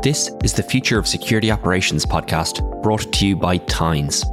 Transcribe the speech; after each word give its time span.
This 0.00 0.30
is 0.44 0.52
the 0.52 0.62
Future 0.62 0.96
of 0.96 1.08
Security 1.08 1.50
Operations 1.50 2.06
podcast 2.06 2.62
brought 2.84 3.12
to 3.12 3.26
you 3.26 3.34
by 3.34 3.56
Tines. 3.56 4.24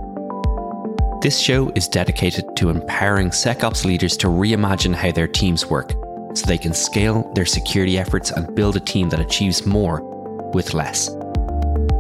This 1.23 1.39
show 1.39 1.71
is 1.73 1.87
dedicated 1.87 2.55
to 2.57 2.69
empowering 2.69 3.31
SecOps 3.31 3.83
leaders 3.83 4.15
to 4.17 4.27
reimagine 4.27 4.93
how 4.93 5.11
their 5.11 5.27
teams 5.27 5.65
work 5.65 5.93
so 6.35 6.45
they 6.45 6.59
can 6.59 6.71
scale 6.71 7.31
their 7.33 7.47
security 7.47 7.97
efforts 7.97 8.29
and 8.29 8.53
build 8.53 8.75
a 8.75 8.79
team 8.79 9.09
that 9.09 9.19
achieves 9.19 9.65
more 9.65 10.03
with 10.53 10.75
less. 10.75 11.09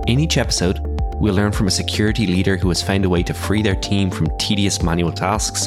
In 0.05 0.19
each 0.19 0.37
episode, 0.37 0.79
we'll 1.15 1.33
learn 1.33 1.51
from 1.51 1.65
a 1.65 1.71
security 1.71 2.27
leader 2.27 2.57
who 2.57 2.67
has 2.67 2.83
found 2.83 3.03
a 3.03 3.09
way 3.09 3.23
to 3.23 3.33
free 3.33 3.63
their 3.63 3.75
team 3.75 4.11
from 4.11 4.37
tedious 4.37 4.83
manual 4.83 5.11
tasks 5.11 5.65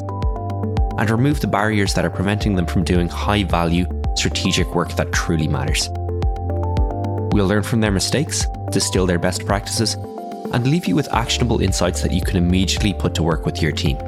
and 0.98 1.10
remove 1.10 1.40
the 1.40 1.48
barriers 1.48 1.94
that 1.94 2.04
are 2.04 2.10
preventing 2.10 2.54
them 2.54 2.66
from 2.66 2.84
doing 2.84 3.08
high 3.08 3.42
value, 3.42 3.86
strategic 4.14 4.72
work 4.72 4.92
that 4.92 5.10
truly 5.10 5.48
matters. 5.48 5.90
We'll 7.32 7.46
learn 7.46 7.62
from 7.62 7.80
their 7.80 7.90
mistakes, 7.90 8.46
distill 8.70 9.04
their 9.04 9.18
best 9.18 9.44
practices, 9.44 9.94
and 10.52 10.66
leave 10.66 10.86
you 10.86 10.96
with 10.96 11.12
actionable 11.12 11.60
insights 11.60 12.00
that 12.02 12.10
you 12.10 12.22
can 12.22 12.36
immediately 12.36 12.94
put 12.94 13.14
to 13.16 13.22
work 13.22 13.44
with 13.44 13.60
your 13.60 13.70
team. 13.70 13.98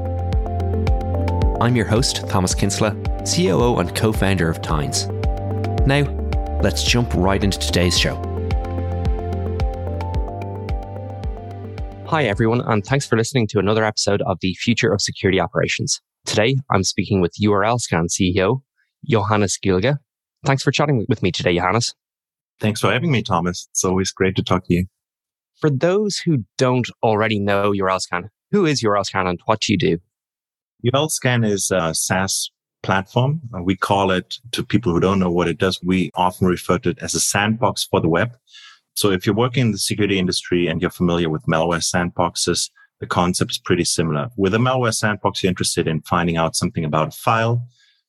I'm 1.60 1.76
your 1.76 1.84
host, 1.84 2.26
Thomas 2.28 2.54
Kinsella, 2.54 2.96
COO 3.26 3.76
and 3.78 3.94
co 3.94 4.12
founder 4.12 4.48
of 4.48 4.62
Tines. 4.62 5.06
Now, 5.86 6.04
let's 6.62 6.82
jump 6.82 7.12
right 7.14 7.44
into 7.44 7.58
today's 7.58 7.98
show. 7.98 8.16
Hi, 12.06 12.24
everyone, 12.24 12.62
and 12.62 12.82
thanks 12.84 13.06
for 13.06 13.18
listening 13.18 13.46
to 13.48 13.58
another 13.58 13.84
episode 13.84 14.22
of 14.22 14.38
the 14.40 14.54
Future 14.54 14.94
of 14.94 15.02
Security 15.02 15.38
Operations. 15.38 16.00
Today, 16.24 16.56
I'm 16.70 16.84
speaking 16.84 17.20
with 17.20 17.34
URL 17.40 17.78
Scan 17.78 18.06
CEO, 18.06 18.62
Johannes 19.06 19.58
Gilger. 19.62 19.98
Thanks 20.46 20.62
for 20.62 20.72
chatting 20.72 21.04
with 21.06 21.22
me 21.22 21.30
today, 21.30 21.54
Johannes. 21.54 21.94
Thanks 22.60 22.80
for 22.80 22.92
having 22.92 23.10
me, 23.10 23.22
Thomas. 23.22 23.68
It's 23.70 23.84
always 23.84 24.12
great 24.12 24.36
to 24.36 24.42
talk 24.42 24.66
to 24.66 24.74
you. 24.74 24.84
For 25.60 25.70
those 25.70 26.18
who 26.18 26.44
don't 26.58 26.88
already 27.02 27.38
know 27.38 27.72
URLscan, 27.72 28.28
who 28.50 28.66
is 28.66 28.82
URLscan 28.82 29.28
and 29.28 29.40
what 29.46 29.60
do 29.60 29.72
you 29.72 29.78
do? 29.78 29.98
URLscan 30.84 31.46
is 31.46 31.70
a 31.70 31.94
SaaS 31.94 32.50
platform. 32.82 33.40
Uh, 33.54 33.62
we 33.62 33.76
call 33.76 34.10
it, 34.10 34.36
to 34.52 34.64
people 34.64 34.92
who 34.92 35.00
don't 35.00 35.18
know 35.18 35.30
what 35.30 35.48
it 35.48 35.58
does, 35.58 35.80
we 35.82 36.10
often 36.14 36.46
refer 36.46 36.78
to 36.78 36.90
it 36.90 36.98
as 37.00 37.14
a 37.14 37.20
sandbox 37.20 37.84
for 37.84 38.00
the 38.00 38.08
web. 38.08 38.36
So 38.94 39.10
if 39.10 39.26
you're 39.26 39.34
working 39.34 39.66
in 39.66 39.72
the 39.72 39.78
security 39.78 40.18
industry 40.18 40.66
and 40.66 40.80
you're 40.80 40.90
familiar 40.90 41.28
with 41.30 41.46
malware 41.46 41.82
sandboxes, 41.82 42.70
the 42.98 43.06
concept 43.06 43.52
is 43.52 43.58
pretty 43.58 43.84
similar. 43.84 44.28
With 44.36 44.54
a 44.54 44.58
malware 44.58 44.94
sandbox, 44.94 45.42
you're 45.42 45.48
interested 45.48 45.86
in 45.86 46.02
finding 46.02 46.36
out 46.36 46.56
something 46.56 46.84
about 46.84 47.08
a 47.08 47.12
file. 47.12 47.66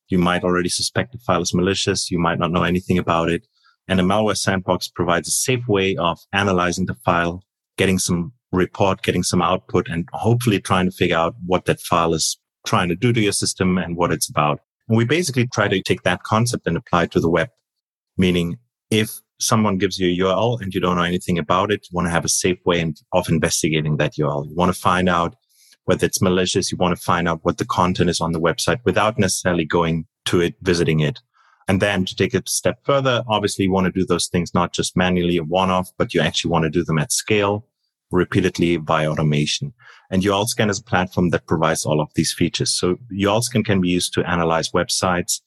You 0.08 0.18
might 0.18 0.44
already 0.44 0.68
suspect 0.68 1.12
the 1.12 1.18
file 1.18 1.40
is 1.40 1.54
malicious. 1.54 2.10
You 2.10 2.18
might 2.18 2.38
not 2.38 2.50
know 2.50 2.64
anything 2.64 2.98
about 2.98 3.30
it. 3.30 3.46
And 3.88 4.00
a 4.00 4.02
malware 4.02 4.36
sandbox 4.36 4.88
provides 4.88 5.28
a 5.28 5.32
safe 5.32 5.66
way 5.68 5.96
of 5.96 6.18
analyzing 6.32 6.86
the 6.86 6.94
file, 7.04 7.42
getting 7.76 7.98
some 7.98 8.32
report, 8.52 9.02
getting 9.02 9.22
some 9.22 9.42
output, 9.42 9.88
and 9.88 10.08
hopefully 10.12 10.60
trying 10.60 10.86
to 10.86 10.92
figure 10.92 11.16
out 11.16 11.34
what 11.44 11.64
that 11.64 11.80
file 11.80 12.14
is 12.14 12.38
trying 12.66 12.88
to 12.88 12.94
do 12.94 13.12
to 13.12 13.20
your 13.20 13.32
system 13.32 13.78
and 13.78 13.96
what 13.96 14.12
it's 14.12 14.28
about. 14.28 14.60
And 14.88 14.96
we 14.96 15.04
basically 15.04 15.46
try 15.46 15.68
to 15.68 15.82
take 15.82 16.02
that 16.02 16.22
concept 16.22 16.66
and 16.66 16.76
apply 16.76 17.04
it 17.04 17.10
to 17.12 17.20
the 17.20 17.30
web, 17.30 17.48
meaning 18.16 18.58
if 18.90 19.20
someone 19.40 19.78
gives 19.78 19.98
you 19.98 20.08
a 20.08 20.26
URL 20.26 20.60
and 20.60 20.72
you 20.72 20.80
don't 20.80 20.96
know 20.96 21.02
anything 21.02 21.38
about 21.38 21.72
it, 21.72 21.86
you 21.90 21.96
want 21.96 22.06
to 22.06 22.12
have 22.12 22.24
a 22.24 22.28
safe 22.28 22.58
way 22.64 22.92
of 23.12 23.28
investigating 23.28 23.96
that 23.96 24.14
URL. 24.14 24.48
You 24.48 24.54
want 24.54 24.72
to 24.72 24.80
find 24.80 25.08
out 25.08 25.34
whether 25.84 26.06
it's 26.06 26.22
malicious. 26.22 26.70
You 26.70 26.78
want 26.78 26.96
to 26.96 27.02
find 27.02 27.28
out 27.28 27.40
what 27.42 27.58
the 27.58 27.64
content 27.64 28.10
is 28.10 28.20
on 28.20 28.32
the 28.32 28.40
website 28.40 28.80
without 28.84 29.18
necessarily 29.18 29.64
going 29.64 30.06
to 30.26 30.40
it, 30.40 30.54
visiting 30.62 31.00
it. 31.00 31.20
And 31.72 31.80
then 31.80 32.04
to 32.04 32.14
take 32.14 32.34
it 32.34 32.46
a 32.46 32.52
step 32.52 32.80
further, 32.84 33.24
obviously 33.28 33.64
you 33.64 33.72
want 33.72 33.86
to 33.86 33.98
do 33.98 34.04
those 34.04 34.28
things 34.28 34.52
not 34.52 34.74
just 34.74 34.94
manually 34.94 35.38
a 35.38 35.42
one-off, 35.42 35.90
but 35.96 36.12
you 36.12 36.20
actually 36.20 36.50
want 36.50 36.64
to 36.64 36.70
do 36.70 36.84
them 36.84 36.98
at 36.98 37.10
scale, 37.10 37.66
repeatedly 38.10 38.76
by 38.76 39.06
automation. 39.06 39.72
And 40.10 40.22
URLscan 40.22 40.68
is 40.68 40.80
a 40.80 40.84
platform 40.84 41.30
that 41.30 41.46
provides 41.46 41.86
all 41.86 42.02
of 42.02 42.10
these 42.14 42.34
features. 42.34 42.70
So 42.70 42.98
URLscan 43.10 43.64
can 43.64 43.80
be 43.80 43.88
used 43.88 44.12
to 44.12 44.30
analyze 44.30 44.72
websites, 44.72 45.40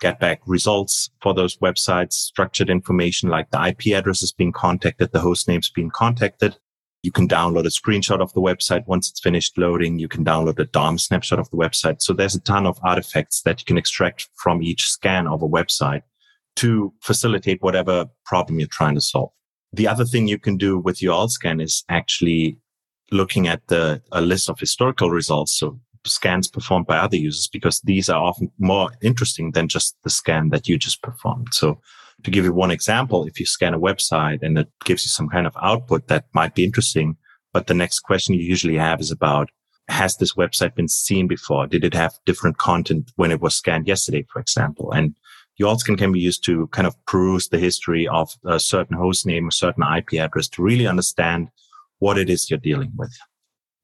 get 0.00 0.20
back 0.20 0.40
results 0.46 1.10
for 1.20 1.34
those 1.34 1.56
websites, 1.56 2.12
structured 2.12 2.70
information 2.70 3.28
like 3.28 3.50
the 3.50 3.66
IP 3.66 3.92
addresses 3.92 4.30
being 4.30 4.52
contacted, 4.52 5.10
the 5.10 5.18
host 5.18 5.48
names 5.48 5.68
being 5.68 5.90
contacted, 5.90 6.56
you 7.06 7.12
can 7.12 7.28
download 7.28 7.64
a 7.64 7.68
screenshot 7.68 8.20
of 8.20 8.32
the 8.32 8.40
website 8.40 8.84
once 8.88 9.08
it's 9.08 9.20
finished 9.20 9.56
loading. 9.56 10.00
You 10.00 10.08
can 10.08 10.24
download 10.24 10.58
a 10.58 10.64
DOM 10.64 10.98
snapshot 10.98 11.38
of 11.38 11.48
the 11.50 11.56
website. 11.56 12.02
So 12.02 12.12
there's 12.12 12.34
a 12.34 12.40
ton 12.40 12.66
of 12.66 12.80
artifacts 12.82 13.42
that 13.42 13.60
you 13.60 13.64
can 13.64 13.78
extract 13.78 14.28
from 14.34 14.60
each 14.60 14.88
scan 14.90 15.28
of 15.28 15.40
a 15.40 15.48
website 15.48 16.02
to 16.56 16.92
facilitate 17.00 17.62
whatever 17.62 18.06
problem 18.24 18.58
you're 18.58 18.66
trying 18.66 18.96
to 18.96 19.00
solve. 19.00 19.30
The 19.72 19.86
other 19.86 20.04
thing 20.04 20.26
you 20.26 20.36
can 20.36 20.56
do 20.56 20.80
with 20.80 20.98
URL 20.98 21.30
scan 21.30 21.60
is 21.60 21.84
actually 21.88 22.58
looking 23.12 23.46
at 23.46 23.64
the 23.68 24.02
a 24.10 24.20
list 24.20 24.50
of 24.50 24.58
historical 24.58 25.10
results. 25.10 25.56
So 25.56 25.78
scans 26.04 26.48
performed 26.48 26.86
by 26.86 26.96
other 26.96 27.16
users 27.16 27.46
because 27.46 27.80
these 27.82 28.08
are 28.08 28.20
often 28.20 28.50
more 28.58 28.90
interesting 29.00 29.52
than 29.52 29.68
just 29.68 29.96
the 30.02 30.10
scan 30.10 30.48
that 30.48 30.66
you 30.66 30.76
just 30.76 31.02
performed. 31.02 31.48
So 31.52 31.80
to 32.24 32.30
give 32.30 32.44
you 32.44 32.52
one 32.52 32.70
example, 32.70 33.26
if 33.26 33.38
you 33.38 33.46
scan 33.46 33.74
a 33.74 33.80
website 33.80 34.42
and 34.42 34.58
it 34.58 34.68
gives 34.84 35.04
you 35.04 35.08
some 35.08 35.28
kind 35.28 35.46
of 35.46 35.56
output 35.60 36.08
that 36.08 36.26
might 36.34 36.54
be 36.54 36.64
interesting, 36.64 37.16
but 37.52 37.66
the 37.66 37.74
next 37.74 38.00
question 38.00 38.34
you 38.34 38.42
usually 38.42 38.76
have 38.76 39.00
is 39.00 39.10
about, 39.10 39.48
has 39.88 40.16
this 40.16 40.34
website 40.34 40.74
been 40.74 40.88
seen 40.88 41.28
before? 41.28 41.66
Did 41.66 41.84
it 41.84 41.94
have 41.94 42.14
different 42.24 42.58
content 42.58 43.12
when 43.16 43.30
it 43.30 43.40
was 43.40 43.54
scanned 43.54 43.86
yesterday, 43.86 44.26
for 44.32 44.40
example? 44.40 44.92
And 44.92 45.14
URLscan 45.60 45.96
can 45.96 46.12
be 46.12 46.20
used 46.20 46.44
to 46.44 46.66
kind 46.68 46.86
of 46.86 46.96
peruse 47.06 47.48
the 47.48 47.58
history 47.58 48.06
of 48.08 48.30
a 48.44 48.60
certain 48.60 48.96
host 48.96 49.26
name, 49.26 49.48
a 49.48 49.52
certain 49.52 49.84
IP 49.84 50.14
address 50.14 50.48
to 50.48 50.62
really 50.62 50.86
understand 50.86 51.48
what 51.98 52.18
it 52.18 52.28
is 52.28 52.50
you're 52.50 52.58
dealing 52.58 52.92
with. 52.96 53.16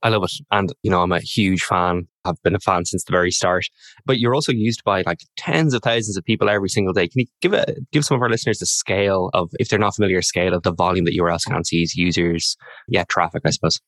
I 0.03 0.09
love 0.09 0.25
it. 0.25 0.33
And, 0.51 0.73
you 0.83 0.91
know, 0.91 1.03
I'm 1.03 1.13
a 1.13 1.21
huge 1.21 1.63
fan. 1.63 2.09
I've 2.25 2.41
been 2.43 2.55
a 2.55 2.61
fan 2.61 2.85
since 2.85 3.05
the 3.05 3.13
very 3.13 3.31
start. 3.31 3.67
But 4.05 4.19
you're 4.19 4.35
also 4.35 4.53
used 4.53 4.85
by 4.85 5.03
like 5.03 5.21
tens 5.37 5.75
of 5.75 5.83
thousands 5.83 6.17
of 6.17 6.25
people 6.25 6.49
every 6.49 6.69
single 6.69 6.93
day. 6.93 7.09
Can 7.09 7.21
you 7.21 7.27
give 7.41 7.53
a 7.53 7.75
give 7.93 8.05
some 8.05 8.17
of 8.17 8.23
our 8.23 8.31
listeners 8.31 8.59
the 8.59 8.67
scale 8.67 9.31
of, 9.35 9.51
if 9.59 9.69
they're 9.69 9.79
not 9.79 9.95
familiar, 9.95 10.23
scale 10.23 10.55
of 10.55 10.63
the 10.63 10.73
volume 10.73 11.05
that 11.05 11.17
URLscan 11.19 11.67
sees, 11.67 11.95
users, 11.95 12.57
yeah, 12.89 13.05
traffic, 13.09 13.43
I 13.45 13.51
suppose? 13.51 13.81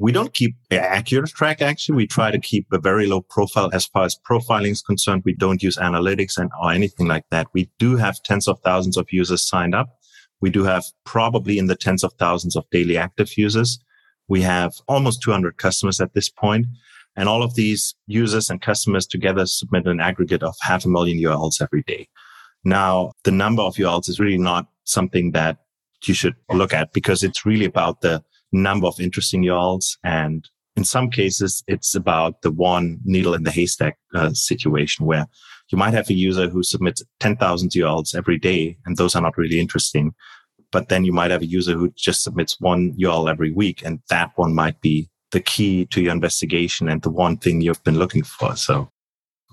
We 0.00 0.12
don't 0.12 0.32
keep 0.32 0.54
accurate 0.70 1.30
track. 1.30 1.60
Actually, 1.60 1.96
we 1.96 2.06
try 2.06 2.30
to 2.30 2.38
keep 2.38 2.66
a 2.72 2.78
very 2.78 3.06
low 3.06 3.22
profile 3.22 3.68
as 3.72 3.86
far 3.86 4.04
as 4.04 4.16
profiling 4.28 4.70
is 4.70 4.80
concerned. 4.80 5.22
We 5.24 5.34
don't 5.34 5.60
use 5.60 5.76
analytics 5.76 6.38
and 6.38 6.50
or 6.62 6.70
anything 6.70 7.08
like 7.08 7.24
that. 7.30 7.48
We 7.52 7.68
do 7.80 7.96
have 7.96 8.22
tens 8.22 8.46
of 8.46 8.60
thousands 8.60 8.96
of 8.96 9.12
users 9.12 9.46
signed 9.46 9.74
up. 9.74 9.88
We 10.40 10.50
do 10.50 10.62
have 10.62 10.84
probably 11.04 11.58
in 11.58 11.66
the 11.66 11.74
tens 11.74 12.04
of 12.04 12.12
thousands 12.12 12.54
of 12.54 12.64
daily 12.70 12.96
active 12.96 13.36
users. 13.36 13.80
We 14.28 14.42
have 14.42 14.74
almost 14.86 15.22
200 15.22 15.56
customers 15.56 16.00
at 16.00 16.14
this 16.14 16.28
point, 16.28 16.66
And 17.18 17.28
all 17.28 17.42
of 17.42 17.54
these 17.54 17.96
users 18.06 18.48
and 18.48 18.62
customers 18.62 19.04
together 19.04 19.44
submit 19.44 19.86
an 19.86 20.00
aggregate 20.00 20.44
of 20.44 20.54
half 20.60 20.84
a 20.84 20.88
million 20.88 21.18
URLs 21.18 21.60
every 21.60 21.82
day. 21.82 22.06
Now, 22.64 23.10
the 23.24 23.32
number 23.32 23.62
of 23.62 23.74
URLs 23.74 24.08
is 24.08 24.20
really 24.20 24.38
not 24.38 24.68
something 24.84 25.32
that 25.32 25.58
you 26.06 26.14
should 26.14 26.36
look 26.52 26.72
at 26.72 26.92
because 26.92 27.24
it's 27.24 27.44
really 27.44 27.64
about 27.64 28.02
the 28.02 28.22
number 28.52 28.86
of 28.86 29.00
interesting 29.00 29.42
URLs. 29.42 29.96
And 30.04 30.48
in 30.76 30.84
some 30.84 31.10
cases, 31.10 31.64
it's 31.66 31.96
about 31.96 32.42
the 32.42 32.52
one 32.52 33.00
needle 33.04 33.34
in 33.34 33.42
the 33.42 33.50
haystack 33.50 33.98
uh, 34.14 34.32
situation 34.32 35.04
where 35.04 35.26
you 35.70 35.76
might 35.76 35.94
have 35.94 36.08
a 36.08 36.14
user 36.14 36.48
who 36.48 36.62
submits 36.62 37.02
10,000 37.18 37.70
URLs 37.70 38.14
every 38.14 38.38
day, 38.38 38.78
and 38.86 38.96
those 38.96 39.16
are 39.16 39.22
not 39.22 39.36
really 39.36 39.58
interesting 39.58 40.14
but 40.70 40.88
then 40.88 41.04
you 41.04 41.12
might 41.12 41.30
have 41.30 41.42
a 41.42 41.46
user 41.46 41.74
who 41.74 41.90
just 41.96 42.22
submits 42.22 42.60
one 42.60 42.92
URL 42.98 43.30
every 43.30 43.52
week, 43.52 43.82
and 43.84 44.00
that 44.10 44.32
one 44.36 44.54
might 44.54 44.80
be 44.80 45.08
the 45.30 45.40
key 45.40 45.86
to 45.86 46.00
your 46.00 46.12
investigation 46.12 46.88
and 46.88 47.02
the 47.02 47.10
one 47.10 47.36
thing 47.36 47.60
you've 47.60 47.82
been 47.84 47.98
looking 47.98 48.22
for. 48.22 48.56
So 48.56 48.90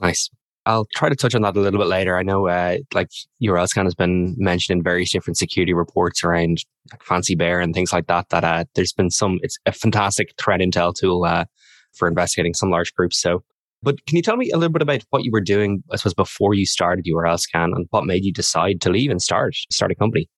nice. 0.02 0.30
I'll 0.68 0.88
try 0.96 1.10
to 1.10 1.16
touch 1.16 1.36
on 1.36 1.44
that 1.44 1.56
a 1.56 1.60
little 1.60 1.80
bit 1.80 1.88
later. 1.88 2.18
I 2.18 2.24
know, 2.24 2.48
uh, 2.48 2.78
like 2.94 3.10
URL 3.42 3.68
scan 3.68 3.86
has 3.86 3.94
been 3.94 4.34
mentioned 4.38 4.80
in 4.80 4.84
various 4.84 5.12
different 5.12 5.38
security 5.38 5.74
reports 5.74 6.24
around 6.24 6.66
like 6.92 7.04
Fancy 7.04 7.36
Bear 7.36 7.60
and 7.60 7.74
things 7.74 7.94
like 7.94 8.08
that. 8.08 8.30
That 8.30 8.44
uh, 8.44 8.66
there's 8.74 8.94
been 8.94 9.12
some. 9.12 9.40
It's 9.44 9.60
a 9.68 9.72
fantastic 9.72 10.34
threat 10.40 10.62
intel 10.62 10.96
tool 10.96 11.24
uh, 11.24 11.46
for 11.94 12.08
investigating 12.08 12.56
some 12.56 12.72
large 12.72 12.94
groups. 12.96 13.22
So, 13.22 13.44
but 13.84 14.04
can 14.08 14.16
you 14.16 14.24
tell 14.24 14.38
me 14.38 14.50
a 14.50 14.58
little 14.58 14.74
bit 14.74 14.82
about 14.82 15.06
what 15.12 15.24
you 15.24 15.32
were 15.32 15.42
doing? 15.42 15.84
I 15.92 15.98
suppose 15.98 16.16
before 16.16 16.56
you 16.56 16.66
started 16.66 17.06
URL 17.06 17.40
scan 17.40 17.72
and 17.76 17.86
what 17.92 18.06
made 18.06 18.26
you 18.26 18.34
decide 18.34 18.82
to 18.82 18.90
leave 18.90 19.12
and 19.12 19.22
start 19.22 19.56
start 19.70 19.92
a 19.92 19.96
company. 19.96 20.30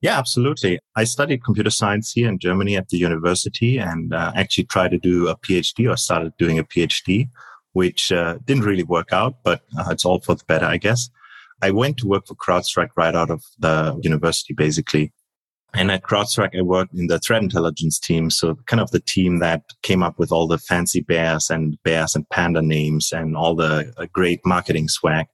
Yeah, 0.00 0.18
absolutely. 0.18 0.78
I 0.96 1.04
studied 1.04 1.44
computer 1.44 1.70
science 1.70 2.12
here 2.12 2.28
in 2.28 2.38
Germany 2.38 2.76
at 2.76 2.88
the 2.88 2.96
university 2.96 3.78
and 3.78 4.14
uh, 4.14 4.32
actually 4.34 4.64
tried 4.64 4.92
to 4.92 4.98
do 4.98 5.28
a 5.28 5.36
PhD 5.36 5.90
or 5.90 5.96
started 5.96 6.32
doing 6.38 6.58
a 6.58 6.64
PhD, 6.64 7.28
which 7.72 8.10
uh, 8.10 8.38
didn't 8.46 8.64
really 8.64 8.82
work 8.82 9.12
out, 9.12 9.36
but 9.44 9.60
uh, 9.78 9.90
it's 9.90 10.06
all 10.06 10.20
for 10.20 10.34
the 10.34 10.44
better, 10.46 10.64
I 10.64 10.78
guess. 10.78 11.10
I 11.62 11.70
went 11.70 11.98
to 11.98 12.08
work 12.08 12.26
for 12.26 12.34
CrowdStrike 12.34 12.90
right 12.96 13.14
out 13.14 13.30
of 13.30 13.42
the 13.58 14.00
university, 14.02 14.54
basically. 14.54 15.12
And 15.74 15.90
at 15.90 16.02
CrowdStrike, 16.02 16.58
I 16.58 16.62
worked 16.62 16.94
in 16.94 17.06
the 17.06 17.18
threat 17.18 17.42
intelligence 17.42 17.98
team. 17.98 18.30
So 18.30 18.56
kind 18.66 18.80
of 18.80 18.90
the 18.90 19.00
team 19.00 19.38
that 19.40 19.62
came 19.82 20.02
up 20.02 20.18
with 20.18 20.32
all 20.32 20.48
the 20.48 20.58
fancy 20.58 21.00
bears 21.00 21.50
and 21.50 21.80
bears 21.84 22.14
and 22.14 22.28
panda 22.30 22.62
names 22.62 23.12
and 23.12 23.36
all 23.36 23.54
the 23.54 23.92
uh, 23.98 24.06
great 24.12 24.40
marketing 24.46 24.88
swag. 24.88 25.26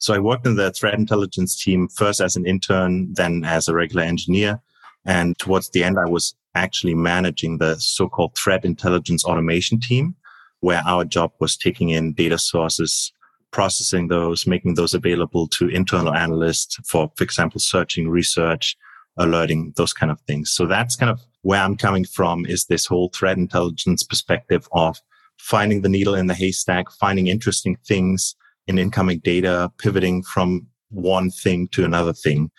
So 0.00 0.14
I 0.14 0.18
worked 0.18 0.46
in 0.46 0.56
the 0.56 0.72
threat 0.72 0.94
intelligence 0.94 1.62
team 1.62 1.86
first 1.88 2.22
as 2.22 2.34
an 2.34 2.46
intern, 2.46 3.12
then 3.12 3.44
as 3.44 3.68
a 3.68 3.74
regular 3.74 4.02
engineer. 4.02 4.58
And 5.04 5.38
towards 5.38 5.70
the 5.70 5.84
end, 5.84 5.98
I 5.98 6.08
was 6.08 6.34
actually 6.54 6.94
managing 6.94 7.58
the 7.58 7.76
so-called 7.76 8.34
threat 8.34 8.64
intelligence 8.64 9.24
automation 9.24 9.78
team, 9.78 10.16
where 10.60 10.82
our 10.86 11.04
job 11.04 11.32
was 11.38 11.54
taking 11.54 11.90
in 11.90 12.14
data 12.14 12.38
sources, 12.38 13.12
processing 13.50 14.08
those, 14.08 14.46
making 14.46 14.74
those 14.74 14.94
available 14.94 15.46
to 15.48 15.68
internal 15.68 16.14
analysts 16.14 16.76
for, 16.86 17.12
for 17.14 17.24
example, 17.24 17.60
searching, 17.60 18.08
research, 18.08 18.78
alerting, 19.18 19.74
those 19.76 19.92
kind 19.92 20.10
of 20.10 20.18
things. 20.22 20.50
So 20.50 20.64
that's 20.64 20.96
kind 20.96 21.10
of 21.10 21.20
where 21.42 21.60
I'm 21.60 21.76
coming 21.76 22.06
from 22.06 22.46
is 22.46 22.64
this 22.64 22.86
whole 22.86 23.10
threat 23.10 23.36
intelligence 23.36 24.02
perspective 24.02 24.66
of 24.72 24.98
finding 25.36 25.82
the 25.82 25.90
needle 25.90 26.14
in 26.14 26.26
the 26.26 26.34
haystack, 26.34 26.90
finding 26.90 27.26
interesting 27.26 27.76
things 27.86 28.34
in 28.70 28.78
incoming 28.78 29.18
data, 29.18 29.70
pivoting 29.78 30.22
from 30.22 30.66
one 30.90 31.30
thing 31.30 31.68
to 31.72 31.84
another 31.84 32.12
thing. 32.12 32.50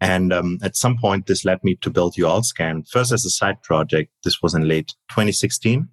And 0.00 0.32
um, 0.32 0.58
at 0.62 0.76
some 0.76 0.96
point, 0.96 1.26
this 1.26 1.44
led 1.44 1.62
me 1.62 1.76
to 1.82 1.90
build 1.90 2.14
URLscan 2.14 2.88
first 2.88 3.12
as 3.12 3.24
a 3.26 3.30
side 3.30 3.62
project. 3.62 4.10
This 4.24 4.40
was 4.42 4.54
in 4.54 4.66
late 4.66 4.94
2016. 5.10 5.86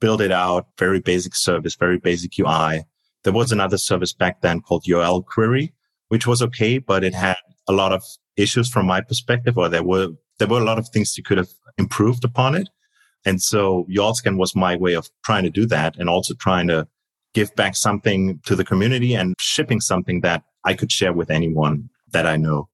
Build 0.00 0.20
it 0.20 0.32
out, 0.32 0.66
very 0.78 1.00
basic 1.00 1.36
service, 1.36 1.76
very 1.76 1.98
basic 1.98 2.32
UI. 2.38 2.84
There 3.22 3.32
was 3.32 3.52
another 3.52 3.78
service 3.78 4.12
back 4.12 4.40
then 4.40 4.60
called 4.60 4.84
URL 4.84 5.24
Query, 5.24 5.72
which 6.08 6.26
was 6.26 6.42
okay, 6.42 6.78
but 6.78 7.04
it 7.04 7.14
had 7.14 7.36
a 7.68 7.72
lot 7.72 7.92
of 7.92 8.02
issues 8.36 8.68
from 8.68 8.86
my 8.86 9.00
perspective, 9.00 9.56
or 9.56 9.68
there 9.68 9.84
were 9.84 10.08
there 10.38 10.48
were 10.48 10.60
a 10.60 10.64
lot 10.64 10.80
of 10.80 10.88
things 10.88 11.16
you 11.16 11.22
could 11.22 11.38
have 11.38 11.52
improved 11.78 12.24
upon 12.24 12.56
it. 12.56 12.68
And 13.24 13.40
so 13.40 13.86
URLscan 13.88 14.36
was 14.36 14.56
my 14.56 14.74
way 14.74 14.94
of 14.94 15.08
trying 15.24 15.44
to 15.44 15.50
do 15.50 15.64
that 15.66 15.96
and 15.96 16.10
also 16.10 16.34
trying 16.34 16.66
to 16.68 16.88
give 17.34 17.54
back 17.56 17.76
something 17.76 18.40
to 18.46 18.56
the 18.56 18.64
community 18.64 19.14
and 19.14 19.34
shipping 19.38 19.80
something 19.80 20.20
that 20.22 20.42
I 20.64 20.74
could 20.74 20.90
share 20.90 21.12
with 21.12 21.30
anyone 21.30 21.90
that 22.12 22.26
I 22.26 22.36
know. 22.36 22.68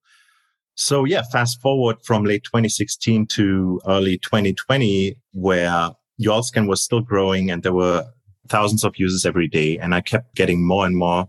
So 0.75 1.03
yeah, 1.03 1.23
fast 1.31 1.61
forward 1.61 1.97
from 2.03 2.23
late 2.23 2.43
2016 2.43 3.27
to 3.33 3.81
early 3.87 4.17
2020, 4.19 5.15
where 5.33 5.91
URLscan 6.21 6.67
was 6.67 6.81
still 6.81 7.01
growing 7.01 7.51
and 7.51 7.63
there 7.63 7.73
were 7.73 8.05
thousands 8.47 8.83
of 8.83 8.97
users 8.97 9.25
every 9.25 9.47
day. 9.47 9.77
And 9.77 9.93
I 9.93 10.01
kept 10.01 10.35
getting 10.35 10.65
more 10.65 10.85
and 10.85 10.95
more 10.95 11.27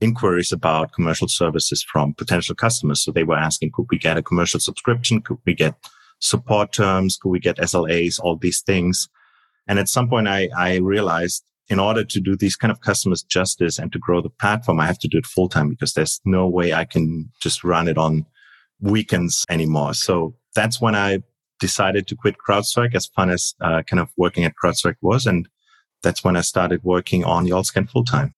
inquiries 0.00 0.50
about 0.50 0.92
commercial 0.92 1.28
services 1.28 1.82
from 1.82 2.14
potential 2.14 2.54
customers. 2.54 3.02
So 3.02 3.12
they 3.12 3.24
were 3.24 3.36
asking, 3.36 3.72
could 3.72 3.86
we 3.90 3.98
get 3.98 4.16
a 4.16 4.22
commercial 4.22 4.60
subscription? 4.60 5.20
Could 5.20 5.38
we 5.44 5.54
get 5.54 5.74
support 6.18 6.72
terms? 6.72 7.16
Could 7.16 7.30
we 7.30 7.40
get 7.40 7.58
SLAs? 7.58 8.18
All 8.18 8.36
these 8.36 8.62
things. 8.62 9.08
And 9.66 9.78
at 9.78 9.88
some 9.88 10.08
point 10.08 10.26
I, 10.26 10.48
I 10.56 10.76
realized 10.76 11.44
in 11.70 11.78
order 11.78 12.04
to 12.04 12.20
do 12.20 12.36
these 12.36 12.56
kind 12.56 12.72
of 12.72 12.80
customers 12.80 13.22
justice 13.22 13.78
and 13.78 13.92
to 13.92 13.98
grow 13.98 14.20
the 14.20 14.28
platform, 14.28 14.80
I 14.80 14.86
have 14.86 14.98
to 14.98 15.08
do 15.08 15.18
it 15.18 15.24
full 15.24 15.48
time 15.48 15.70
because 15.70 15.94
there's 15.94 16.20
no 16.24 16.48
way 16.48 16.74
I 16.74 16.84
can 16.84 17.30
just 17.40 17.62
run 17.62 17.86
it 17.86 17.96
on 17.96 18.26
weekends 18.80 19.46
anymore. 19.48 19.94
So 19.94 20.34
that's 20.54 20.80
when 20.80 20.96
I 20.96 21.22
decided 21.60 22.08
to 22.08 22.16
quit 22.16 22.36
CrowdStrike 22.38 22.94
as 22.96 23.06
fun 23.06 23.30
as 23.30 23.54
uh, 23.60 23.82
kind 23.82 24.00
of 24.00 24.08
working 24.16 24.44
at 24.44 24.54
CrowdStrike 24.62 24.96
was. 25.00 25.26
And 25.26 25.48
that's 26.02 26.24
when 26.24 26.36
I 26.36 26.40
started 26.40 26.82
working 26.82 27.24
on 27.24 27.46
URLscan 27.46 27.88
full 27.88 28.04
time. 28.04 28.34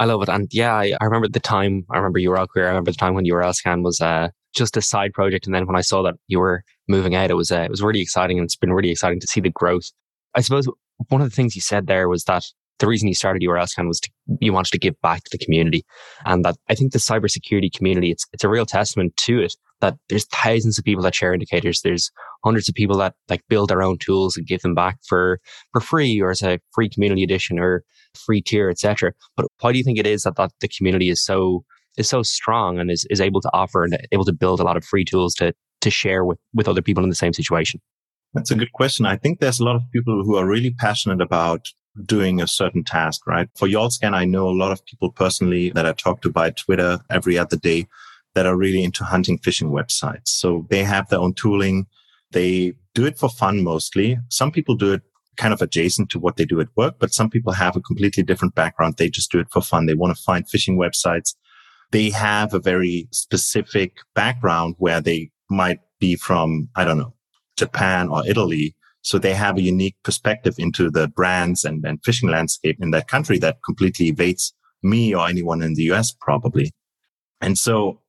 I 0.00 0.06
love 0.06 0.22
it. 0.22 0.28
And 0.28 0.48
yeah, 0.52 0.74
I, 0.74 0.92
I, 1.00 1.04
remember 1.04 1.28
the 1.28 1.38
time, 1.38 1.86
I 1.92 1.98
remember 1.98 2.18
URL 2.18 2.48
Query. 2.48 2.66
I 2.66 2.70
remember 2.70 2.90
the 2.90 2.96
time 2.96 3.14
when 3.14 3.26
URLscan 3.26 3.84
was 3.84 4.00
uh, 4.00 4.30
just 4.56 4.76
a 4.76 4.82
side 4.82 5.12
project. 5.12 5.46
And 5.46 5.54
then 5.54 5.66
when 5.66 5.76
I 5.76 5.82
saw 5.82 6.02
that 6.02 6.16
you 6.26 6.40
were 6.40 6.64
moving 6.88 7.14
out, 7.14 7.30
it 7.30 7.34
was, 7.34 7.52
uh, 7.52 7.60
it 7.60 7.70
was 7.70 7.80
really 7.80 8.00
exciting. 8.00 8.38
And 8.38 8.44
it's 8.44 8.56
been 8.56 8.72
really 8.72 8.90
exciting 8.90 9.20
to 9.20 9.26
see 9.28 9.40
the 9.40 9.50
growth. 9.50 9.92
I 10.34 10.40
suppose 10.40 10.66
one 11.08 11.20
of 11.20 11.28
the 11.28 11.34
things 11.34 11.54
you 11.54 11.62
said 11.62 11.86
there 11.86 12.08
was 12.08 12.24
that 12.24 12.44
the 12.78 12.86
reason 12.86 13.08
you 13.08 13.14
started 13.14 13.42
URLscan 13.42 13.86
was 13.86 14.00
to, 14.00 14.10
you 14.40 14.52
wanted 14.52 14.72
to 14.72 14.78
give 14.78 15.00
back 15.00 15.22
to 15.24 15.30
the 15.30 15.42
community. 15.42 15.84
And 16.24 16.44
that 16.44 16.56
I 16.68 16.74
think 16.74 16.92
the 16.92 16.98
cybersecurity 16.98 17.72
community, 17.72 18.10
it's, 18.10 18.26
it's 18.32 18.44
a 18.44 18.48
real 18.48 18.66
testament 18.66 19.16
to 19.18 19.40
it 19.40 19.54
that 19.80 19.96
there's 20.08 20.26
thousands 20.26 20.78
of 20.78 20.84
people 20.84 21.02
that 21.04 21.14
share 21.14 21.32
indicators. 21.32 21.82
There's 21.82 22.10
hundreds 22.42 22.68
of 22.68 22.74
people 22.74 22.96
that 22.98 23.14
like 23.28 23.42
build 23.48 23.70
their 23.70 23.82
own 23.82 23.98
tools 23.98 24.36
and 24.36 24.46
give 24.46 24.62
them 24.62 24.74
back 24.74 24.98
for, 25.06 25.40
for 25.72 25.80
free 25.80 26.20
or 26.20 26.30
as 26.30 26.42
a 26.42 26.58
free 26.74 26.88
community 26.88 27.22
edition 27.22 27.58
or 27.58 27.84
free 28.14 28.40
tier, 28.40 28.70
etc. 28.70 29.12
But 29.36 29.46
why 29.60 29.72
do 29.72 29.78
you 29.78 29.84
think 29.84 29.98
it 29.98 30.06
is 30.06 30.22
that, 30.22 30.36
that 30.36 30.52
the 30.60 30.68
community 30.68 31.10
is 31.10 31.22
so, 31.22 31.64
is 31.96 32.08
so 32.08 32.22
strong 32.22 32.78
and 32.78 32.90
is, 32.90 33.06
is 33.10 33.20
able 33.20 33.40
to 33.42 33.50
offer 33.52 33.84
and 33.84 33.98
able 34.10 34.24
to 34.24 34.32
build 34.32 34.58
a 34.58 34.64
lot 34.64 34.76
of 34.76 34.84
free 34.84 35.04
tools 35.04 35.34
to, 35.34 35.54
to 35.80 35.90
share 35.90 36.24
with, 36.24 36.38
with 36.54 36.66
other 36.66 36.82
people 36.82 37.04
in 37.04 37.10
the 37.10 37.14
same 37.14 37.32
situation? 37.32 37.80
That's 38.34 38.50
a 38.50 38.56
good 38.56 38.72
question. 38.72 39.06
I 39.06 39.16
think 39.16 39.38
there's 39.38 39.60
a 39.60 39.64
lot 39.64 39.76
of 39.76 39.82
people 39.92 40.24
who 40.24 40.36
are 40.36 40.46
really 40.46 40.72
passionate 40.72 41.20
about 41.20 41.68
doing 42.04 42.40
a 42.40 42.48
certain 42.48 42.82
task, 42.82 43.26
right? 43.26 43.48
For 43.56 43.68
URLscan, 43.68 44.12
I 44.12 44.24
know 44.24 44.48
a 44.48 44.50
lot 44.50 44.72
of 44.72 44.84
people 44.84 45.10
personally 45.10 45.70
that 45.70 45.86
I 45.86 45.92
talk 45.92 46.20
to 46.22 46.30
by 46.30 46.50
Twitter 46.50 46.98
every 47.10 47.38
other 47.38 47.56
day 47.56 47.86
that 48.34 48.46
are 48.46 48.56
really 48.56 48.82
into 48.82 49.04
hunting 49.04 49.38
phishing 49.38 49.70
websites. 49.70 50.28
So 50.28 50.66
they 50.68 50.82
have 50.82 51.08
their 51.08 51.20
own 51.20 51.34
tooling. 51.34 51.86
They 52.32 52.74
do 52.94 53.06
it 53.06 53.18
for 53.18 53.28
fun 53.28 53.62
mostly. 53.62 54.18
Some 54.28 54.50
people 54.50 54.74
do 54.74 54.94
it 54.94 55.02
kind 55.36 55.54
of 55.54 55.62
adjacent 55.62 56.10
to 56.10 56.18
what 56.18 56.36
they 56.36 56.44
do 56.44 56.60
at 56.60 56.68
work, 56.76 56.96
but 56.98 57.12
some 57.12 57.30
people 57.30 57.52
have 57.52 57.76
a 57.76 57.80
completely 57.80 58.24
different 58.24 58.56
background. 58.56 58.96
They 58.96 59.08
just 59.08 59.30
do 59.30 59.38
it 59.38 59.48
for 59.52 59.62
fun. 59.62 59.86
They 59.86 59.94
want 59.94 60.16
to 60.16 60.22
find 60.22 60.44
phishing 60.44 60.76
websites. 60.76 61.34
They 61.92 62.10
have 62.10 62.54
a 62.54 62.58
very 62.58 63.08
specific 63.12 63.98
background 64.14 64.74
where 64.78 65.00
they 65.00 65.30
might 65.50 65.78
be 66.00 66.16
from, 66.16 66.68
I 66.74 66.84
don't 66.84 66.98
know, 66.98 67.13
Japan 67.56 68.08
or 68.08 68.26
Italy 68.26 68.74
so 69.04 69.18
they 69.18 69.34
have 69.34 69.58
a 69.58 69.62
unique 69.62 69.96
perspective 70.02 70.54
into 70.56 70.90
the 70.90 71.08
brands 71.08 71.62
and, 71.62 71.84
and 71.84 72.02
phishing 72.02 72.30
landscape 72.30 72.78
in 72.80 72.90
that 72.92 73.06
country 73.06 73.38
that 73.38 73.58
completely 73.62 74.06
evades 74.06 74.54
me 74.82 75.14
or 75.14 75.28
anyone 75.28 75.60
in 75.60 75.74
the 75.74 75.82
US 75.92 76.10
probably. 76.18 76.72
And 77.42 77.58
so 77.58 78.00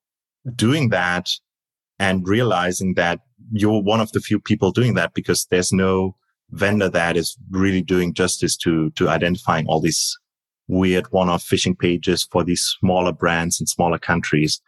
doing 0.56 0.90
that 0.90 1.30
and 2.00 2.26
realizing 2.26 2.94
that 2.94 3.20
you're 3.52 3.82
one 3.82 4.00
of 4.00 4.14
the 4.14 4.22
few 4.22 4.40
people 4.40 4.72
doing 4.72 4.94
that 4.94 5.14
because 5.14 5.46
there's 5.52 5.74
no 5.74 6.16
vendor 6.52 6.88
that 6.88 7.18
is 7.18 7.38
really 7.52 7.82
doing 7.82 8.14
justice 8.14 8.56
to, 8.58 8.90
to 8.92 9.10
identifying 9.10 9.68
all 9.68 9.82
these 9.82 10.18
weird 10.70 11.12
one-off 11.12 11.44
phishing 11.44 11.78
pages 11.78 12.24
for 12.32 12.46
these 12.46 12.62
smaller 12.80 13.12
brands 13.12 13.60
in 13.60 13.68
smaller 13.68 14.00
countries. 14.00 14.62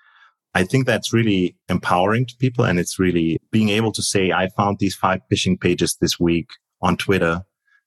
I 0.57 0.63
think 0.63 0.87
that's 0.87 1.13
really 1.13 1.55
empowering 1.69 2.25
to 2.25 2.35
people. 2.37 2.65
And 2.65 2.79
it's 2.79 2.97
really 2.97 3.37
being 3.51 3.69
able 3.69 3.91
to 3.91 4.01
say, 4.01 4.31
I 4.31 4.49
found 4.57 4.79
these 4.79 4.95
five 4.95 5.21
phishing 5.31 5.61
pages 5.61 5.97
this 6.01 6.19
week 6.19 6.49
on 6.81 6.97
Twitter 6.97 7.43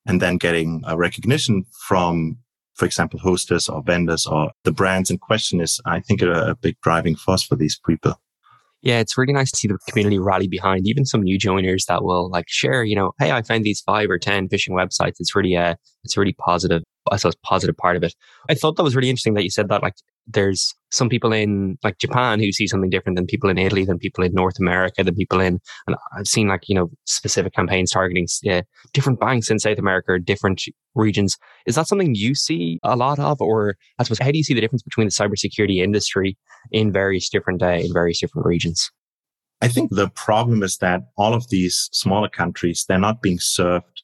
and 0.07 0.23
then 0.23 0.37
getting 0.37 0.85
a 0.87 0.97
recognition 0.97 1.65
from, 1.89 2.39
for 2.75 2.85
example, 2.85 3.19
hostess 3.19 3.69
or 3.69 3.83
vendors 3.83 4.25
or 4.25 4.53
the 4.63 4.71
brands 4.71 5.11
in 5.11 5.19
question 5.19 5.61
is, 5.61 5.81
I 5.85 5.99
think, 5.99 6.23
a, 6.23 6.51
a 6.51 6.55
big 6.55 6.77
driving 6.81 7.17
force 7.17 7.43
for 7.43 7.57
these 7.57 7.77
people. 7.85 8.15
Yeah, 8.83 9.01
it's 9.01 9.19
really 9.19 9.33
nice 9.33 9.51
to 9.51 9.57
see 9.57 9.67
the 9.67 9.79
community 9.89 10.21
rally 10.21 10.47
behind 10.47 10.87
even 10.87 11.05
some 11.05 11.23
new 11.23 11.39
joiners 11.39 11.87
that 11.87 12.05
will 12.05 12.31
like 12.31 12.47
share, 12.47 12.85
you 12.85 12.95
know, 12.95 13.11
hey, 13.19 13.33
I 13.33 13.43
found 13.43 13.65
these 13.65 13.81
five 13.81 14.09
or 14.09 14.19
10 14.19 14.49
phishing 14.49 14.71
websites. 14.71 15.17
It's 15.19 15.35
really, 15.35 15.57
uh, 15.57 15.75
it's 16.05 16.17
really 16.17 16.35
positive. 16.35 16.83
I 17.11 17.17
suppose 17.17 17.37
positive 17.43 17.77
part 17.77 17.97
of 17.97 18.03
it. 18.03 18.15
I 18.49 18.55
thought 18.55 18.77
that 18.77 18.83
was 18.83 18.97
really 18.97 19.11
interesting 19.11 19.35
that 19.35 19.45
you 19.45 19.51
said 19.51 19.69
that 19.69 19.83
like 19.83 19.95
there's 20.27 20.75
some 20.91 21.09
people 21.09 21.33
in 21.33 21.79
like 21.83 21.99
Japan 21.99 22.41
who 22.41 22.53
see 22.53 22.67
something 22.67 22.91
different 22.91 23.17
than 23.17 23.27
people 23.27 23.51
in 23.51 23.59
Italy, 23.59 23.85
than 23.85 23.99
people 23.99 24.25
in 24.25 24.33
North 24.33 24.59
America, 24.59 25.03
than 25.03 25.15
people 25.15 25.41
in, 25.41 25.61
and 25.87 25.97
I've 26.17 26.27
seen 26.27 26.49
like, 26.49 26.69
you 26.69 26.75
know, 26.75 26.91
specific 27.07 27.55
campaigns 27.55 27.91
targeting 27.91 28.27
uh, 28.51 28.63
different 28.93 29.21
banks 29.21 29.51
in 29.51 29.59
South 29.59 29.79
America 29.79 30.19
different 30.19 30.63
regions. 30.95 31.37
Is 31.67 31.75
that 31.77 31.89
something 31.89 32.15
you 32.15 32.35
see 32.35 32.79
a 32.83 32.97
lot 32.97 33.19
of? 33.19 33.41
Or 33.41 33.77
I 33.99 34.05
suppose, 34.05 34.19
how 34.19 34.31
do 34.31 34.39
you 34.39 34.45
see 34.45 34.55
the 34.55 34.61
difference 34.61 34.83
between 34.83 35.07
the 35.07 35.13
cybersecurity 35.13 35.83
industry 35.83 36.37
in 36.71 36.93
various 36.93 37.29
different, 37.29 37.63
uh, 37.63 37.69
in 37.69 37.93
various 37.93 38.21
different 38.21 38.47
regions? 38.47 38.91
I 39.63 39.69
think 39.69 39.91
the 39.91 40.09
problem 40.09 40.63
is 40.63 40.79
that 40.79 41.03
all 41.19 41.35
of 41.35 41.51
these 41.51 41.91
smaller 41.93 42.29
countries, 42.29 42.85
they're 42.89 42.99
not 42.99 43.21
being 43.21 43.39
served 43.39 44.00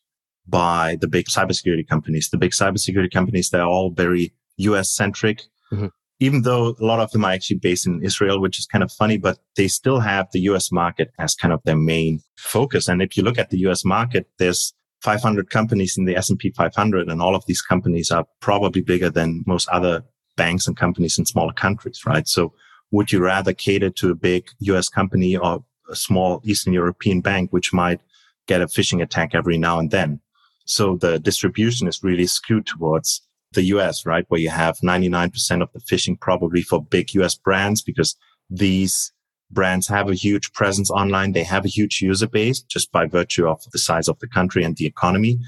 by 0.49 0.97
the 1.01 1.09
big 1.09 1.27
cybersecurity 1.27 1.87
companies. 1.87 2.29
The 2.31 2.39
big 2.39 2.53
cybersecurity 2.53 3.13
companies, 3.13 3.51
they're 3.51 3.63
all 3.65 3.91
very 3.91 4.33
US 4.57 4.91
centric. 4.91 5.43
Mm-hmm 5.73 5.87
even 6.19 6.43
though 6.43 6.75
a 6.81 6.85
lot 6.85 7.01
of 7.01 7.11
them 7.11 7.25
are 7.25 7.33
actually 7.33 7.59
based 7.59 7.87
in 7.87 8.03
Israel, 8.03 8.41
which 8.41 8.59
is 8.59 8.67
kind 8.67 8.83
of 8.83 8.91
funny, 8.91 9.19
but 9.19 9.39
they 9.57 9.69
still 9.69 10.01
have 10.01 10.27
the 10.33 10.41
US 10.41 10.73
market 10.73 11.11
as 11.19 11.35
kind 11.35 11.53
of 11.53 11.61
their 11.65 11.77
main 11.77 12.21
focus. 12.39 12.89
And 12.89 13.03
if 13.03 13.17
you 13.17 13.23
look 13.23 13.39
at 13.39 13.51
the 13.51 13.59
US 13.69 13.85
market, 13.85 14.29
there's 14.39 14.73
500 15.03 15.51
companies 15.51 15.97
in 15.97 16.07
the 16.07 16.17
S&P 16.17 16.51
500 16.51 17.09
and 17.09 17.21
all 17.21 17.35
of 17.35 17.45
these 17.47 17.61
companies 17.61 18.11
are 18.11 18.25
probably 18.41 18.81
bigger 18.81 19.11
than 19.11 19.45
most 19.47 19.69
other 19.69 20.03
banks 20.37 20.67
and 20.67 20.77
companies 20.77 21.19
in 21.19 21.27
smaller 21.27 21.53
countries, 21.53 22.01
right? 22.07 22.27
So 22.27 22.55
would 22.93 23.13
you 23.13 23.21
rather 23.21 23.53
cater 23.53 23.91
to 23.91 24.11
a 24.11 24.15
big 24.15 24.49
US 24.61 24.89
company 24.89 25.37
or 25.37 25.65
a 25.91 25.97
small 25.97 26.41
Eastern 26.45 26.73
European 26.73 27.21
bank, 27.21 27.53
which 27.53 27.73
might 27.73 28.01
get 28.47 28.63
a 28.63 28.67
phishing 28.67 29.03
attack 29.03 29.35
every 29.35 29.59
now 29.59 29.79
and 29.79 29.91
then? 29.91 30.21
So 30.67 30.97
the 30.97 31.19
distribution 31.19 31.89
is 31.89 32.05
really 32.05 32.27
skewed 32.27 32.67
towards 32.67 33.23
the 33.53 33.63
US, 33.63 34.05
right? 34.05 34.25
Where 34.29 34.41
you 34.41 34.51
have 34.51 34.77
99% 34.79 35.63
of 35.63 35.73
the 35.73 35.81
phishing 35.81 36.21
probably 36.21 36.63
for 36.63 36.85
big 36.85 37.15
US 37.15 37.35
brands 37.35 37.83
because 37.83 38.17
these 38.51 39.13
brands 39.51 39.87
have 39.89 40.09
a 40.09 40.15
huge 40.15 40.53
presence 40.53 40.91
online. 40.91 41.33
They 41.33 41.45
have 41.45 41.65
a 41.65 41.69
huge 41.69 42.03
user 42.03 42.27
base 42.27 42.61
just 42.61 42.93
by 42.93 43.07
virtue 43.07 43.47
of 43.49 43.63
the 43.73 43.79
size 43.79 44.09
of 44.09 44.19
the 44.19 44.29
country 44.29 44.65
and 44.65 44.77
the 44.77 44.87
economy. 44.87 45.39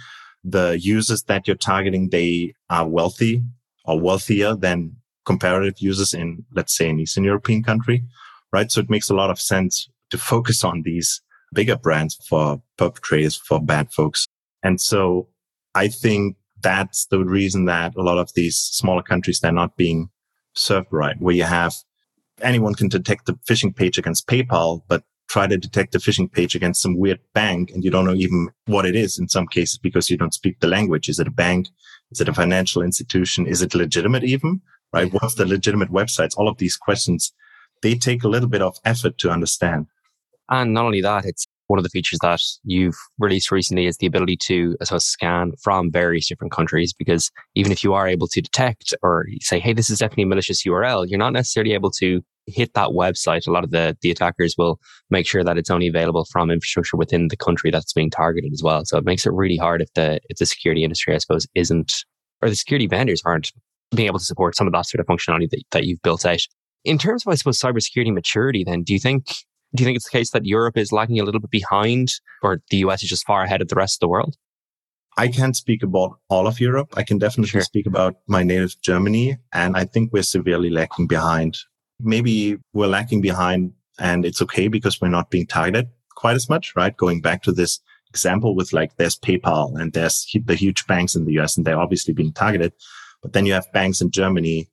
The 0.44 0.78
users 0.80 1.24
that 1.24 1.46
you're 1.46 1.56
targeting, 1.56 2.10
they 2.10 2.54
are 2.70 2.88
wealthy 2.88 3.42
or 3.84 4.00
wealthier 4.00 4.54
than 4.54 4.96
comparative 5.24 5.80
users 5.80 6.14
in, 6.14 6.44
let's 6.54 6.76
say, 6.76 6.88
an 6.88 7.00
Eastern 7.00 7.24
European 7.24 7.62
country, 7.62 8.04
right? 8.52 8.70
So 8.70 8.80
it 8.80 8.88
makes 8.88 9.10
a 9.10 9.14
lot 9.14 9.30
of 9.30 9.40
sense 9.40 9.88
to 10.10 10.16
focus 10.16 10.64
on 10.64 10.82
these 10.82 11.20
bigger 11.52 11.76
brands 11.76 12.14
for 12.28 12.62
perpetrators, 12.76 13.36
for 13.36 13.60
bad 13.60 13.92
folks. 13.92 14.26
And 14.62 14.80
so 14.80 15.28
I 15.74 15.88
think 15.88 16.36
that's 16.62 17.06
the 17.06 17.24
reason 17.24 17.66
that 17.66 17.94
a 17.96 18.02
lot 18.02 18.18
of 18.18 18.32
these 18.34 18.56
smaller 18.56 19.02
countries, 19.02 19.40
they're 19.40 19.52
not 19.52 19.76
being 19.76 20.10
served 20.54 20.88
right, 20.90 21.16
where 21.20 21.34
you 21.34 21.44
have 21.44 21.74
anyone 22.42 22.74
can 22.74 22.88
detect 22.88 23.26
the 23.26 23.34
phishing 23.48 23.74
page 23.74 23.98
against 23.98 24.26
PayPal, 24.26 24.82
but 24.88 25.02
try 25.28 25.46
to 25.46 25.56
detect 25.56 25.92
the 25.92 25.98
phishing 25.98 26.30
page 26.30 26.54
against 26.54 26.80
some 26.80 26.96
weird 26.96 27.20
bank 27.34 27.70
and 27.70 27.84
you 27.84 27.90
don't 27.90 28.06
know 28.06 28.14
even 28.14 28.48
what 28.66 28.86
it 28.86 28.96
is 28.96 29.18
in 29.18 29.28
some 29.28 29.46
cases 29.46 29.78
because 29.78 30.08
you 30.08 30.16
don't 30.16 30.34
speak 30.34 30.58
the 30.60 30.66
language. 30.66 31.08
Is 31.08 31.18
it 31.18 31.28
a 31.28 31.32
bank? 31.32 31.68
Is 32.10 32.20
it 32.20 32.28
a 32.28 32.34
financial 32.34 32.82
institution? 32.82 33.46
Is 33.46 33.60
it 33.60 33.74
legitimate 33.74 34.24
even? 34.24 34.62
Right? 34.92 35.12
What's 35.12 35.34
the 35.34 35.44
legitimate 35.44 35.90
websites? 35.90 36.36
All 36.36 36.48
of 36.48 36.56
these 36.56 36.76
questions, 36.76 37.32
they 37.82 37.94
take 37.94 38.24
a 38.24 38.28
little 38.28 38.48
bit 38.48 38.62
of 38.62 38.78
effort 38.86 39.18
to 39.18 39.30
understand. 39.30 39.86
And 40.48 40.72
not 40.72 40.86
only 40.86 41.02
that, 41.02 41.26
it's 41.26 41.46
one 41.68 41.78
of 41.78 41.84
the 41.84 41.90
features 41.90 42.18
that 42.22 42.42
you've 42.64 42.96
released 43.18 43.50
recently 43.50 43.86
is 43.86 43.96
the 43.98 44.06
ability 44.06 44.36
to 44.36 44.74
uh, 44.80 44.82
I 44.82 44.84
suppose, 44.84 45.06
scan 45.06 45.52
from 45.62 45.90
various 45.90 46.28
different 46.28 46.52
countries 46.52 46.92
because 46.92 47.30
even 47.54 47.72
if 47.72 47.84
you 47.84 47.94
are 47.94 48.08
able 48.08 48.26
to 48.28 48.40
detect 48.40 48.94
or 49.02 49.26
say, 49.40 49.60
hey, 49.60 49.72
this 49.72 49.90
is 49.90 50.00
definitely 50.00 50.24
a 50.24 50.26
malicious 50.26 50.64
URL, 50.64 51.06
you're 51.08 51.18
not 51.18 51.32
necessarily 51.32 51.74
able 51.74 51.90
to 51.92 52.22
hit 52.46 52.72
that 52.74 52.88
website. 52.88 53.46
A 53.46 53.50
lot 53.50 53.64
of 53.64 53.70
the, 53.70 53.96
the 54.00 54.10
attackers 54.10 54.54
will 54.56 54.80
make 55.10 55.26
sure 55.26 55.44
that 55.44 55.58
it's 55.58 55.70
only 55.70 55.86
available 55.86 56.26
from 56.30 56.50
infrastructure 56.50 56.96
within 56.96 57.28
the 57.28 57.36
country 57.36 57.70
that's 57.70 57.92
being 57.92 58.10
targeted 58.10 58.52
as 58.52 58.62
well. 58.62 58.84
So 58.84 58.96
it 58.96 59.04
makes 59.04 59.26
it 59.26 59.32
really 59.32 59.56
hard 59.56 59.82
if 59.82 59.92
the 59.94 60.20
if 60.28 60.38
the 60.38 60.46
security 60.46 60.84
industry, 60.84 61.14
I 61.14 61.18
suppose, 61.18 61.46
isn't 61.54 62.04
or 62.40 62.48
the 62.48 62.56
security 62.56 62.86
vendors 62.86 63.22
aren't 63.24 63.52
being 63.94 64.06
able 64.06 64.18
to 64.18 64.24
support 64.24 64.56
some 64.56 64.66
of 64.66 64.72
that 64.72 64.86
sort 64.86 65.00
of 65.00 65.06
functionality 65.06 65.48
that, 65.50 65.62
that 65.72 65.84
you've 65.84 66.02
built 66.02 66.24
out. 66.24 66.40
In 66.84 66.98
terms 66.98 67.26
of, 67.26 67.32
I 67.32 67.34
suppose, 67.34 67.58
cybersecurity 67.58 68.14
maturity, 68.14 68.64
then, 68.64 68.82
do 68.82 68.92
you 68.92 69.00
think 69.00 69.26
do 69.74 69.82
you 69.82 69.86
think 69.86 69.96
it's 69.96 70.06
the 70.10 70.18
case 70.18 70.30
that 70.30 70.46
Europe 70.46 70.76
is 70.76 70.92
lagging 70.92 71.20
a 71.20 71.24
little 71.24 71.40
bit 71.40 71.50
behind 71.50 72.08
or 72.42 72.62
the 72.70 72.78
US 72.78 73.02
is 73.02 73.08
just 73.08 73.26
far 73.26 73.42
ahead 73.42 73.60
of 73.60 73.68
the 73.68 73.74
rest 73.74 73.96
of 73.96 74.00
the 74.00 74.08
world? 74.08 74.36
I 75.16 75.28
can't 75.28 75.56
speak 75.56 75.82
about 75.82 76.18
all 76.30 76.46
of 76.46 76.60
Europe. 76.60 76.94
I 76.96 77.02
can 77.02 77.18
definitely 77.18 77.50
sure. 77.50 77.60
speak 77.62 77.86
about 77.86 78.16
my 78.28 78.44
native 78.44 78.80
Germany. 78.80 79.36
And 79.52 79.76
I 79.76 79.84
think 79.84 80.12
we're 80.12 80.22
severely 80.22 80.70
lacking 80.70 81.08
behind. 81.08 81.58
Maybe 82.00 82.56
we're 82.72 82.86
lacking 82.86 83.20
behind 83.20 83.72
and 83.98 84.24
it's 84.24 84.40
okay 84.42 84.68
because 84.68 85.00
we're 85.00 85.08
not 85.08 85.30
being 85.30 85.46
targeted 85.46 85.88
quite 86.14 86.36
as 86.36 86.48
much, 86.48 86.74
right? 86.76 86.96
Going 86.96 87.20
back 87.20 87.42
to 87.42 87.52
this 87.52 87.80
example 88.08 88.54
with 88.54 88.72
like 88.72 88.96
there's 88.96 89.18
PayPal 89.18 89.78
and 89.78 89.92
there's 89.92 90.26
the 90.44 90.54
huge 90.54 90.86
banks 90.86 91.14
in 91.14 91.24
the 91.24 91.32
US 91.40 91.56
and 91.56 91.66
they're 91.66 91.78
obviously 91.78 92.14
being 92.14 92.32
targeted. 92.32 92.72
But 93.20 93.32
then 93.32 93.44
you 93.44 93.52
have 93.52 93.70
banks 93.72 94.00
in 94.00 94.10
Germany 94.12 94.68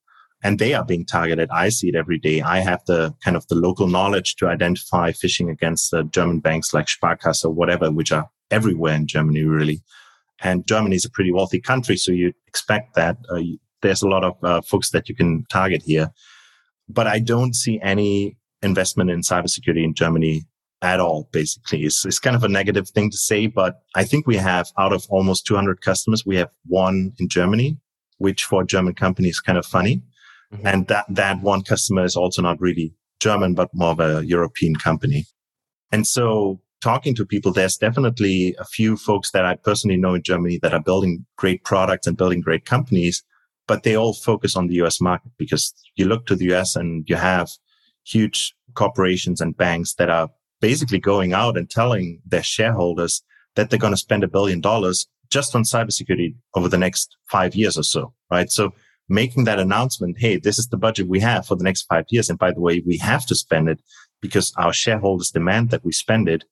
and 0.46 0.60
they 0.60 0.76
are 0.76 0.86
being 0.86 1.04
targeted. 1.04 1.50
I 1.50 1.70
see 1.70 1.90
it 1.90 1.96
every 1.96 2.20
day. 2.20 2.40
I 2.40 2.60
have 2.60 2.86
the 2.86 3.16
kind 3.24 3.36
of 3.36 3.48
the 3.48 3.56
local 3.56 3.88
knowledge 3.88 4.36
to 4.36 4.48
identify 4.48 5.10
phishing 5.10 5.50
against 5.50 5.90
the 5.90 6.04
German 6.04 6.40
banks 6.40 6.72
like 6.72 6.86
Sparkasse 6.86 7.44
or 7.44 7.50
whatever, 7.50 7.92
which 7.92 8.12
are 8.12 8.30
everywhere 8.52 8.94
in 8.94 9.08
Germany, 9.08 9.42
really. 9.42 9.82
And 10.44 10.68
Germany 10.68 10.98
is 10.98 11.04
a 11.04 11.10
pretty 11.10 11.32
wealthy 11.32 11.60
country, 11.60 11.98
so 11.98 12.12
you 12.12 12.32
expect 12.46 12.94
that 12.94 13.18
uh, 13.32 13.42
there's 13.82 14.04
a 14.04 14.08
lot 14.08 14.24
of 14.24 14.36
uh, 14.44 14.62
folks 14.62 14.92
that 14.92 15.10
you 15.10 15.16
can 15.16 15.46
target 15.50 15.82
here. 15.84 16.12
But 16.88 17.08
I 17.08 17.18
don't 17.18 17.56
see 17.56 17.80
any 17.82 18.38
investment 18.62 19.10
in 19.10 19.22
cybersecurity 19.22 19.84
in 19.84 19.96
Germany 19.96 20.44
at 20.84 21.00
all, 21.00 21.28
basically. 21.32 21.86
It's, 21.86 22.06
it's 22.06 22.20
kind 22.20 22.36
of 22.36 22.44
a 22.44 22.50
negative 22.50 22.88
thing 22.90 23.10
to 23.10 23.18
say, 23.18 23.48
but 23.48 23.80
I 23.96 24.04
think 24.04 24.28
we 24.28 24.36
have 24.36 24.68
out 24.78 24.94
of 24.94 25.08
almost 25.10 25.48
200 25.48 25.82
customers, 25.82 26.24
we 26.24 26.36
have 26.36 26.52
one 26.68 27.14
in 27.18 27.30
Germany, 27.30 27.80
which 28.20 28.44
for 28.46 28.62
a 28.62 28.66
German 28.68 28.94
company 28.94 29.30
is 29.30 29.40
kind 29.40 29.58
of 29.58 29.66
funny. 29.66 30.04
Mm-hmm. 30.54 30.68
And 30.68 30.88
that, 30.88 31.06
that 31.10 31.42
one 31.42 31.64
customer 31.64 32.04
is 32.04 32.16
also 32.16 32.42
not 32.42 32.60
really 32.62 32.94
German, 33.20 33.54
but 33.54 33.70
more 33.74 33.92
of 33.92 34.00
a 34.00 34.26
European 34.26 34.76
company. 34.76 35.26
And 35.92 36.06
so 36.06 36.62
talking 36.82 37.16
to 37.16 37.26
people, 37.26 37.52
there's 37.52 37.78
definitely 37.78 38.56
a 38.60 38.66
few 38.66 38.98
folks 38.98 39.32
that 39.32 39.46
I 39.46 39.56
personally 39.56 39.98
know 39.98 40.14
in 40.14 40.24
Germany 40.24 40.60
that 40.62 40.74
are 40.74 40.82
building 40.82 41.26
great 41.38 41.64
products 41.64 42.08
and 42.08 42.18
building 42.18 42.42
great 42.42 42.66
companies, 42.66 43.24
but 43.68 43.84
they 43.84 43.96
all 43.96 44.14
focus 44.14 44.56
on 44.56 44.68
the 44.68 44.76
US 44.84 45.02
market 45.02 45.32
because 45.38 45.74
you 45.96 46.06
look 46.06 46.28
to 46.28 46.36
the 46.36 46.54
US 46.54 46.76
and 46.76 47.04
you 47.08 47.16
have 47.16 47.50
huge 48.04 48.54
corporations 48.76 49.42
and 49.42 49.58
banks 49.58 49.96
that 49.96 50.10
are 50.10 50.30
basically 50.62 51.00
going 51.00 51.34
out 51.34 51.58
and 51.58 51.70
telling 51.70 52.22
their 52.26 52.44
shareholders 52.44 53.24
that 53.56 53.70
they're 53.70 53.80
going 53.80 53.94
to 53.94 53.98
spend 53.98 54.24
a 54.24 54.28
billion 54.28 54.62
dollars 54.62 55.08
just 55.32 55.56
on 55.56 55.64
cybersecurity 55.64 56.36
over 56.56 56.70
the 56.70 56.78
next 56.78 57.16
five 57.26 57.56
years 57.56 57.78
or 57.78 57.84
so, 57.84 58.14
right? 58.30 58.52
So 58.52 58.74
making 59.08 59.44
that 59.46 59.60
announcement, 59.60 60.18
hey, 60.20 60.38
this 60.38 60.58
is 60.58 60.68
the 60.68 60.78
budget 60.78 61.08
we 61.08 61.20
have 61.20 61.46
for 61.46 61.56
the 61.56 61.64
next 61.64 61.84
five 61.84 62.06
years. 62.10 62.30
And 62.30 62.40
by 62.40 62.52
the 62.52 62.62
way, 62.62 62.82
we 62.86 62.98
have 62.98 63.26
to 63.28 63.36
spend 63.36 63.70
it 63.70 63.80
because 64.22 64.54
our 64.58 64.74
shareholders 64.74 65.32
demand 65.32 65.70
that 65.70 65.86
we 65.86 65.92
spend 65.92 66.28
it. 66.28 66.44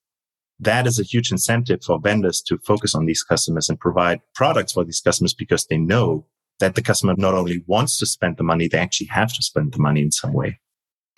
That 0.60 0.86
is 0.86 1.00
a 1.00 1.03
huge 1.03 1.31
incentive 1.31 1.83
for 1.83 2.00
vendors 2.00 2.41
to 2.48 2.57
focus 2.60 2.93
on 2.93 3.05
these 3.05 3.24
customers 3.24 3.69
and 3.69 3.79
provide 3.79 4.22
products 4.36 4.74
for 4.74 4.83
these 4.83 5.01
customers 5.01 5.33
because 5.33 5.65
they 5.65 5.77
know 5.77 6.25
that 6.60 6.75
the 6.75 6.81
customer 6.81 7.15
not 7.17 7.33
only 7.33 7.63
wants 7.67 7.98
to 8.00 8.05
spend 8.05 8.38
the 8.38 8.43
money, 8.43 8.67
they 8.67 8.77
actually 8.77 9.07
have 9.07 9.33
to 9.33 9.41
spend 9.41 9.74
the 9.74 9.79
money 9.79 10.01
in 10.01 10.12
some 10.12 10.33
way. 10.33 10.60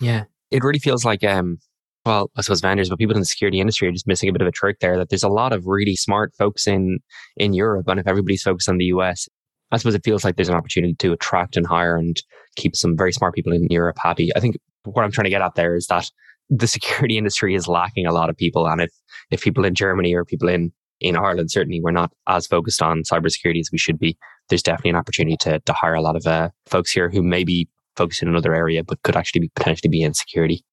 Yeah. 0.00 0.24
It 0.50 0.64
really 0.64 0.78
feels 0.78 1.04
like, 1.04 1.22
um, 1.22 1.58
well, 2.06 2.30
I 2.36 2.40
suppose 2.40 2.60
vendors, 2.60 2.88
but 2.88 2.98
people 2.98 3.14
in 3.14 3.20
the 3.20 3.26
security 3.26 3.60
industry 3.60 3.88
are 3.88 3.92
just 3.92 4.06
missing 4.06 4.28
a 4.28 4.32
bit 4.32 4.40
of 4.40 4.48
a 4.48 4.52
trick 4.52 4.78
there 4.80 4.96
that 4.96 5.10
there's 5.10 5.22
a 5.22 5.28
lot 5.28 5.52
of 5.52 5.66
really 5.66 5.96
smart 5.96 6.32
folks 6.38 6.66
in, 6.66 6.98
in 7.36 7.52
Europe. 7.52 7.88
And 7.88 8.00
if 8.00 8.06
everybody's 8.06 8.42
focused 8.42 8.68
on 8.68 8.78
the 8.78 8.86
US, 8.86 9.28
I 9.72 9.78
suppose 9.78 9.94
it 9.94 10.04
feels 10.04 10.24
like 10.24 10.36
there's 10.36 10.48
an 10.48 10.54
opportunity 10.54 10.94
to 10.94 11.12
attract 11.12 11.56
and 11.56 11.66
hire 11.66 11.96
and 11.96 12.20
keep 12.56 12.76
some 12.76 12.96
very 12.96 13.12
smart 13.12 13.34
people 13.34 13.52
in 13.52 13.66
Europe 13.70 13.96
happy. 14.00 14.30
I 14.36 14.40
think 14.40 14.56
what 14.84 15.04
I'm 15.04 15.10
trying 15.10 15.24
to 15.24 15.30
get 15.30 15.42
at 15.42 15.54
there 15.56 15.74
is 15.74 15.86
that 15.88 16.10
the 16.48 16.66
security 16.66 17.18
industry 17.18 17.54
is 17.54 17.68
lacking 17.68 18.06
a 18.06 18.12
lot 18.12 18.30
of 18.30 18.36
people. 18.36 18.66
And 18.66 18.80
if, 18.80 18.90
if 19.30 19.42
people 19.42 19.64
in 19.64 19.74
Germany 19.74 20.14
or 20.14 20.24
people 20.24 20.48
in, 20.48 20.72
in 21.00 21.16
Ireland, 21.16 21.50
certainly 21.50 21.80
we're 21.82 21.90
not 21.90 22.12
as 22.28 22.46
focused 22.46 22.80
on 22.80 23.02
cybersecurity 23.02 23.60
as 23.60 23.70
we 23.72 23.78
should 23.78 23.98
be, 23.98 24.16
there's 24.48 24.62
definitely 24.62 24.90
an 24.90 24.96
opportunity 24.96 25.36
to, 25.38 25.60
to 25.60 25.72
hire 25.72 25.94
a 25.94 26.02
lot 26.02 26.16
of 26.16 26.26
uh, 26.26 26.50
folks 26.66 26.90
here 26.90 27.10
who 27.10 27.22
may 27.22 27.42
be 27.42 27.68
focused 27.96 28.22
in 28.22 28.28
another 28.28 28.54
area, 28.54 28.84
but 28.84 29.02
could 29.02 29.16
actually 29.16 29.40
be 29.40 29.50
potentially 29.56 29.90
be 29.90 30.02
in 30.02 30.14
security. 30.14 30.64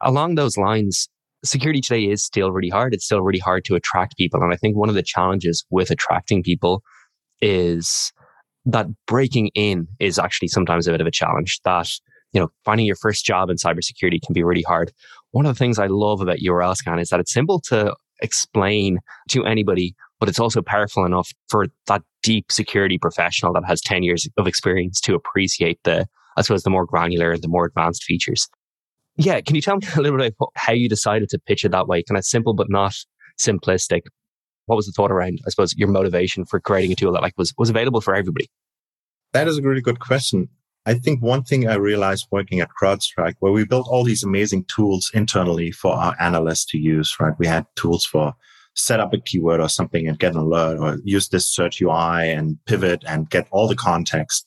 Along 0.00 0.36
those 0.36 0.56
lines, 0.56 1.08
security 1.44 1.80
today 1.80 2.04
is 2.04 2.24
still 2.24 2.50
really 2.50 2.68
hard. 2.68 2.94
It's 2.94 3.04
still 3.04 3.20
really 3.20 3.38
hard 3.38 3.64
to 3.66 3.74
attract 3.74 4.16
people. 4.16 4.42
And 4.42 4.52
I 4.52 4.56
think 4.56 4.76
one 4.76 4.88
of 4.88 4.94
the 4.94 5.02
challenges 5.02 5.64
with 5.70 5.90
attracting 5.90 6.42
people 6.42 6.82
is 7.40 8.12
that 8.68 8.86
breaking 9.06 9.50
in 9.54 9.88
is 9.98 10.18
actually 10.18 10.48
sometimes 10.48 10.86
a 10.86 10.92
bit 10.92 11.00
of 11.00 11.06
a 11.06 11.10
challenge. 11.10 11.60
That, 11.64 11.90
you 12.32 12.40
know, 12.40 12.48
finding 12.64 12.86
your 12.86 12.96
first 12.96 13.24
job 13.24 13.50
in 13.50 13.56
cybersecurity 13.56 14.20
can 14.24 14.34
be 14.34 14.44
really 14.44 14.62
hard. 14.62 14.92
One 15.30 15.46
of 15.46 15.54
the 15.54 15.58
things 15.58 15.78
I 15.78 15.86
love 15.86 16.20
about 16.20 16.38
URL 16.38 16.76
scan 16.76 16.98
is 16.98 17.08
that 17.08 17.18
it's 17.18 17.32
simple 17.32 17.60
to 17.68 17.94
explain 18.20 18.98
to 19.30 19.44
anybody, 19.44 19.94
but 20.20 20.28
it's 20.28 20.38
also 20.38 20.60
powerful 20.60 21.04
enough 21.04 21.30
for 21.48 21.66
that 21.86 22.02
deep 22.22 22.52
security 22.52 22.98
professional 22.98 23.52
that 23.54 23.64
has 23.64 23.80
10 23.80 24.02
years 24.02 24.28
of 24.36 24.46
experience 24.46 25.00
to 25.00 25.14
appreciate 25.14 25.78
the, 25.84 26.06
I 26.36 26.42
suppose, 26.42 26.62
the 26.62 26.70
more 26.70 26.84
granular, 26.84 27.32
and 27.32 27.42
the 27.42 27.48
more 27.48 27.64
advanced 27.64 28.04
features. 28.04 28.48
Yeah. 29.16 29.40
Can 29.40 29.56
you 29.56 29.62
tell 29.62 29.76
me 29.76 29.86
a 29.96 30.00
little 30.02 30.18
bit 30.18 30.34
about 30.38 30.50
how 30.56 30.72
you 30.72 30.88
decided 30.88 31.30
to 31.30 31.38
pitch 31.38 31.64
it 31.64 31.70
that 31.70 31.88
way? 31.88 32.02
Kind 32.02 32.18
of 32.18 32.24
simple, 32.24 32.52
but 32.52 32.68
not 32.68 32.94
simplistic, 33.40 34.02
what 34.68 34.76
was 34.76 34.86
the 34.86 34.92
thought 34.92 35.10
around, 35.10 35.40
I 35.46 35.50
suppose, 35.50 35.74
your 35.76 35.88
motivation 35.88 36.44
for 36.44 36.60
creating 36.60 36.92
a 36.92 36.94
tool 36.94 37.12
that 37.12 37.22
like 37.22 37.36
was, 37.36 37.52
was 37.58 37.70
available 37.70 38.00
for 38.00 38.14
everybody? 38.14 38.48
That 39.32 39.48
is 39.48 39.58
a 39.58 39.62
really 39.62 39.80
good 39.80 40.00
question. 40.00 40.48
I 40.86 40.94
think 40.94 41.22
one 41.22 41.42
thing 41.42 41.68
I 41.68 41.74
realized 41.74 42.28
working 42.30 42.60
at 42.60 42.70
CrowdStrike, 42.80 43.34
where 43.40 43.52
we 43.52 43.64
built 43.64 43.88
all 43.90 44.04
these 44.04 44.22
amazing 44.22 44.64
tools 44.64 45.10
internally 45.12 45.70
for 45.70 45.92
our 45.94 46.14
analysts 46.18 46.64
to 46.66 46.78
use, 46.78 47.14
right? 47.20 47.34
We 47.38 47.46
had 47.46 47.66
tools 47.76 48.06
for 48.06 48.34
set 48.74 49.00
up 49.00 49.12
a 49.12 49.18
keyword 49.18 49.60
or 49.60 49.68
something 49.68 50.08
and 50.08 50.18
get 50.18 50.32
an 50.32 50.38
alert 50.38 50.78
or 50.78 50.98
use 51.04 51.28
this 51.28 51.46
search 51.46 51.82
UI 51.82 52.30
and 52.30 52.58
pivot 52.66 53.02
and 53.06 53.28
get 53.28 53.48
all 53.50 53.68
the 53.68 53.74
context. 53.74 54.46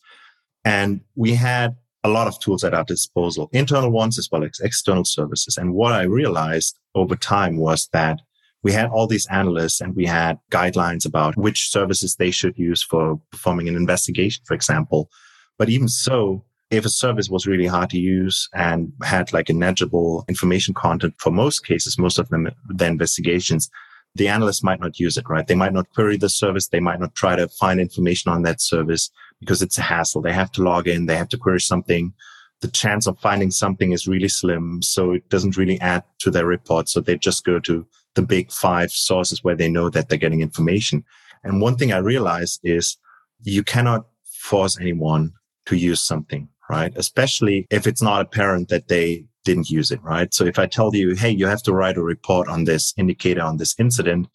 And 0.63 1.01
we 1.15 1.33
had 1.33 1.75
a 2.03 2.09
lot 2.09 2.27
of 2.27 2.39
tools 2.39 2.63
at 2.63 2.73
our 2.73 2.83
disposal, 2.83 3.49
internal 3.51 3.91
ones 3.91 4.17
as 4.17 4.29
well 4.31 4.43
as 4.43 4.59
external 4.63 5.05
services. 5.05 5.57
And 5.57 5.73
what 5.73 5.93
I 5.93 6.03
realized 6.03 6.79
over 6.95 7.15
time 7.15 7.57
was 7.57 7.87
that 7.93 8.19
we 8.63 8.71
had 8.71 8.89
all 8.89 9.07
these 9.07 9.27
analysts 9.27 9.81
and 9.81 9.95
we 9.95 10.05
had 10.05 10.39
guidelines 10.51 11.05
about 11.05 11.35
which 11.37 11.69
services 11.69 12.15
they 12.15 12.31
should 12.31 12.57
use 12.57 12.83
for 12.83 13.19
performing 13.31 13.67
an 13.67 13.75
investigation, 13.75 14.43
for 14.45 14.53
example. 14.53 15.09
But 15.57 15.69
even 15.69 15.87
so, 15.87 16.43
if 16.69 16.85
a 16.85 16.89
service 16.89 17.29
was 17.29 17.47
really 17.47 17.67
hard 17.67 17.89
to 17.89 17.99
use 17.99 18.47
and 18.53 18.93
had 19.03 19.33
like 19.33 19.49
a 19.49 19.53
negligible 19.53 20.23
information 20.29 20.73
content 20.73 21.15
for 21.17 21.31
most 21.31 21.65
cases, 21.65 21.97
most 21.97 22.17
of 22.17 22.29
them, 22.29 22.49
the 22.69 22.85
investigations, 22.85 23.69
the 24.15 24.27
analysts 24.27 24.63
might 24.63 24.79
not 24.79 24.99
use 24.99 25.17
it, 25.17 25.27
right? 25.29 25.47
They 25.47 25.55
might 25.55 25.73
not 25.73 25.91
query 25.93 26.17
the 26.17 26.29
service. 26.29 26.67
They 26.67 26.79
might 26.79 26.99
not 26.99 27.15
try 27.15 27.35
to 27.35 27.47
find 27.47 27.79
information 27.79 28.31
on 28.31 28.43
that 28.43 28.61
service 28.61 29.09
because 29.39 29.61
it's 29.61 29.77
a 29.77 29.81
hassle. 29.81 30.21
They 30.21 30.33
have 30.33 30.51
to 30.53 30.63
log 30.63 30.87
in. 30.87 31.05
They 31.05 31.15
have 31.15 31.29
to 31.29 31.37
query 31.37 31.61
something. 31.61 32.13
The 32.61 32.67
chance 32.67 33.07
of 33.07 33.19
finding 33.19 33.51
something 33.51 33.91
is 33.91 34.07
really 34.07 34.27
slim. 34.27 34.81
So 34.81 35.13
it 35.13 35.29
doesn't 35.29 35.57
really 35.57 35.79
add 35.81 36.03
to 36.19 36.29
their 36.29 36.45
report. 36.45 36.89
So 36.89 37.01
they 37.01 37.17
just 37.17 37.43
go 37.43 37.59
to 37.59 37.85
the 38.15 38.21
big 38.21 38.51
five 38.51 38.91
sources 38.91 39.43
where 39.43 39.55
they 39.55 39.69
know 39.69 39.89
that 39.89 40.09
they're 40.09 40.17
getting 40.17 40.41
information. 40.41 41.03
And 41.43 41.61
one 41.61 41.77
thing 41.77 41.91
I 41.91 41.97
realized 41.97 42.59
is 42.63 42.97
you 43.43 43.63
cannot 43.63 44.05
force 44.25 44.79
anyone 44.79 45.33
to 45.65 45.75
use 45.75 46.01
something, 46.01 46.49
right? 46.69 46.91
Especially 46.95 47.67
if 47.69 47.87
it's 47.87 48.01
not 48.01 48.21
apparent 48.21 48.69
that 48.69 48.87
they 48.87 49.25
didn't 49.43 49.69
use 49.69 49.91
it, 49.91 50.01
right? 50.03 50.33
So 50.33 50.45
if 50.45 50.59
I 50.59 50.67
tell 50.67 50.95
you, 50.95 51.15
hey, 51.15 51.29
you 51.29 51.47
have 51.47 51.63
to 51.63 51.73
write 51.73 51.97
a 51.97 52.03
report 52.03 52.47
on 52.47 52.65
this 52.65 52.93
indicator 52.97 53.41
on 53.41 53.57
this 53.57 53.75
incident, 53.79 54.27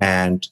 and 0.00 0.46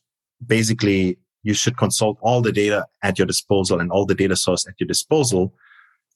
basically 0.45 1.19
you 1.43 1.55
should 1.55 1.77
consult 1.77 2.19
all 2.21 2.43
the 2.43 2.53
data 2.53 2.87
at 3.03 3.19
your 3.19 3.27
disposal 3.27 3.81
and 3.81 3.91
all 3.91 4.05
the 4.05 4.15
data 4.15 4.37
source 4.37 4.67
at 4.67 4.75
your 4.81 4.87
disposal, 4.89 5.55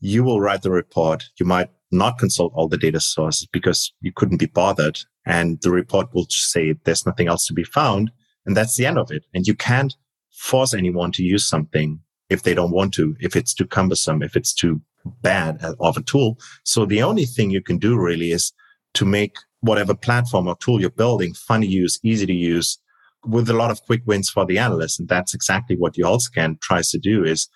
you 0.01 0.25
will 0.25 0.41
write 0.41 0.63
the 0.63 0.71
report. 0.71 1.29
You 1.39 1.47
might 1.47 1.71
not 1.91 2.19
consult 2.19 2.53
all 2.55 2.69
the 2.69 2.79
data 2.79 3.01
sources 3.01 3.49
because 3.53 3.93
you 4.01 4.13
couldn't 4.13 4.39
be 4.39 4.47
bothered. 4.47 4.99
And 5.27 5.61
the 5.63 5.71
report 5.71 6.13
will 6.15 6.27
say 6.29 6.75
there's 6.85 7.07
nothing 7.07 7.29
else 7.29 7.47
to 7.47 7.53
be 7.53 7.65
found. 7.65 8.11
And 8.47 8.57
that's 8.57 8.77
the 8.77 8.87
end 8.87 8.99
of 8.99 9.11
it. 9.11 9.25
And 9.35 9.47
you 9.47 9.55
can't 9.55 9.95
force 10.31 10.73
anyone 10.73 11.13
to 11.13 11.23
use 11.23 11.45
something 11.47 12.01
if 12.31 12.43
they 12.43 12.55
don't 12.55 12.71
want 12.71 12.95
to, 12.95 13.17
if 13.21 13.37
it's 13.37 13.53
too 13.53 13.67
cumbersome, 13.67 14.23
if 14.23 14.37
it's 14.37 14.55
too 14.55 14.81
bad 15.23 15.63
of 15.81 15.97
a 15.97 16.03
tool. 16.03 16.39
So 16.65 16.85
the 16.85 17.03
only 17.03 17.27
thing 17.27 17.51
you 17.51 17.63
can 17.63 17.79
do 17.79 17.99
really 17.99 18.31
is 18.33 18.53
to 18.95 19.05
make 19.05 19.37
whatever 19.61 19.95
platform 19.95 20.47
or 20.49 20.57
tool 20.57 20.81
you're 20.81 20.91
building 20.91 21.35
fun 21.35 21.61
to 21.61 21.67
use, 21.67 21.99
easy 22.03 22.27
to 22.27 22.33
use 22.33 22.79
with 23.25 23.51
a 23.51 23.55
lot 23.55 23.71
of 23.71 23.85
quick 23.85 24.03
wins 24.07 24.31
for 24.31 24.47
the 24.47 24.59
analyst. 24.59 24.99
And 24.99 25.09
that's 25.09 25.35
exactly 25.35 25.77
what 25.77 25.95
URLscan 25.95 26.61
tries 26.61 26.91
to 26.91 26.99
do 26.99 27.25
is 27.25 27.49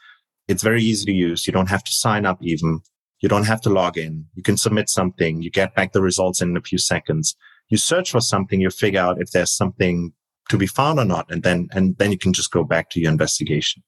it's 0.48 0.62
very 0.62 0.82
easy 0.82 1.06
to 1.06 1.12
use. 1.12 1.46
You 1.46 1.52
don't 1.52 1.70
have 1.70 1.84
to 1.84 1.92
sign 1.92 2.26
up 2.26 2.38
even. 2.42 2.80
You 3.24 3.28
don't 3.28 3.46
have 3.46 3.62
to 3.62 3.70
log 3.70 3.96
in. 3.96 4.26
You 4.34 4.42
can 4.42 4.58
submit 4.58 4.90
something. 4.90 5.40
You 5.40 5.50
get 5.50 5.74
back 5.74 5.92
the 5.94 6.02
results 6.02 6.42
in 6.42 6.58
a 6.58 6.60
few 6.60 6.76
seconds. 6.76 7.34
You 7.70 7.78
search 7.78 8.10
for 8.10 8.20
something. 8.20 8.60
You 8.60 8.68
figure 8.68 9.00
out 9.00 9.18
if 9.18 9.30
there's 9.30 9.50
something 9.50 10.12
to 10.50 10.58
be 10.58 10.66
found 10.66 10.98
or 10.98 11.06
not. 11.06 11.32
And 11.32 11.42
then, 11.42 11.68
and 11.72 11.96
then 11.96 12.12
you 12.12 12.18
can 12.18 12.34
just 12.34 12.50
go 12.50 12.64
back 12.64 12.90
to 12.90 13.00
your 13.00 13.10
investigation. 13.10 13.82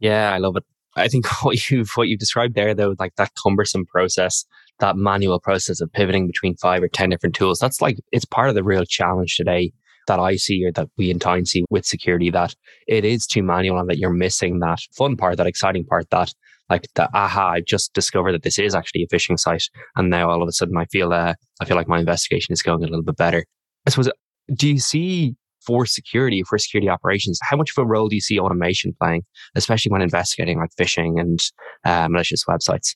Yeah, 0.00 0.34
I 0.34 0.36
love 0.36 0.58
it. 0.58 0.64
I 0.96 1.08
think 1.08 1.24
what 1.42 1.70
you've 1.70 1.92
what 1.94 2.08
you 2.08 2.18
described 2.18 2.56
there, 2.56 2.74
though, 2.74 2.94
like 2.98 3.14
that 3.16 3.32
cumbersome 3.42 3.86
process, 3.86 4.44
that 4.80 4.98
manual 4.98 5.40
process 5.40 5.80
of 5.80 5.90
pivoting 5.90 6.26
between 6.26 6.54
five 6.56 6.82
or 6.82 6.88
ten 6.88 7.08
different 7.08 7.34
tools, 7.34 7.58
that's 7.58 7.80
like 7.80 7.96
it's 8.12 8.26
part 8.26 8.50
of 8.50 8.54
the 8.54 8.62
real 8.62 8.84
challenge 8.84 9.36
today 9.36 9.72
that 10.08 10.20
I 10.20 10.36
see 10.36 10.62
or 10.62 10.72
that 10.72 10.88
we 10.98 11.10
in 11.10 11.18
Tines 11.18 11.52
see 11.52 11.64
with 11.70 11.86
security 11.86 12.28
that 12.28 12.54
it 12.86 13.06
is 13.06 13.26
too 13.26 13.42
manual 13.42 13.78
and 13.78 13.88
that 13.88 13.96
you're 13.96 14.10
missing 14.10 14.58
that 14.58 14.80
fun 14.94 15.16
part, 15.16 15.38
that 15.38 15.46
exciting 15.46 15.86
part, 15.86 16.10
that 16.10 16.34
like 16.70 16.88
the 16.94 17.08
aha, 17.14 17.50
I 17.50 17.60
just 17.60 17.92
discovered 17.92 18.32
that 18.32 18.42
this 18.42 18.58
is 18.58 18.74
actually 18.74 19.02
a 19.02 19.14
phishing 19.14 19.38
site, 19.38 19.64
and 19.96 20.10
now 20.10 20.30
all 20.30 20.42
of 20.42 20.48
a 20.48 20.52
sudden 20.52 20.76
I 20.76 20.86
feel 20.86 21.12
uh, 21.12 21.34
I 21.60 21.64
feel 21.64 21.76
like 21.76 21.88
my 21.88 21.98
investigation 21.98 22.52
is 22.52 22.62
going 22.62 22.82
a 22.82 22.86
little 22.86 23.04
bit 23.04 23.16
better. 23.16 23.44
I 23.86 23.90
suppose. 23.90 24.10
Do 24.54 24.68
you 24.68 24.78
see 24.78 25.36
for 25.66 25.86
security, 25.86 26.42
for 26.42 26.58
security 26.58 26.88
operations, 26.88 27.38
how 27.42 27.56
much 27.56 27.70
of 27.70 27.82
a 27.82 27.86
role 27.86 28.08
do 28.08 28.14
you 28.14 28.20
see 28.20 28.38
automation 28.38 28.94
playing, 29.00 29.22
especially 29.54 29.90
when 29.90 30.02
investigating 30.02 30.58
like 30.58 30.70
phishing 30.78 31.18
and 31.18 31.40
uh, 31.84 32.08
malicious 32.08 32.44
websites? 32.44 32.94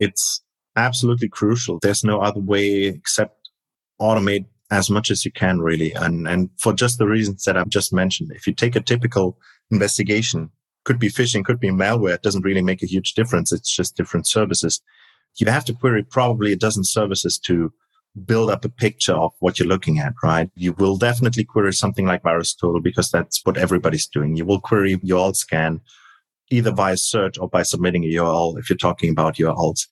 It's 0.00 0.42
absolutely 0.76 1.28
crucial. 1.28 1.78
There's 1.80 2.04
no 2.04 2.20
other 2.20 2.40
way 2.40 2.84
except 2.84 3.48
automate 4.00 4.46
as 4.70 4.90
much 4.90 5.10
as 5.10 5.24
you 5.24 5.32
can, 5.32 5.60
really. 5.60 5.92
And, 5.92 6.26
and 6.26 6.50
for 6.58 6.72
just 6.72 6.98
the 6.98 7.06
reasons 7.06 7.44
that 7.44 7.56
I've 7.56 7.68
just 7.68 7.92
mentioned, 7.92 8.32
if 8.34 8.46
you 8.46 8.52
take 8.52 8.76
a 8.76 8.80
typical 8.80 9.38
investigation, 9.70 10.50
could 10.84 10.98
be 10.98 11.08
phishing, 11.08 11.44
could 11.44 11.60
be 11.60 11.70
malware, 11.70 12.14
it 12.14 12.22
doesn't 12.22 12.44
really 12.44 12.62
make 12.62 12.82
a 12.82 12.86
huge 12.86 13.14
difference. 13.14 13.52
It's 13.52 13.74
just 13.74 13.96
different 13.96 14.26
services. 14.26 14.80
You 15.36 15.46
have 15.48 15.64
to 15.64 15.74
query 15.74 16.04
probably 16.04 16.52
a 16.52 16.56
dozen 16.56 16.84
services 16.84 17.38
to 17.40 17.72
build 18.24 18.50
up 18.50 18.64
a 18.64 18.68
picture 18.68 19.14
of 19.14 19.32
what 19.40 19.58
you're 19.58 19.68
looking 19.68 19.98
at, 19.98 20.14
right? 20.22 20.48
You 20.54 20.72
will 20.74 20.96
definitely 20.96 21.44
query 21.44 21.72
something 21.72 22.06
like 22.06 22.22
VirusTotal 22.22 22.82
because 22.82 23.10
that's 23.10 23.40
what 23.44 23.56
everybody's 23.56 24.06
doing. 24.06 24.36
You 24.36 24.44
will 24.44 24.60
query 24.60 24.96
URLscan 24.98 25.80
either 26.50 26.70
via 26.70 26.96
search 26.96 27.38
or 27.38 27.48
by 27.48 27.62
submitting 27.62 28.04
a 28.04 28.08
URL 28.08 28.58
if 28.58 28.70
you're 28.70 28.76
talking 28.76 29.10
about 29.10 29.36
URLs. 29.36 29.88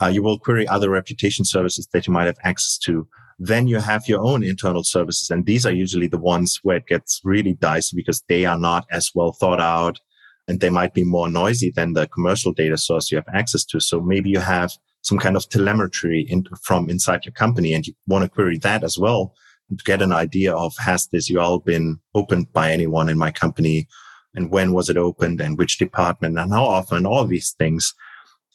Uh, 0.00 0.06
you 0.06 0.22
will 0.22 0.38
query 0.38 0.66
other 0.68 0.88
reputation 0.88 1.44
services 1.44 1.88
that 1.92 2.06
you 2.06 2.12
might 2.12 2.26
have 2.26 2.38
access 2.44 2.78
to. 2.78 3.06
Then 3.38 3.66
you 3.68 3.78
have 3.78 4.08
your 4.08 4.20
own 4.20 4.42
internal 4.42 4.84
services. 4.84 5.30
And 5.30 5.44
these 5.44 5.66
are 5.66 5.72
usually 5.72 6.06
the 6.06 6.18
ones 6.18 6.60
where 6.62 6.76
it 6.76 6.86
gets 6.86 7.20
really 7.24 7.54
dicey 7.54 7.94
because 7.96 8.22
they 8.28 8.46
are 8.46 8.58
not 8.58 8.86
as 8.90 9.10
well 9.14 9.32
thought 9.32 9.60
out 9.60 10.00
and 10.48 10.60
they 10.60 10.70
might 10.70 10.94
be 10.94 11.04
more 11.04 11.28
noisy 11.28 11.70
than 11.70 11.92
the 11.92 12.06
commercial 12.08 12.52
data 12.52 12.76
source 12.76 13.10
you 13.10 13.16
have 13.16 13.28
access 13.34 13.64
to. 13.64 13.80
So 13.80 14.00
maybe 14.00 14.30
you 14.30 14.40
have 14.40 14.72
some 15.02 15.18
kind 15.18 15.36
of 15.36 15.48
telemetry 15.48 16.26
in, 16.28 16.44
from 16.62 16.90
inside 16.90 17.24
your 17.24 17.32
company 17.32 17.72
and 17.72 17.86
you 17.86 17.94
want 18.06 18.24
to 18.24 18.28
query 18.28 18.58
that 18.58 18.82
as 18.82 18.98
well 18.98 19.34
to 19.70 19.84
get 19.84 20.02
an 20.02 20.12
idea 20.12 20.54
of 20.54 20.74
has 20.78 21.08
this 21.08 21.30
URL 21.30 21.64
been 21.64 21.98
opened 22.14 22.52
by 22.52 22.70
anyone 22.70 23.08
in 23.08 23.18
my 23.18 23.30
company 23.30 23.88
and 24.34 24.50
when 24.50 24.72
was 24.72 24.88
it 24.88 24.96
opened 24.96 25.40
and 25.40 25.58
which 25.58 25.78
department 25.78 26.38
and 26.38 26.52
how 26.52 26.64
often 26.64 27.06
all 27.06 27.26
these 27.26 27.52
things. 27.58 27.94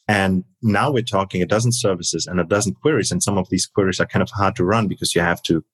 And 0.08 0.44
now 0.62 0.90
we're 0.90 1.02
talking 1.02 1.42
a 1.42 1.46
dozen 1.46 1.72
services 1.72 2.26
and 2.26 2.40
a 2.40 2.44
dozen 2.44 2.74
queries. 2.74 3.10
And 3.10 3.22
some 3.22 3.36
of 3.36 3.48
these 3.50 3.66
queries 3.66 4.00
are 4.00 4.06
kind 4.06 4.22
of 4.22 4.30
hard 4.30 4.56
to 4.56 4.64
run 4.64 4.88
because 4.88 5.14
you 5.14 5.20
have 5.20 5.42
to 5.42 5.64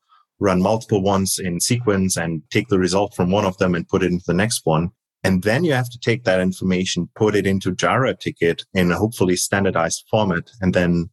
run 0.40 0.62
multiple 0.62 1.02
ones 1.02 1.38
in 1.38 1.60
sequence 1.60 2.16
and 2.16 2.42
take 2.50 2.68
the 2.68 2.78
result 2.78 3.14
from 3.14 3.30
one 3.30 3.44
of 3.44 3.58
them 3.58 3.74
and 3.74 3.88
put 3.88 4.02
it 4.02 4.12
into 4.12 4.24
the 4.26 4.34
next 4.34 4.62
one. 4.64 4.90
And 5.24 5.42
then 5.42 5.64
you 5.64 5.72
have 5.72 5.90
to 5.90 5.98
take 5.98 6.24
that 6.24 6.40
information, 6.40 7.08
put 7.14 7.34
it 7.34 7.46
into 7.46 7.74
Jira 7.74 8.18
ticket 8.18 8.64
in 8.74 8.92
a 8.92 8.96
hopefully 8.96 9.36
standardized 9.36 10.04
format, 10.10 10.50
and 10.60 10.74
then 10.74 11.10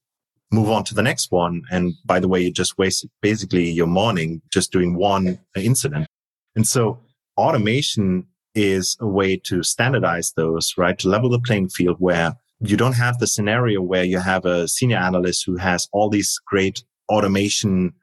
move 0.52 0.70
on 0.70 0.84
to 0.86 0.94
the 0.94 1.02
next 1.02 1.32
one. 1.32 1.64
And 1.72 1.94
by 2.06 2.20
the 2.20 2.28
way, 2.28 2.42
you 2.42 2.52
just 2.52 2.78
wasted 2.78 3.10
basically 3.22 3.70
your 3.70 3.88
morning 3.88 4.42
just 4.52 4.72
doing 4.72 4.96
one 4.96 5.40
incident. 5.56 6.08
And 6.56 6.68
so 6.68 7.00
automation 7.38 8.28
is 8.54 8.96
a 9.00 9.08
way 9.08 9.38
to 9.38 9.64
standardize 9.64 10.32
those, 10.36 10.74
right? 10.78 10.98
To 11.00 11.10
level 11.10 11.30
the 11.30 11.40
playing 11.40 11.70
field 11.70 11.98
where 12.00 12.36
you 12.62 12.78
don't 12.78 12.94
have 12.94 13.20
the 13.20 13.28
scenario 13.28 13.82
where 13.82 14.06
you 14.06 14.20
have 14.20 14.46
a 14.46 14.68
senior 14.68 14.98
analyst 14.98 15.46
who 15.46 15.58
has 15.58 15.90
all 15.92 16.10
these 16.10 16.40
great 16.48 16.84
automation 17.10 17.94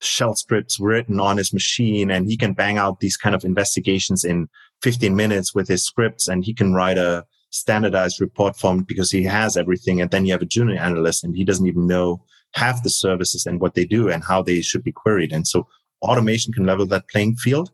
shell 0.00 0.34
scripts 0.34 0.78
written 0.78 1.18
on 1.18 1.38
his 1.38 1.52
machine 1.52 2.10
and 2.10 2.26
he 2.26 2.36
can 2.36 2.52
bang 2.52 2.76
out 2.76 3.00
these 3.00 3.16
kind 3.16 3.34
of 3.34 3.44
investigations 3.44 4.24
in 4.24 4.48
15 4.84 5.16
minutes 5.16 5.54
with 5.54 5.66
his 5.66 5.82
scripts 5.82 6.28
and 6.28 6.44
he 6.44 6.52
can 6.52 6.74
write 6.74 6.98
a 6.98 7.24
standardized 7.48 8.20
report 8.20 8.54
form 8.54 8.82
because 8.82 9.10
he 9.10 9.22
has 9.22 9.56
everything. 9.56 9.98
And 9.98 10.10
then 10.10 10.26
you 10.26 10.32
have 10.32 10.42
a 10.42 10.46
junior 10.46 10.78
analyst 10.78 11.24
and 11.24 11.34
he 11.34 11.42
doesn't 11.42 11.66
even 11.66 11.86
know 11.86 12.22
half 12.52 12.82
the 12.82 12.90
services 12.90 13.46
and 13.46 13.62
what 13.62 13.74
they 13.74 13.86
do 13.86 14.10
and 14.10 14.22
how 14.22 14.42
they 14.42 14.60
should 14.60 14.84
be 14.84 14.92
queried. 14.92 15.32
And 15.32 15.46
so 15.48 15.66
automation 16.02 16.52
can 16.52 16.66
level 16.66 16.84
that 16.86 17.08
playing 17.08 17.36
field 17.36 17.70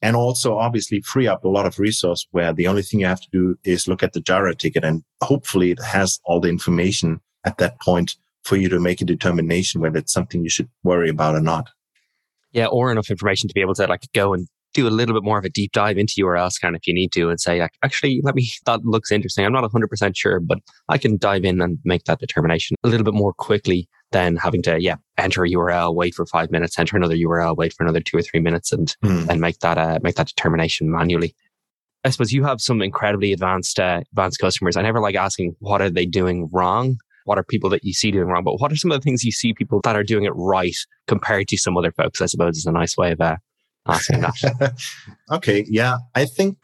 and 0.00 0.14
also 0.14 0.56
obviously 0.56 1.00
free 1.00 1.26
up 1.26 1.42
a 1.42 1.48
lot 1.48 1.66
of 1.66 1.80
resource 1.80 2.24
where 2.30 2.52
the 2.52 2.68
only 2.68 2.82
thing 2.82 3.00
you 3.00 3.06
have 3.06 3.22
to 3.22 3.30
do 3.32 3.58
is 3.64 3.88
look 3.88 4.04
at 4.04 4.12
the 4.12 4.20
Jira 4.20 4.56
ticket 4.56 4.84
and 4.84 5.02
hopefully 5.22 5.72
it 5.72 5.82
has 5.82 6.20
all 6.24 6.38
the 6.38 6.48
information 6.48 7.20
at 7.44 7.58
that 7.58 7.80
point 7.80 8.14
for 8.44 8.54
you 8.54 8.68
to 8.68 8.78
make 8.78 9.00
a 9.00 9.04
determination 9.04 9.80
whether 9.80 9.98
it's 9.98 10.12
something 10.12 10.44
you 10.44 10.50
should 10.50 10.68
worry 10.84 11.08
about 11.08 11.34
or 11.34 11.40
not. 11.40 11.70
Yeah, 12.52 12.66
or 12.66 12.92
enough 12.92 13.10
information 13.10 13.48
to 13.48 13.54
be 13.54 13.60
able 13.60 13.74
to 13.74 13.88
like 13.88 14.06
go 14.14 14.34
and 14.34 14.46
do 14.74 14.86
a 14.86 14.90
little 14.90 15.14
bit 15.14 15.24
more 15.24 15.38
of 15.38 15.44
a 15.44 15.48
deep 15.48 15.72
dive 15.72 15.96
into 15.96 16.14
URLscan 16.18 16.76
if 16.76 16.86
you 16.86 16.92
need 16.92 17.12
to 17.12 17.30
and 17.30 17.40
say, 17.40 17.60
like, 17.60 17.72
actually, 17.82 18.20
let 18.22 18.34
me, 18.34 18.50
that 18.66 18.84
looks 18.84 19.10
interesting. 19.10 19.44
I'm 19.44 19.52
not 19.52 19.64
100% 19.64 20.16
sure, 20.16 20.40
but 20.40 20.58
I 20.88 20.98
can 20.98 21.16
dive 21.16 21.44
in 21.44 21.60
and 21.60 21.78
make 21.84 22.04
that 22.04 22.18
determination 22.18 22.76
a 22.84 22.88
little 22.88 23.04
bit 23.04 23.14
more 23.14 23.32
quickly 23.32 23.88
than 24.10 24.36
having 24.36 24.62
to, 24.62 24.80
yeah, 24.80 24.96
enter 25.16 25.44
a 25.44 25.48
URL, 25.48 25.94
wait 25.94 26.14
for 26.14 26.26
five 26.26 26.50
minutes, 26.50 26.78
enter 26.78 26.96
another 26.96 27.16
URL, 27.16 27.56
wait 27.56 27.72
for 27.72 27.84
another 27.84 28.00
two 28.00 28.16
or 28.16 28.22
three 28.22 28.40
minutes 28.40 28.72
and, 28.72 28.94
mm. 29.02 29.28
and 29.28 29.40
make 29.40 29.58
that, 29.60 29.78
uh, 29.78 29.98
make 30.02 30.16
that 30.16 30.28
determination 30.28 30.90
manually. 30.90 31.34
I 32.04 32.10
suppose 32.10 32.32
you 32.32 32.44
have 32.44 32.60
some 32.60 32.82
incredibly 32.82 33.32
advanced, 33.32 33.80
uh, 33.80 34.02
advanced 34.12 34.38
customers. 34.38 34.76
I 34.76 34.82
never 34.82 35.00
like 35.00 35.14
asking, 35.14 35.56
what 35.60 35.80
are 35.80 35.90
they 35.90 36.04
doing 36.04 36.50
wrong? 36.52 36.98
What 37.24 37.38
are 37.38 37.44
people 37.44 37.70
that 37.70 37.84
you 37.84 37.94
see 37.94 38.10
doing 38.10 38.28
wrong? 38.28 38.44
But 38.44 38.60
what 38.60 38.70
are 38.70 38.76
some 38.76 38.92
of 38.92 39.00
the 39.00 39.02
things 39.02 39.24
you 39.24 39.32
see 39.32 39.54
people 39.54 39.80
that 39.84 39.96
are 39.96 40.04
doing 40.04 40.24
it 40.24 40.32
right 40.34 40.76
compared 41.06 41.48
to 41.48 41.56
some 41.56 41.78
other 41.78 41.92
folks? 41.92 42.20
I 42.20 42.26
suppose 42.26 42.58
is 42.58 42.66
a 42.66 42.72
nice 42.72 42.98
way 42.98 43.12
of, 43.12 43.20
uh, 43.20 43.36
asking 43.86 44.20
that. 44.20 44.74
okay. 45.30 45.64
Yeah. 45.68 45.98
I 46.14 46.24
think 46.24 46.58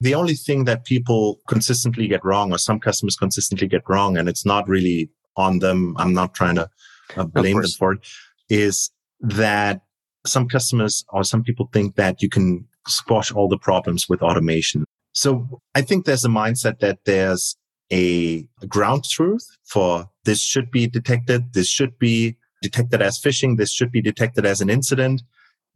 the 0.00 0.14
only 0.14 0.34
thing 0.34 0.64
that 0.64 0.84
people 0.84 1.40
consistently 1.48 2.06
get 2.06 2.24
wrong 2.24 2.52
or 2.52 2.58
some 2.58 2.80
customers 2.80 3.16
consistently 3.16 3.66
get 3.66 3.82
wrong, 3.88 4.16
and 4.16 4.28
it's 4.28 4.44
not 4.44 4.68
really 4.68 5.10
on 5.36 5.58
them. 5.60 5.94
I'm 5.98 6.12
not 6.12 6.34
trying 6.34 6.56
to 6.56 6.68
uh, 7.16 7.24
blame 7.24 7.60
them 7.60 7.70
for 7.70 7.92
it 7.92 8.00
is 8.48 8.90
that 9.20 9.80
some 10.26 10.48
customers 10.48 11.04
or 11.10 11.24
some 11.24 11.42
people 11.42 11.68
think 11.72 11.96
that 11.96 12.22
you 12.22 12.28
can 12.28 12.66
squash 12.86 13.32
all 13.32 13.48
the 13.48 13.58
problems 13.58 14.08
with 14.08 14.22
automation. 14.22 14.84
So 15.12 15.60
I 15.74 15.82
think 15.82 16.04
there's 16.04 16.24
a 16.24 16.28
mindset 16.28 16.80
that 16.80 16.98
there's 17.04 17.56
a, 17.92 18.46
a 18.62 18.66
ground 18.66 19.04
truth 19.04 19.46
for 19.64 20.10
this 20.24 20.42
should 20.42 20.70
be 20.70 20.86
detected. 20.86 21.52
This 21.52 21.68
should 21.68 21.98
be 21.98 22.36
detected 22.62 23.00
as 23.00 23.18
phishing. 23.20 23.56
This 23.56 23.72
should 23.72 23.92
be 23.92 24.02
detected 24.02 24.44
as 24.44 24.60
an 24.60 24.68
incident. 24.68 25.22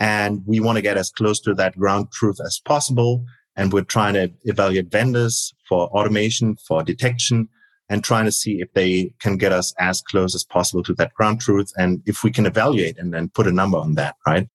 And 0.00 0.42
we 0.46 0.58
want 0.58 0.76
to 0.76 0.82
get 0.82 0.96
as 0.96 1.10
close 1.10 1.40
to 1.40 1.54
that 1.54 1.78
ground 1.78 2.10
truth 2.10 2.40
as 2.44 2.60
possible. 2.64 3.24
And 3.54 3.72
we're 3.72 3.82
trying 3.82 4.14
to 4.14 4.32
evaluate 4.44 4.90
vendors 4.90 5.52
for 5.68 5.88
automation, 5.88 6.56
for 6.66 6.82
detection, 6.82 7.48
and 7.90 8.02
trying 8.02 8.24
to 8.24 8.32
see 8.32 8.60
if 8.60 8.72
they 8.72 9.12
can 9.20 9.36
get 9.36 9.52
us 9.52 9.74
as 9.78 10.00
close 10.00 10.34
as 10.34 10.44
possible 10.44 10.82
to 10.84 10.94
that 10.94 11.12
ground 11.14 11.40
truth. 11.40 11.70
And 11.76 12.00
if 12.06 12.24
we 12.24 12.30
can 12.30 12.46
evaluate 12.46 12.98
and 12.98 13.12
then 13.12 13.28
put 13.28 13.46
a 13.46 13.52
number 13.52 13.76
on 13.76 13.94
that, 13.96 14.16
right? 14.26 14.48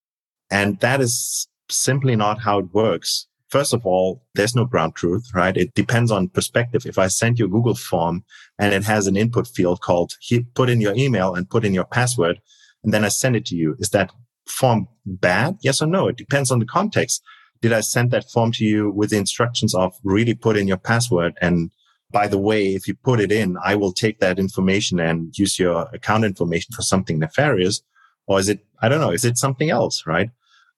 And 0.49 0.79
that 0.79 1.01
is 1.01 1.47
simply 1.69 2.15
not 2.15 2.41
how 2.41 2.59
it 2.59 2.73
works. 2.73 3.27
First 3.49 3.73
of 3.73 3.85
all, 3.85 4.23
there's 4.33 4.55
no 4.55 4.65
ground 4.65 4.95
truth, 4.95 5.29
right? 5.35 5.55
It 5.55 5.73
depends 5.75 6.11
on 6.11 6.29
perspective. 6.29 6.85
If 6.85 6.97
I 6.97 7.07
send 7.07 7.37
you 7.37 7.45
a 7.45 7.49
Google 7.49 7.75
form 7.75 8.23
and 8.57 8.73
it 8.73 8.83
has 8.85 9.05
an 9.05 9.15
input 9.15 9.47
field 9.47 9.81
called 9.81 10.13
put 10.55 10.69
in 10.69 10.81
your 10.81 10.95
email 10.95 11.35
and 11.35 11.49
put 11.49 11.65
in 11.65 11.73
your 11.73 11.85
password, 11.85 12.39
and 12.83 12.93
then 12.93 13.05
I 13.05 13.09
send 13.09 13.35
it 13.35 13.45
to 13.47 13.55
you, 13.55 13.75
is 13.79 13.89
that 13.89 14.11
form 14.47 14.87
bad? 15.05 15.57
Yes 15.61 15.81
or 15.81 15.87
no? 15.87 16.07
It 16.07 16.17
depends 16.17 16.51
on 16.51 16.59
the 16.59 16.65
context. 16.65 17.23
Did 17.61 17.73
I 17.73 17.81
send 17.81 18.11
that 18.11 18.29
form 18.31 18.51
to 18.53 18.65
you 18.65 18.91
with 18.91 19.09
the 19.09 19.17
instructions 19.17 19.73
of 19.73 19.93
really 20.03 20.33
put 20.33 20.57
in 20.57 20.67
your 20.67 20.77
password? 20.77 21.33
And 21.41 21.71
by 22.11 22.27
the 22.27 22.37
way, 22.37 22.75
if 22.75 22.87
you 22.87 22.95
put 22.95 23.19
it 23.19 23.31
in, 23.31 23.57
I 23.63 23.75
will 23.75 23.91
take 23.91 24.19
that 24.19 24.39
information 24.39 24.99
and 24.99 25.37
use 25.37 25.57
your 25.57 25.89
account 25.93 26.25
information 26.25 26.73
for 26.75 26.81
something 26.81 27.19
nefarious. 27.19 27.81
Or 28.27 28.39
is 28.39 28.49
it, 28.49 28.65
I 28.81 28.89
don't 28.89 29.01
know, 29.01 29.11
is 29.11 29.25
it 29.25 29.37
something 29.37 29.69
else, 29.69 30.05
right? 30.05 30.29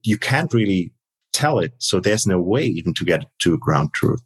You 0.04 0.18
can't 0.18 0.54
really 0.54 0.94
tell 1.34 1.60
it. 1.60 1.74
So 1.78 2.00
there's 2.00 2.26
no 2.26 2.40
way 2.40 2.66
even 2.66 2.94
to 2.96 3.06
get 3.06 3.26
to 3.40 3.58
ground 3.58 3.94
truth. 3.94 4.22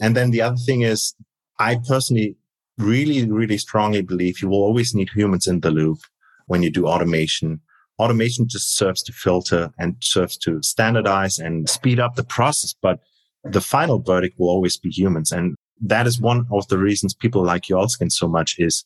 And 0.00 0.16
then 0.16 0.30
the 0.30 0.42
other 0.42 0.56
thing 0.56 0.82
is, 0.82 1.14
I 1.58 1.76
personally 1.86 2.36
really, 2.78 3.30
really 3.30 3.58
strongly 3.58 4.00
believe 4.00 4.40
you 4.40 4.48
will 4.48 4.62
always 4.62 4.94
need 4.94 5.10
humans 5.10 5.46
in 5.46 5.60
the 5.60 5.70
loop 5.70 5.98
when 6.46 6.62
you 6.62 6.70
do 6.70 6.86
automation. 6.86 7.60
Automation 8.00 8.48
just 8.48 8.76
serves 8.76 9.02
to 9.02 9.12
filter 9.12 9.70
and 9.78 9.94
serves 10.00 10.36
to 10.38 10.62
standardize 10.62 11.38
and 11.38 11.68
speed 11.68 12.00
up 12.00 12.14
the 12.14 12.24
process. 12.24 12.74
But 12.80 13.00
the 13.44 13.60
final 13.60 13.98
verdict 13.98 14.38
will 14.38 14.48
always 14.48 14.78
be 14.78 14.88
humans. 14.88 15.32
And 15.32 15.54
that 15.82 16.06
is 16.06 16.18
one 16.20 16.46
of 16.50 16.66
the 16.68 16.78
reasons 16.78 17.14
people 17.14 17.44
like 17.44 17.64
URLscan 17.64 18.10
so 18.10 18.26
much 18.26 18.58
is 18.58 18.84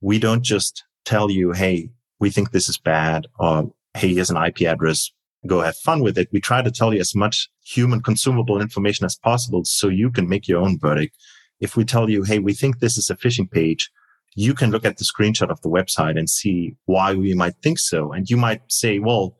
we 0.00 0.18
don't 0.18 0.42
just 0.42 0.82
tell 1.04 1.30
you, 1.30 1.52
Hey, 1.52 1.90
we 2.20 2.30
think 2.30 2.50
this 2.50 2.68
is 2.68 2.78
bad 2.78 3.26
or 3.38 3.70
Hey, 3.96 4.14
here's 4.14 4.30
an 4.30 4.42
IP 4.42 4.62
address 4.62 5.10
go 5.46 5.60
have 5.60 5.76
fun 5.76 6.00
with 6.00 6.16
it. 6.16 6.28
We 6.32 6.40
try 6.40 6.62
to 6.62 6.70
tell 6.70 6.94
you 6.94 7.00
as 7.00 7.14
much 7.14 7.50
human 7.64 8.00
consumable 8.00 8.62
information 8.62 9.04
as 9.04 9.16
possible 9.16 9.64
so 9.64 9.88
you 9.88 10.10
can 10.10 10.26
make 10.26 10.48
your 10.48 10.62
own 10.62 10.78
verdict. 10.78 11.16
If 11.60 11.76
we 11.76 11.84
tell 11.84 12.08
you, 12.08 12.22
Hey, 12.22 12.38
we 12.38 12.54
think 12.54 12.78
this 12.78 12.96
is 12.96 13.10
a 13.10 13.16
phishing 13.16 13.50
page, 13.50 13.90
you 14.34 14.54
can 14.54 14.70
look 14.70 14.84
at 14.84 14.98
the 14.98 15.04
screenshot 15.04 15.50
of 15.50 15.60
the 15.62 15.68
website 15.68 16.18
and 16.18 16.28
see 16.28 16.74
why 16.86 17.14
we 17.14 17.34
might 17.34 17.54
think 17.62 17.78
so. 17.78 18.12
And 18.12 18.28
you 18.28 18.36
might 18.36 18.60
say, 18.68 18.98
well, 18.98 19.36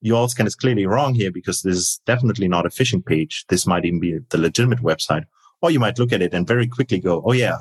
your 0.00 0.26
URLscan 0.26 0.46
is 0.46 0.56
clearly 0.56 0.86
wrong 0.86 1.14
here 1.14 1.30
because 1.30 1.62
this 1.62 1.76
is 1.76 2.00
definitely 2.04 2.48
not 2.48 2.66
a 2.66 2.68
phishing 2.68 3.04
page. 3.04 3.44
This 3.48 3.66
might 3.66 3.84
even 3.84 4.00
be 4.00 4.18
the 4.30 4.38
legitimate 4.38 4.80
website. 4.80 5.24
Or 5.62 5.70
you 5.70 5.80
might 5.80 5.98
look 5.98 6.12
at 6.12 6.20
it 6.20 6.34
and 6.34 6.46
very 6.46 6.66
quickly 6.66 6.98
go, 6.98 7.22
Oh 7.24 7.32
yeah, 7.32 7.58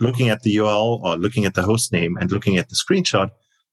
looking 0.00 0.28
at 0.28 0.42
the 0.42 0.56
URL 0.56 1.00
or 1.02 1.16
looking 1.16 1.44
at 1.44 1.54
the 1.54 1.62
host 1.62 1.92
name 1.92 2.16
and 2.16 2.32
looking 2.32 2.56
at 2.56 2.68
the 2.68 2.74
screenshot, 2.74 3.30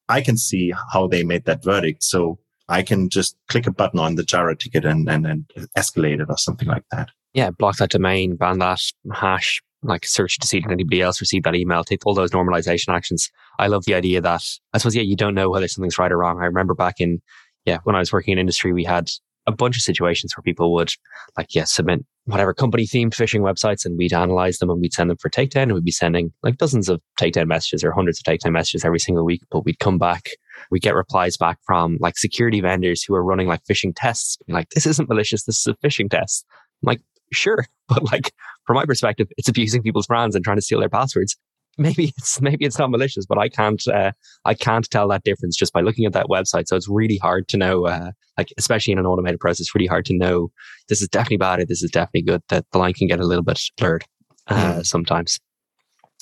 I 0.10 0.22
can 0.22 0.38
see 0.38 0.74
how 0.94 1.08
they 1.08 1.24
made 1.24 1.46
that 1.46 1.64
verdict. 1.64 2.04
So 2.04 2.38
I 2.68 2.84
can 2.84 3.10
just 3.10 3.38
click 3.48 3.66
a 3.66 3.72
button 3.72 4.00
on 4.00 4.16
the 4.16 4.24
Jira 4.24 4.60
ticket 4.60 4.86
and, 4.86 5.10
and, 5.10 5.26
and 5.26 5.46
escalate 5.78 6.22
it 6.22 6.30
or 6.30 6.38
something 6.38 6.68
like 6.68 6.84
that. 6.92 7.10
Yeah, 7.34 7.50
block 7.50 7.78
that 7.78 7.92
domain, 7.92 8.36
ban 8.36 8.60
that 8.60 8.82
hash, 9.14 9.64
like 9.84 10.06
search 10.06 10.38
to 10.40 10.48
see 10.48 10.60
if 10.60 10.68
anybody 10.70 11.02
else 11.02 11.22
received 11.22 11.46
that 11.46 11.56
email, 11.56 11.84
take 11.84 12.06
all 12.06 12.14
those 12.14 12.32
normalization 12.32 12.90
actions. 12.90 13.30
I 13.60 13.68
love 13.68 13.86
the 13.86 13.96
idea 13.96 14.22
that 14.22 14.44
I 14.74 14.78
suppose, 14.78 14.96
yeah, 14.96 15.02
you 15.02 15.16
don't 15.16 15.36
know 15.36 15.50
whether 15.50 15.68
something's 15.68 15.98
right 15.98 16.12
or 16.12 16.18
wrong. 16.18 16.40
I 16.42 16.46
remember 16.46 16.76
back 16.76 17.00
in, 17.00 17.22
yeah, 17.66 17.80
when 17.84 17.96
I 17.96 18.00
was 18.00 18.14
working 18.14 18.34
in 18.34 18.40
industry, 18.40 18.74
we 18.74 18.84
had 18.84 19.10
a 19.48 19.52
bunch 19.52 19.76
of 19.76 19.82
situations 19.82 20.36
where 20.36 20.44
people 20.44 20.74
would 20.74 20.92
like, 21.38 21.56
yeah, 21.56 21.64
submit 21.64 22.06
whatever 22.26 22.54
company 22.54 22.86
themed 22.86 23.16
phishing 23.16 23.42
websites 23.42 23.84
and 23.84 23.98
we'd 23.98 24.14
analyze 24.14 24.60
them 24.60 24.70
and 24.70 24.80
we'd 24.80 24.94
send 24.94 25.10
them 25.10 25.18
for 25.18 25.30
takedown 25.30 25.64
and 25.64 25.74
we'd 25.74 25.84
be 25.84 25.92
sending 25.92 26.32
like 26.44 26.58
dozens 26.58 26.88
of 26.88 27.02
takedown 27.20 27.48
messages 27.48 27.84
or 27.84 27.92
hundreds 27.92 28.20
of 28.20 28.24
takedown 28.24 28.52
messages 28.52 28.86
every 28.86 29.00
single 29.00 29.26
week. 29.26 29.42
But 29.50 29.66
we'd 29.66 29.80
come 29.80 29.98
back, 29.98 30.30
we'd 30.70 30.84
get 30.84 30.94
replies 30.94 31.38
back 31.38 31.58
from 31.66 31.98
like 32.00 32.20
security 32.20 32.62
vendors 32.62 33.04
who 33.04 33.16
are 33.16 33.24
running 33.24 33.48
like 33.48 33.64
phishing 33.64 33.94
tests, 33.96 34.38
like, 34.48 34.70
this 34.70 34.86
isn't 34.86 35.10
malicious, 35.10 35.44
this 35.46 35.60
is 35.60 35.68
a 35.68 35.88
phishing 35.88 36.10
test. 36.10 36.46
I'm 36.84 36.88
like, 36.88 37.02
sure. 37.32 37.66
But 37.90 38.10
like, 38.10 38.32
from 38.66 38.78
my 38.78 38.86
perspective, 38.86 39.28
it's 39.38 39.50
abusing 39.50 39.84
people's 39.84 40.08
brands 40.08 40.34
and 40.34 40.46
trying 40.46 40.56
to 40.56 40.62
steal 40.62 40.80
their 40.80 40.88
passwords 40.88 41.36
maybe 41.78 42.06
it's 42.18 42.42
maybe 42.42 42.66
it's 42.66 42.80
not 42.80 42.92
malicious, 42.92 43.26
but 43.26 43.38
I 43.38 43.50
can't 43.50 43.86
uh, 43.88 44.12
I 44.46 44.54
can't 44.54 44.90
tell 44.90 45.08
that 45.10 45.24
difference 45.24 45.56
just 45.56 45.74
by 45.74 45.82
looking 45.82 46.06
at 46.06 46.14
that 46.14 46.28
website. 46.28 46.68
So 46.68 46.76
it's 46.76 46.88
really 46.88 47.18
hard 47.18 47.48
to 47.50 47.58
know, 47.58 47.86
uh, 47.86 48.12
like 48.38 48.54
especially 48.58 48.94
in 48.94 49.00
an 49.00 49.06
automated 49.06 49.40
process, 49.40 49.74
really 49.76 49.88
hard 49.88 50.06
to 50.06 50.14
know 50.14 50.52
this 50.90 51.02
is 51.02 51.08
definitely 51.08 51.38
bad 51.38 51.60
or 51.60 51.66
this 51.66 51.84
is 51.84 51.92
definitely 51.92 52.24
good. 52.24 52.42
That 52.50 52.66
the 52.72 52.78
line 52.78 52.94
can 52.94 53.08
get 53.08 53.20
a 53.20 53.26
little 53.26 53.44
bit 53.44 53.60
blurred 53.78 54.06
uh, 54.48 54.76
mm. 54.76 54.86
sometimes. 54.86 55.40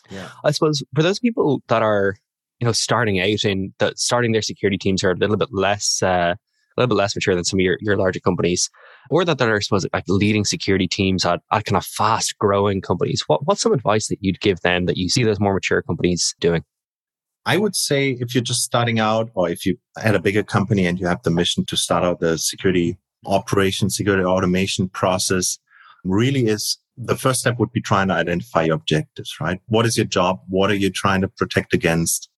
Yeah, 0.09 0.29
I 0.43 0.51
suppose 0.51 0.83
for 0.95 1.03
those 1.03 1.19
people 1.19 1.61
that 1.67 1.83
are 1.83 2.15
you 2.59 2.65
know 2.65 2.71
starting 2.71 3.19
out 3.19 3.43
in 3.43 3.73
that 3.79 3.99
starting 3.99 4.31
their 4.31 4.41
security 4.41 4.77
teams 4.77 5.03
are 5.03 5.11
a 5.11 5.15
little 5.17 5.37
bit 5.37 5.49
less 5.51 6.01
uh, 6.01 6.35
a 6.79 6.83
little 6.83 6.95
bit 6.95 7.01
less 7.01 7.15
mature 7.15 7.35
than 7.35 7.43
some 7.43 7.59
of 7.59 7.63
your, 7.63 7.77
your 7.81 7.97
larger 7.97 8.19
companies, 8.19 8.69
or 9.09 9.25
that 9.25 9.37
that 9.37 9.49
are, 9.49 9.61
suppose, 9.61 9.85
like 9.93 10.05
leading 10.07 10.45
security 10.45 10.87
teams 10.87 11.25
at, 11.25 11.41
at 11.51 11.65
kind 11.65 11.77
of 11.77 11.85
fast 11.85 12.37
growing 12.39 12.81
companies. 12.81 13.23
What, 13.27 13.45
what's 13.45 13.61
some 13.61 13.73
advice 13.73 14.07
that 14.07 14.19
you'd 14.21 14.39
give 14.39 14.61
them 14.61 14.85
that 14.85 14.97
you 14.97 15.09
see 15.09 15.23
those 15.23 15.39
more 15.39 15.53
mature 15.53 15.81
companies 15.81 16.35
doing? 16.39 16.63
I 17.45 17.57
would 17.57 17.75
say 17.75 18.11
if 18.11 18.33
you're 18.33 18.43
just 18.43 18.63
starting 18.63 18.99
out 18.99 19.29
or 19.33 19.49
if 19.49 19.65
you 19.65 19.77
at 20.01 20.15
a 20.15 20.19
bigger 20.19 20.43
company 20.43 20.85
and 20.85 20.99
you 20.99 21.07
have 21.07 21.23
the 21.23 21.31
mission 21.31 21.65
to 21.65 21.77
start 21.77 22.03
out 22.03 22.19
the 22.19 22.37
security 22.37 22.97
operation, 23.25 23.89
security 23.89 24.23
automation 24.23 24.89
process, 24.89 25.57
really 26.03 26.47
is 26.47 26.77
the 26.97 27.15
first 27.15 27.39
step 27.39 27.57
would 27.59 27.71
be 27.71 27.81
trying 27.81 28.09
to 28.09 28.13
identify 28.13 28.63
your 28.63 28.75
objectives, 28.75 29.35
right? 29.39 29.59
What 29.67 29.85
is 29.85 29.97
your 29.97 30.05
job? 30.05 30.41
What 30.47 30.69
are 30.69 30.75
you 30.75 30.89
trying 30.89 31.21
to 31.21 31.27
protect 31.27 31.73
against? 31.73 32.29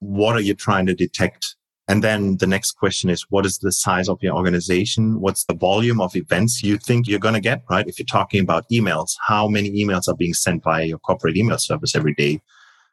What 0.00 0.34
are 0.36 0.40
you 0.40 0.54
trying 0.54 0.86
to 0.86 0.94
detect? 0.94 1.56
And 1.90 2.04
then 2.04 2.36
the 2.36 2.46
next 2.46 2.76
question 2.78 3.10
is, 3.10 3.26
what 3.30 3.44
is 3.44 3.58
the 3.58 3.72
size 3.72 4.08
of 4.08 4.22
your 4.22 4.36
organization? 4.36 5.20
What's 5.20 5.44
the 5.46 5.56
volume 5.56 6.00
of 6.00 6.14
events 6.14 6.62
you 6.62 6.78
think 6.78 7.08
you're 7.08 7.18
going 7.18 7.34
to 7.34 7.40
get, 7.40 7.64
right? 7.68 7.84
If 7.88 7.98
you're 7.98 8.06
talking 8.06 8.40
about 8.40 8.64
emails, 8.72 9.16
how 9.26 9.48
many 9.48 9.72
emails 9.72 10.06
are 10.06 10.14
being 10.14 10.32
sent 10.32 10.62
via 10.62 10.84
your 10.84 11.00
corporate 11.00 11.36
email 11.36 11.58
service 11.58 11.96
every 11.96 12.14
day? 12.14 12.42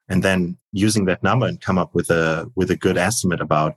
And 0.09 0.23
then 0.23 0.57
using 0.71 1.05
that 1.05 1.21
number 1.21 1.45
and 1.45 1.61
come 1.61 1.77
up 1.77 1.93
with 1.93 2.09
a, 2.09 2.49
with 2.55 2.71
a 2.71 2.75
good 2.75 2.97
estimate 2.97 3.39
about 3.39 3.75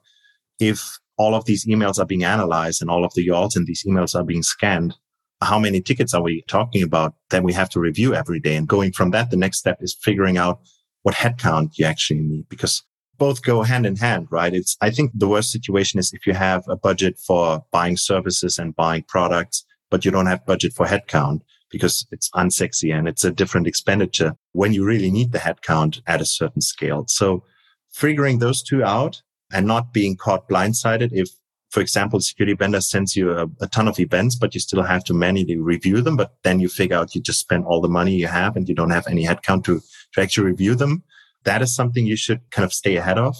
if 0.58 0.98
all 1.18 1.34
of 1.34 1.44
these 1.44 1.66
emails 1.66 1.98
are 1.98 2.06
being 2.06 2.24
analyzed 2.24 2.80
and 2.80 2.90
all 2.90 3.04
of 3.04 3.12
the 3.12 3.28
URLs 3.28 3.58
in 3.58 3.66
these 3.66 3.84
emails 3.86 4.18
are 4.18 4.24
being 4.24 4.42
scanned, 4.42 4.94
how 5.42 5.58
many 5.58 5.82
tickets 5.82 6.14
are 6.14 6.22
we 6.22 6.44
talking 6.48 6.82
about? 6.82 7.12
Then 7.28 7.42
we 7.42 7.52
have 7.52 7.68
to 7.70 7.80
review 7.80 8.14
every 8.14 8.40
day. 8.40 8.56
And 8.56 8.66
going 8.66 8.92
from 8.92 9.10
that, 9.10 9.28
the 9.28 9.36
next 9.36 9.58
step 9.58 9.82
is 9.82 9.94
figuring 10.02 10.38
out 10.38 10.60
what 11.02 11.14
headcount 11.14 11.72
you 11.76 11.84
actually 11.84 12.20
need 12.20 12.48
because 12.48 12.84
both 13.20 13.42
go 13.42 13.62
hand 13.62 13.84
in 13.84 13.96
hand, 13.96 14.26
right? 14.30 14.54
It's, 14.54 14.76
I 14.80 14.90
think 14.90 15.12
the 15.14 15.28
worst 15.28 15.52
situation 15.52 16.00
is 16.00 16.12
if 16.12 16.26
you 16.26 16.32
have 16.32 16.64
a 16.68 16.74
budget 16.74 17.18
for 17.18 17.62
buying 17.70 17.98
services 17.98 18.58
and 18.58 18.74
buying 18.74 19.04
products, 19.06 19.64
but 19.90 20.04
you 20.04 20.10
don't 20.10 20.26
have 20.26 20.46
budget 20.46 20.72
for 20.72 20.86
headcount 20.86 21.42
because 21.70 22.06
it's 22.10 22.30
unsexy 22.30 22.92
and 22.96 23.06
it's 23.06 23.22
a 23.22 23.30
different 23.30 23.66
expenditure 23.66 24.32
when 24.52 24.72
you 24.72 24.84
really 24.84 25.10
need 25.10 25.32
the 25.32 25.38
headcount 25.38 26.00
at 26.06 26.22
a 26.22 26.24
certain 26.24 26.62
scale. 26.62 27.04
So 27.08 27.44
figuring 27.92 28.38
those 28.38 28.62
two 28.62 28.82
out 28.82 29.20
and 29.52 29.66
not 29.66 29.92
being 29.92 30.16
caught 30.16 30.48
blindsided 30.48 31.10
if 31.12 31.28
for 31.70 31.80
example, 31.80 32.18
security 32.18 32.56
vendor 32.56 32.80
sends 32.80 33.14
you 33.14 33.30
a, 33.30 33.46
a, 33.60 33.68
ton 33.68 33.86
of 33.86 34.00
events, 34.00 34.34
but 34.34 34.54
you 34.54 34.60
still 34.60 34.82
have 34.82 35.04
to 35.04 35.14
manually 35.14 35.56
review 35.56 36.00
them. 36.00 36.16
But 36.16 36.34
then 36.42 36.58
you 36.58 36.68
figure 36.68 36.96
out 36.96 37.14
you 37.14 37.20
just 37.20 37.38
spend 37.38 37.64
all 37.64 37.80
the 37.80 37.88
money 37.88 38.16
you 38.16 38.26
have 38.26 38.56
and 38.56 38.68
you 38.68 38.74
don't 38.74 38.90
have 38.90 39.06
any 39.06 39.24
headcount 39.24 39.62
to, 39.66 39.80
to 40.14 40.20
actually 40.20 40.46
review 40.46 40.74
them 40.74 41.04
that 41.44 41.62
is 41.62 41.74
something 41.74 42.06
you 42.06 42.16
should 42.16 42.40
kind 42.50 42.64
of 42.64 42.72
stay 42.72 42.96
ahead 42.96 43.18
of. 43.18 43.36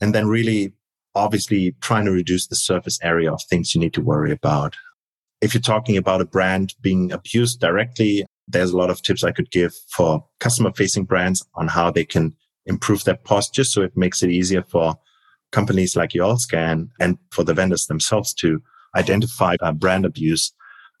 And 0.00 0.14
then 0.14 0.26
really, 0.26 0.72
obviously 1.14 1.74
trying 1.80 2.04
to 2.04 2.12
reduce 2.12 2.46
the 2.46 2.56
surface 2.56 2.98
area 3.02 3.32
of 3.32 3.42
things 3.42 3.74
you 3.74 3.80
need 3.80 3.94
to 3.94 4.00
worry 4.00 4.32
about. 4.32 4.76
If 5.40 5.54
you're 5.54 5.60
talking 5.60 5.96
about 5.96 6.20
a 6.20 6.26
brand 6.26 6.74
being 6.80 7.12
abused 7.12 7.60
directly, 7.60 8.24
there's 8.46 8.70
a 8.70 8.76
lot 8.76 8.90
of 8.90 9.02
tips 9.02 9.24
I 9.24 9.32
could 9.32 9.50
give 9.50 9.72
for 9.88 10.24
customer 10.40 10.72
facing 10.72 11.04
brands 11.04 11.44
on 11.54 11.68
how 11.68 11.90
they 11.90 12.04
can 12.04 12.34
improve 12.66 13.04
their 13.04 13.16
posture. 13.16 13.64
So 13.64 13.82
it 13.82 13.96
makes 13.96 14.22
it 14.22 14.30
easier 14.30 14.62
for 14.62 14.96
companies 15.52 15.96
like 15.96 16.10
URLscan 16.10 16.88
and 17.00 17.18
for 17.30 17.44
the 17.44 17.54
vendors 17.54 17.86
themselves 17.86 18.34
to 18.34 18.62
identify 18.96 19.56
uh, 19.60 19.72
brand 19.72 20.04
abuse. 20.04 20.52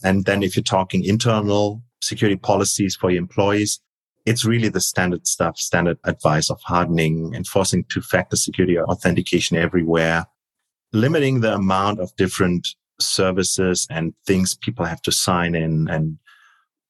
And 0.04 0.24
then 0.24 0.42
if 0.42 0.56
you're 0.56 0.62
talking 0.62 1.04
internal 1.04 1.82
security 2.00 2.36
policies 2.36 2.96
for 2.96 3.10
your 3.10 3.18
employees, 3.18 3.80
it's 4.26 4.44
really 4.44 4.68
the 4.68 4.80
standard 4.80 5.26
stuff, 5.26 5.58
standard 5.58 5.98
advice 6.04 6.50
of 6.50 6.60
hardening, 6.62 7.34
enforcing 7.34 7.84
two 7.84 8.02
factor 8.02 8.36
security 8.36 8.78
authentication 8.78 9.56
everywhere, 9.56 10.26
limiting 10.92 11.40
the 11.40 11.54
amount 11.54 12.00
of 12.00 12.14
different 12.16 12.68
services 13.00 13.86
and 13.90 14.12
things 14.26 14.54
people 14.54 14.84
have 14.84 15.02
to 15.02 15.12
sign 15.12 15.54
in 15.54 15.88
and 15.88 16.18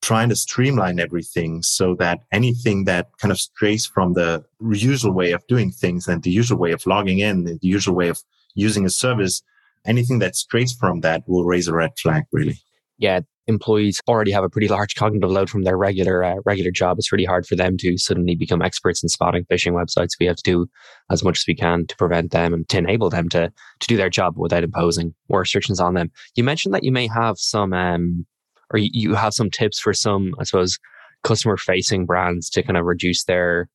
trying 0.00 0.28
to 0.28 0.36
streamline 0.36 1.00
everything 1.00 1.62
so 1.62 1.94
that 1.96 2.20
anything 2.32 2.84
that 2.84 3.08
kind 3.18 3.32
of 3.32 3.38
strays 3.38 3.84
from 3.84 4.14
the 4.14 4.44
usual 4.70 5.12
way 5.12 5.32
of 5.32 5.46
doing 5.48 5.70
things 5.70 6.06
and 6.06 6.22
the 6.22 6.30
usual 6.30 6.58
way 6.58 6.72
of 6.72 6.86
logging 6.86 7.18
in, 7.18 7.44
the 7.44 7.58
usual 7.62 7.94
way 7.94 8.08
of 8.08 8.22
using 8.54 8.86
a 8.86 8.90
service, 8.90 9.42
anything 9.84 10.18
that 10.20 10.36
strays 10.36 10.72
from 10.72 11.00
that 11.00 11.22
will 11.26 11.44
raise 11.44 11.68
a 11.68 11.74
red 11.74 11.90
flag, 11.98 12.24
really. 12.32 12.60
Yeah, 12.98 13.20
employees 13.46 14.00
already 14.06 14.30
have 14.30 14.44
a 14.44 14.50
pretty 14.50 14.68
large 14.68 14.94
cognitive 14.94 15.30
load 15.30 15.48
from 15.48 15.62
their 15.62 15.76
regular 15.76 16.22
uh, 16.22 16.36
regular 16.44 16.70
job. 16.70 16.98
It's 16.98 17.10
really 17.10 17.24
hard 17.24 17.46
for 17.46 17.56
them 17.56 17.76
to 17.78 17.96
suddenly 17.96 18.34
become 18.34 18.60
experts 18.60 19.02
in 19.02 19.08
spotting 19.08 19.44
phishing 19.44 19.72
websites. 19.72 20.18
We 20.20 20.26
have 20.26 20.36
to 20.36 20.42
do 20.42 20.66
as 21.10 21.24
much 21.24 21.38
as 21.38 21.44
we 21.48 21.54
can 21.54 21.86
to 21.86 21.96
prevent 21.96 22.30
them 22.30 22.52
and 22.52 22.68
to 22.68 22.78
enable 22.78 23.10
them 23.10 23.28
to 23.30 23.50
to 23.80 23.86
do 23.86 23.96
their 23.96 24.10
job 24.10 24.34
without 24.36 24.64
imposing 24.64 25.14
more 25.28 25.40
restrictions 25.40 25.80
on 25.80 25.94
them. 25.94 26.10
You 26.34 26.44
mentioned 26.44 26.74
that 26.74 26.84
you 26.84 26.92
may 26.92 27.06
have 27.08 27.38
some 27.38 27.72
um, 27.72 28.26
or 28.72 28.78
you 28.78 29.14
have 29.14 29.32
some 29.32 29.50
tips 29.50 29.80
for 29.80 29.94
some, 29.94 30.34
I 30.38 30.44
suppose, 30.44 30.78
customer 31.24 31.56
facing 31.56 32.06
brands 32.06 32.50
to 32.50 32.62
kind 32.62 32.76
of 32.76 32.84
reduce 32.84 33.24
their 33.24 33.68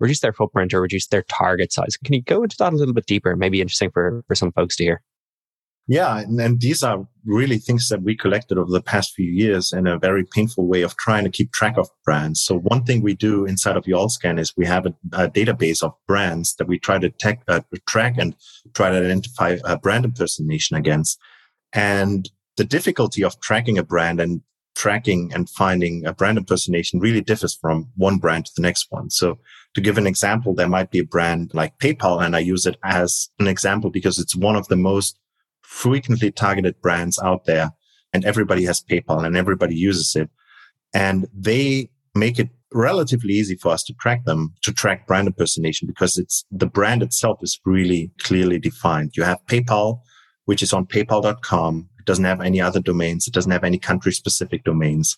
reduce 0.00 0.20
their 0.20 0.32
footprint 0.32 0.74
or 0.74 0.80
reduce 0.80 1.06
their 1.08 1.22
target 1.22 1.72
size. 1.72 1.96
Can 2.04 2.14
you 2.14 2.22
go 2.22 2.42
into 2.42 2.56
that 2.58 2.72
a 2.72 2.76
little 2.76 2.94
bit 2.94 3.06
deeper? 3.06 3.36
Maybe 3.36 3.60
interesting 3.60 3.90
for, 3.90 4.24
for 4.26 4.34
some 4.34 4.50
folks 4.52 4.76
to 4.76 4.84
hear. 4.84 5.02
Yeah, 5.90 6.20
and, 6.20 6.40
and, 6.40 6.60
these 6.60 6.84
are 6.84 7.04
really 7.24 7.58
things 7.58 7.88
that 7.88 8.02
we 8.02 8.14
collected 8.14 8.58
over 8.58 8.70
the 8.70 8.80
past 8.80 9.12
few 9.12 9.28
years 9.28 9.72
in 9.72 9.88
a 9.88 9.98
very 9.98 10.24
painful 10.24 10.68
way 10.68 10.82
of 10.82 10.96
trying 10.96 11.24
to 11.24 11.30
keep 11.30 11.50
track 11.50 11.76
of 11.76 11.88
brands. 12.04 12.40
So 12.40 12.60
one 12.60 12.84
thing 12.84 13.02
we 13.02 13.16
do 13.16 13.44
inside 13.44 13.76
of 13.76 13.86
URLscan 13.86 14.38
is 14.38 14.56
we 14.56 14.66
have 14.66 14.86
a, 14.86 14.94
a 15.12 15.28
database 15.28 15.82
of 15.82 15.92
brands 16.06 16.54
that 16.60 16.68
we 16.68 16.78
try 16.78 17.00
to 17.00 17.10
tech, 17.10 17.42
uh, 17.48 17.62
track 17.88 18.18
and 18.18 18.36
try 18.72 18.90
to 18.90 18.98
identify 18.98 19.58
a 19.64 19.76
brand 19.76 20.04
impersonation 20.04 20.76
against. 20.76 21.18
And 21.72 22.30
the 22.56 22.62
difficulty 22.62 23.24
of 23.24 23.40
tracking 23.40 23.76
a 23.76 23.82
brand 23.82 24.20
and 24.20 24.42
tracking 24.76 25.32
and 25.34 25.50
finding 25.50 26.06
a 26.06 26.12
brand 26.12 26.38
impersonation 26.38 27.00
really 27.00 27.20
differs 27.20 27.56
from 27.56 27.88
one 27.96 28.18
brand 28.18 28.46
to 28.46 28.52
the 28.54 28.62
next 28.62 28.86
one. 28.90 29.10
So 29.10 29.40
to 29.74 29.80
give 29.80 29.98
an 29.98 30.06
example, 30.06 30.54
there 30.54 30.68
might 30.68 30.92
be 30.92 31.00
a 31.00 31.04
brand 31.04 31.50
like 31.52 31.76
PayPal, 31.78 32.24
and 32.24 32.36
I 32.36 32.38
use 32.38 32.64
it 32.64 32.76
as 32.84 33.28
an 33.40 33.48
example 33.48 33.90
because 33.90 34.20
it's 34.20 34.36
one 34.36 34.54
of 34.54 34.68
the 34.68 34.76
most 34.76 35.16
frequently 35.70 36.32
targeted 36.32 36.78
brands 36.82 37.16
out 37.20 37.44
there 37.44 37.70
and 38.12 38.24
everybody 38.24 38.64
has 38.64 38.82
PayPal 38.82 39.24
and 39.24 39.36
everybody 39.36 39.76
uses 39.76 40.16
it. 40.16 40.28
And 40.92 41.28
they 41.32 41.88
make 42.14 42.40
it 42.40 42.48
relatively 42.72 43.34
easy 43.34 43.54
for 43.54 43.70
us 43.70 43.84
to 43.84 43.94
track 43.94 44.24
them, 44.24 44.52
to 44.62 44.72
track 44.72 45.06
brand 45.06 45.28
impersonation 45.28 45.86
because 45.86 46.18
it's 46.18 46.44
the 46.50 46.66
brand 46.66 47.04
itself 47.04 47.38
is 47.40 47.60
really 47.64 48.10
clearly 48.18 48.58
defined. 48.58 49.12
You 49.16 49.22
have 49.22 49.38
PayPal, 49.46 50.00
which 50.46 50.60
is 50.60 50.72
on 50.72 50.86
paypal.com. 50.86 51.88
It 52.00 52.04
doesn't 52.04 52.24
have 52.24 52.40
any 52.40 52.60
other 52.60 52.80
domains. 52.80 53.28
It 53.28 53.32
doesn't 53.32 53.52
have 53.52 53.64
any 53.64 53.78
country 53.78 54.12
specific 54.12 54.64
domains. 54.64 55.16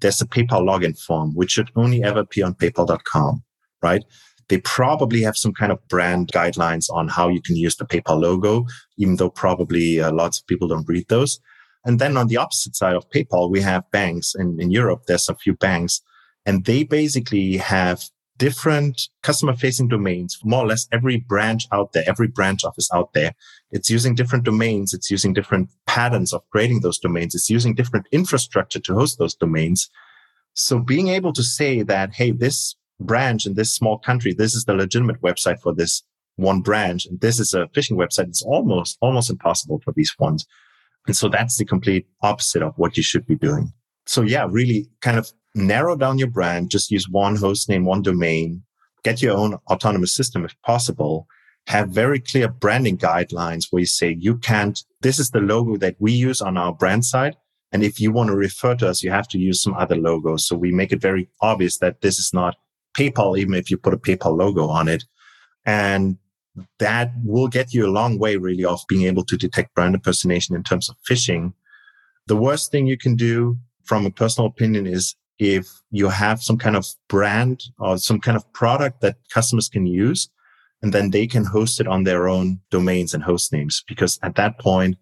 There's 0.00 0.20
a 0.20 0.26
PayPal 0.26 0.62
login 0.62 0.98
form, 0.98 1.32
which 1.34 1.52
should 1.52 1.70
only 1.76 2.02
ever 2.02 2.20
appear 2.20 2.44
on 2.44 2.54
paypal.com, 2.54 3.44
right? 3.82 4.02
They 4.48 4.58
probably 4.58 5.22
have 5.22 5.36
some 5.36 5.52
kind 5.52 5.72
of 5.72 5.86
brand 5.88 6.30
guidelines 6.32 6.88
on 6.90 7.08
how 7.08 7.28
you 7.28 7.42
can 7.42 7.56
use 7.56 7.76
the 7.76 7.84
PayPal 7.84 8.20
logo, 8.20 8.66
even 8.96 9.16
though 9.16 9.30
probably 9.30 10.00
uh, 10.00 10.12
lots 10.12 10.38
of 10.38 10.46
people 10.46 10.68
don't 10.68 10.88
read 10.88 11.08
those. 11.08 11.40
And 11.84 11.98
then 11.98 12.16
on 12.16 12.28
the 12.28 12.36
opposite 12.36 12.76
side 12.76 12.96
of 12.96 13.08
PayPal, 13.10 13.50
we 13.50 13.60
have 13.60 13.90
banks. 13.90 14.34
In, 14.36 14.60
in 14.60 14.70
Europe, 14.70 15.02
there's 15.06 15.28
a 15.28 15.36
few 15.36 15.54
banks 15.54 16.00
and 16.44 16.64
they 16.64 16.84
basically 16.84 17.56
have 17.56 18.04
different 18.38 19.08
customer 19.22 19.54
facing 19.54 19.88
domains 19.88 20.38
more 20.44 20.64
or 20.64 20.66
less 20.66 20.86
every 20.92 21.18
branch 21.18 21.66
out 21.72 21.92
there, 21.92 22.04
every 22.06 22.28
branch 22.28 22.64
office 22.64 22.88
out 22.94 23.12
there. 23.14 23.34
It's 23.70 23.90
using 23.90 24.14
different 24.14 24.44
domains. 24.44 24.92
It's 24.94 25.10
using 25.10 25.32
different 25.32 25.70
patterns 25.86 26.32
of 26.32 26.42
creating 26.50 26.80
those 26.80 26.98
domains. 26.98 27.34
It's 27.34 27.50
using 27.50 27.74
different 27.74 28.06
infrastructure 28.12 28.80
to 28.80 28.94
host 28.94 29.18
those 29.18 29.34
domains. 29.34 29.90
So 30.54 30.78
being 30.78 31.08
able 31.08 31.32
to 31.32 31.42
say 31.42 31.82
that, 31.82 32.14
Hey, 32.14 32.30
this 32.30 32.76
branch 33.00 33.46
in 33.46 33.54
this 33.54 33.72
small 33.72 33.98
country, 33.98 34.32
this 34.32 34.54
is 34.54 34.64
the 34.64 34.74
legitimate 34.74 35.20
website 35.22 35.60
for 35.60 35.74
this 35.74 36.02
one 36.36 36.60
branch. 36.60 37.06
And 37.06 37.20
this 37.20 37.40
is 37.40 37.54
a 37.54 37.66
phishing 37.68 37.96
website. 37.96 38.28
It's 38.28 38.42
almost, 38.42 38.98
almost 39.00 39.30
impossible 39.30 39.80
for 39.84 39.92
these 39.92 40.14
ones. 40.18 40.46
And 41.06 41.16
so 41.16 41.28
that's 41.28 41.56
the 41.56 41.64
complete 41.64 42.06
opposite 42.22 42.62
of 42.62 42.74
what 42.76 42.96
you 42.96 43.02
should 43.02 43.26
be 43.26 43.36
doing. 43.36 43.72
So 44.06 44.22
yeah, 44.22 44.46
really 44.48 44.88
kind 45.00 45.18
of 45.18 45.32
narrow 45.54 45.96
down 45.96 46.18
your 46.18 46.30
brand. 46.30 46.70
Just 46.70 46.90
use 46.90 47.08
one 47.08 47.36
host 47.36 47.68
name, 47.68 47.84
one 47.84 48.02
domain, 48.02 48.62
get 49.02 49.22
your 49.22 49.36
own 49.36 49.54
autonomous 49.70 50.14
system 50.14 50.44
if 50.44 50.54
possible. 50.62 51.26
Have 51.68 51.88
very 51.88 52.20
clear 52.20 52.48
branding 52.48 52.96
guidelines 52.96 53.66
where 53.70 53.80
you 53.80 53.86
say 53.86 54.16
you 54.20 54.38
can't, 54.38 54.80
this 55.00 55.18
is 55.18 55.30
the 55.30 55.40
logo 55.40 55.76
that 55.78 55.96
we 55.98 56.12
use 56.12 56.40
on 56.40 56.56
our 56.56 56.72
brand 56.72 57.04
side. 57.04 57.36
And 57.72 57.82
if 57.82 57.98
you 57.98 58.12
want 58.12 58.28
to 58.28 58.36
refer 58.36 58.76
to 58.76 58.88
us, 58.88 59.02
you 59.02 59.10
have 59.10 59.26
to 59.28 59.38
use 59.38 59.62
some 59.62 59.74
other 59.74 59.96
logo. 59.96 60.36
So 60.36 60.54
we 60.56 60.70
make 60.70 60.92
it 60.92 61.00
very 61.00 61.28
obvious 61.40 61.78
that 61.78 62.02
this 62.02 62.18
is 62.18 62.32
not 62.32 62.56
PayPal, 62.96 63.38
even 63.38 63.54
if 63.54 63.70
you 63.70 63.76
put 63.76 63.94
a 63.94 63.98
PayPal 63.98 64.36
logo 64.36 64.66
on 64.68 64.88
it. 64.88 65.04
And 65.64 66.18
that 66.78 67.12
will 67.24 67.48
get 67.48 67.74
you 67.74 67.86
a 67.86 67.92
long 67.92 68.18
way 68.18 68.36
really 68.36 68.64
of 68.64 68.80
being 68.88 69.06
able 69.06 69.24
to 69.24 69.36
detect 69.36 69.74
brand 69.74 69.94
impersonation 69.94 70.56
in 70.56 70.62
terms 70.62 70.88
of 70.88 70.96
phishing. 71.08 71.52
The 72.26 72.36
worst 72.36 72.70
thing 72.70 72.86
you 72.86 72.96
can 72.96 73.14
do 73.14 73.58
from 73.84 74.06
a 74.06 74.10
personal 74.10 74.48
opinion 74.48 74.86
is 74.86 75.14
if 75.38 75.66
you 75.90 76.08
have 76.08 76.42
some 76.42 76.56
kind 76.56 76.76
of 76.76 76.86
brand 77.08 77.62
or 77.78 77.98
some 77.98 78.20
kind 78.20 78.36
of 78.36 78.50
product 78.52 79.00
that 79.02 79.16
customers 79.32 79.68
can 79.68 79.86
use 79.86 80.30
and 80.82 80.92
then 80.92 81.10
they 81.10 81.26
can 81.26 81.44
host 81.44 81.80
it 81.80 81.86
on 81.86 82.04
their 82.04 82.28
own 82.28 82.60
domains 82.70 83.14
and 83.14 83.22
host 83.22 83.52
names. 83.52 83.84
Because 83.86 84.18
at 84.22 84.34
that 84.36 84.58
point, 84.58 84.96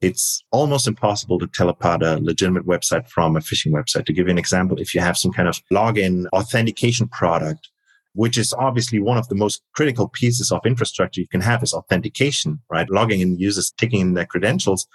it's 0.00 0.42
almost 0.50 0.88
impossible 0.88 1.38
to 1.38 1.46
tell 1.46 1.68
apart 1.68 2.02
a 2.02 2.18
legitimate 2.18 2.66
website 2.66 3.08
from 3.08 3.36
a 3.36 3.40
phishing 3.40 3.72
website. 3.72 4.06
To 4.06 4.12
give 4.12 4.26
you 4.26 4.30
an 4.30 4.38
example, 4.38 4.78
if 4.80 4.94
you 4.94 5.00
have 5.00 5.18
some 5.18 5.32
kind 5.32 5.48
of 5.48 5.60
login 5.72 6.26
authentication 6.32 7.08
product, 7.08 7.68
which 8.14 8.38
is 8.38 8.52
obviously 8.54 8.98
one 8.98 9.18
of 9.18 9.28
the 9.28 9.34
most 9.34 9.62
critical 9.74 10.08
pieces 10.08 10.50
of 10.50 10.64
infrastructure 10.64 11.20
you 11.20 11.28
can 11.28 11.42
have 11.42 11.62
is 11.62 11.74
authentication, 11.74 12.60
right? 12.70 12.90
Logging 12.90 13.20
in 13.20 13.38
users, 13.38 13.72
taking 13.76 14.00
in 14.00 14.14
their 14.14 14.26
credentials. 14.26 14.86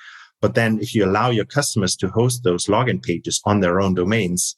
But 0.41 0.56
then 0.56 0.80
if 0.80 0.94
you 0.94 1.06
allow 1.06 1.30
your 1.30 1.46
customers 1.46 1.96
to 1.98 2.10
host 2.10 2.44
those 2.44 2.65
login 2.65 3.02
pages 3.02 3.41
on 3.46 3.62
their 3.62 3.80
own 3.80 3.94
domains, 3.94 4.58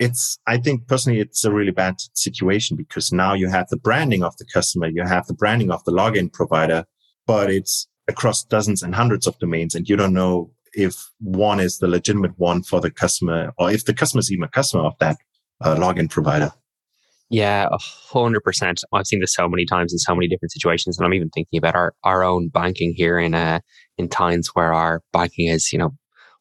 it's, 0.00 0.38
I 0.46 0.56
think 0.56 0.88
personally, 0.88 1.20
it's 1.20 1.44
a 1.44 1.52
really 1.52 1.70
bad 1.70 1.96
situation 2.14 2.76
because 2.76 3.12
now 3.12 3.34
you 3.34 3.48
have 3.48 3.68
the 3.68 3.76
branding 3.76 4.24
of 4.24 4.36
the 4.38 4.46
customer, 4.52 4.88
you 4.88 5.04
have 5.04 5.26
the 5.26 5.34
branding 5.34 5.70
of 5.70 5.84
the 5.84 5.92
login 5.92 6.32
provider, 6.32 6.84
but 7.26 7.48
it's 7.48 7.86
across 8.08 8.44
dozens 8.44 8.82
and 8.82 8.94
hundreds 8.94 9.26
of 9.26 9.38
domains 9.38 9.74
and 9.74 9.88
you 9.88 9.96
don't 9.96 10.12
know 10.12 10.50
if 10.74 11.10
one 11.20 11.60
is 11.60 11.78
the 11.78 11.88
legitimate 11.88 12.38
one 12.38 12.62
for 12.62 12.80
the 12.80 12.90
customer 12.90 13.52
or 13.58 13.70
if 13.70 13.84
the 13.84 13.94
customer 13.94 14.20
is 14.20 14.30
even 14.30 14.44
a 14.44 14.48
customer 14.48 14.84
of 14.84 14.94
that 14.98 15.16
uh, 15.60 15.76
login 15.76 16.10
provider. 16.10 16.52
Yeah, 17.30 17.68
a 17.70 17.78
hundred 17.78 18.40
percent. 18.42 18.84
I've 18.92 19.06
seen 19.06 19.20
this 19.20 19.34
so 19.34 19.48
many 19.48 19.64
Tines 19.64 19.92
in 19.92 19.98
so 19.98 20.14
many 20.14 20.28
different 20.28 20.52
situations, 20.52 20.98
and 20.98 21.06
I'm 21.06 21.14
even 21.14 21.30
thinking 21.30 21.58
about 21.58 21.74
our, 21.74 21.94
our 22.04 22.22
own 22.22 22.48
banking 22.48 22.92
here 22.94 23.18
in 23.18 23.34
uh 23.34 23.60
in 23.96 24.08
times 24.08 24.48
where 24.54 24.72
our 24.74 25.02
banking 25.12 25.48
is, 25.48 25.72
you 25.72 25.78
know, 25.78 25.94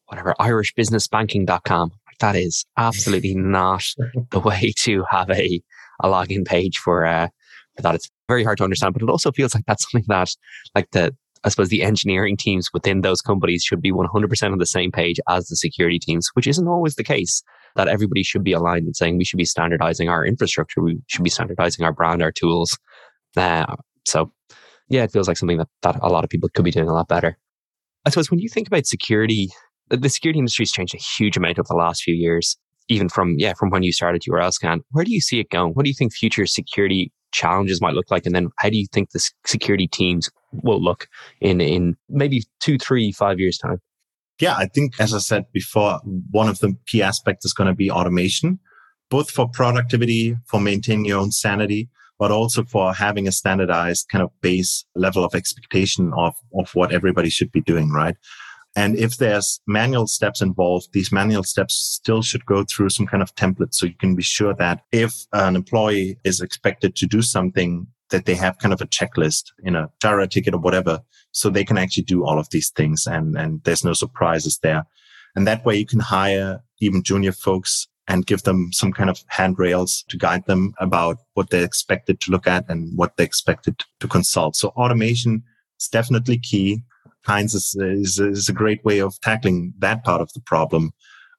whatever 0.08 0.36
irishbusinessbanking.com. 0.39 1.91
That 2.19 2.36
is 2.36 2.65
absolutely 2.78 3.34
not 3.36 3.86
the 4.32 4.39
way 4.39 4.73
to 4.80 5.04
have 5.10 5.30
a 5.30 5.62
a 6.02 6.08
login 6.08 6.45
page 6.45 6.78
for 6.78 7.06
uh 7.06 7.30
for 7.76 7.82
that. 7.82 7.95
It's 7.95 8.10
very 8.28 8.43
hard 8.43 8.58
to 8.58 8.63
understand, 8.63 8.93
but 8.93 9.04
it 9.04 9.10
also 9.10 9.32
feels 9.32 9.56
like 9.56 9.65
that's 9.65 9.89
something 9.89 10.06
that 10.10 10.30
like 10.76 10.91
the 10.91 11.15
I 11.43 11.49
suppose 11.49 11.69
the 11.69 11.84
engineering 11.84 12.38
teams 12.38 12.69
within 12.73 13.01
those 13.01 13.21
companies 13.21 13.63
should 13.63 13.82
be 13.82 13.91
100% 13.91 14.51
on 14.51 14.58
the 14.58 14.65
same 14.65 14.91
page 14.91 15.19
as 15.27 15.47
the 15.47 15.56
security 15.56 15.99
teams, 15.99 16.29
which 16.34 16.47
isn't 16.47 16.67
always 16.67 16.95
the 16.95 17.03
case. 17.03 17.43
That 17.75 17.88
everybody 17.88 18.21
should 18.21 18.43
be 18.43 18.53
aligned 18.53 18.86
and 18.86 18.95
saying 18.95 19.17
we 19.17 19.25
should 19.25 19.38
be 19.38 19.45
standardizing 19.45 20.08
our 20.08 20.23
infrastructure, 20.23 20.79
we 20.79 20.99
should 21.08 21.23
be 21.23 21.32
standardizing 21.32 21.84
our 21.84 21.91
brand, 21.91 22.21
our 22.21 22.32
tools. 22.32 22.77
Uh, 23.36 23.65
so, 24.06 24.32
yeah, 24.89 25.03
it 25.03 25.12
feels 25.12 25.27
like 25.27 25.38
something 25.38 25.58
that, 25.58 25.69
that 25.82 25.97
a 26.03 26.10
lot 26.10 26.23
of 26.23 26.29
people 26.29 26.49
could 26.53 26.65
be 26.65 26.69
doing 26.69 26.88
a 26.88 26.93
lot 26.93 27.08
better. 27.08 27.36
I 28.06 28.12
suppose 28.12 28.29
when 28.29 28.39
you 28.39 28.47
think 28.47 28.67
about 28.67 28.86
security, 28.86 29.49
the 29.89 30.08
security 30.08 30.38
industry 30.38 30.63
has 30.63 30.71
changed 30.71 30.93
a 30.93 30.99
huge 30.99 31.36
amount 31.36 31.58
over 31.58 31.67
the 31.67 31.75
last 31.75 32.03
few 32.03 32.13
years, 32.13 32.58
even 32.89 33.10
from, 33.10 33.36
yeah, 33.39 33.53
from 33.53 33.71
when 33.71 33.82
you 33.82 33.91
started 33.91 34.21
URLscan. 34.21 34.82
Where 34.91 35.03
do 35.03 35.12
you 35.12 35.21
see 35.21 35.39
it 35.39 35.49
going? 35.49 35.73
What 35.73 35.84
do 35.84 35.89
you 35.89 35.95
think 35.95 36.13
future 36.13 36.45
security 36.45 37.12
challenges 37.32 37.82
might 37.82 37.95
look 37.95 38.12
like? 38.12 38.27
And 38.27 38.36
then 38.36 38.49
how 38.60 38.69
do 38.69 38.77
you 38.77 38.86
think 38.91 39.12
the 39.12 39.32
security 39.47 39.88
teams 39.88 40.29
will 40.61 40.81
look 40.81 41.07
in, 41.41 41.61
in 41.61 41.95
maybe 42.09 42.43
two, 42.59 42.77
three, 42.77 43.11
five 43.11 43.39
years 43.39 43.57
time? 43.57 43.79
Yeah, 44.39 44.55
I 44.57 44.65
think, 44.65 44.99
as 44.99 45.13
I 45.13 45.19
said 45.19 45.45
before, 45.53 45.99
one 46.31 46.49
of 46.49 46.59
the 46.59 46.75
key 46.87 47.01
aspects 47.01 47.45
is 47.45 47.53
going 47.53 47.67
to 47.67 47.75
be 47.75 47.91
automation, 47.91 48.59
both 49.09 49.29
for 49.29 49.47
productivity, 49.47 50.35
for 50.45 50.59
maintaining 50.59 51.05
your 51.05 51.19
own 51.19 51.31
sanity, 51.31 51.89
but 52.19 52.31
also 52.31 52.63
for 52.63 52.93
having 52.93 53.27
a 53.27 53.31
standardized 53.31 54.07
kind 54.09 54.23
of 54.23 54.31
base 54.41 54.85
level 54.95 55.23
of 55.23 55.35
expectation 55.35 56.11
of, 56.17 56.33
of 56.57 56.73
what 56.73 56.91
everybody 56.91 57.29
should 57.29 57.51
be 57.51 57.61
doing, 57.61 57.91
right? 57.91 58.15
And 58.75 58.97
if 58.97 59.17
there's 59.17 59.61
manual 59.67 60.07
steps 60.07 60.41
involved, 60.41 60.93
these 60.93 61.11
manual 61.11 61.43
steps 61.43 61.75
still 61.75 62.23
should 62.23 62.45
go 62.45 62.63
through 62.63 62.89
some 62.89 63.05
kind 63.05 63.21
of 63.21 63.35
template. 63.35 63.73
So 63.73 63.85
you 63.85 63.93
can 63.99 64.15
be 64.15 64.23
sure 64.23 64.55
that 64.55 64.81
if 64.91 65.13
an 65.31 65.55
employee 65.55 66.17
is 66.23 66.41
expected 66.41 66.95
to 66.95 67.05
do 67.05 67.21
something, 67.21 67.85
that 68.13 68.26
they 68.26 68.36
have 68.36 68.60
kind 68.60 68.73
of 68.73 68.80
a 68.80 68.86
checklist 68.86 69.45
in 69.63 69.76
a 69.76 69.89
Jira 69.99 70.30
ticket 70.30 70.54
or 70.54 70.60
whatever. 70.60 71.02
So 71.32 71.49
they 71.49 71.65
can 71.65 71.80
actually 71.80 72.04
do 72.04 72.23
all 72.23 72.38
of 72.38 72.47
these 72.52 72.69
things 72.69 73.08
and, 73.08 73.36
and 73.36 73.62
there's 73.63 73.84
no 73.84 73.93
surprises 73.93 74.60
there. 74.62 74.86
And 75.36 75.47
that 75.47 75.65
way 75.65 75.76
you 75.76 75.86
can 75.88 75.99
hire 75.99 76.63
even 76.80 77.02
junior 77.02 77.32
folks 77.32 77.88
and 78.08 78.28
give 78.28 78.43
them 78.43 78.71
some 78.71 78.93
kind 78.93 79.10
of 79.10 79.23
handrails 79.30 80.06
to 80.10 80.17
guide 80.17 80.45
them 80.45 80.76
about 80.80 81.17
what 81.34 81.49
they're 81.49 81.65
expected 81.65 82.19
to 82.19 82.32
look 82.32 82.45
at 82.45 82.69
and 82.69 82.95
what 82.95 83.17
they're 83.17 83.26
expected 83.26 83.82
to 83.99 84.08
consult. 84.08 84.56
So 84.56 84.69
automation 84.69 85.41
is 85.80 85.88
definitely 85.88 86.38
key. 86.38 86.84
Tines 87.26 87.56
is, 87.56 87.76
is, 87.80 88.19
is 88.19 88.47
a 88.47 88.54
great 88.54 88.86
way 88.86 88.99
of 88.99 89.19
tackling 89.21 89.73
that 89.80 90.04
part 90.04 90.21
of 90.21 90.32
the 90.34 90.41
problem. 90.41 90.91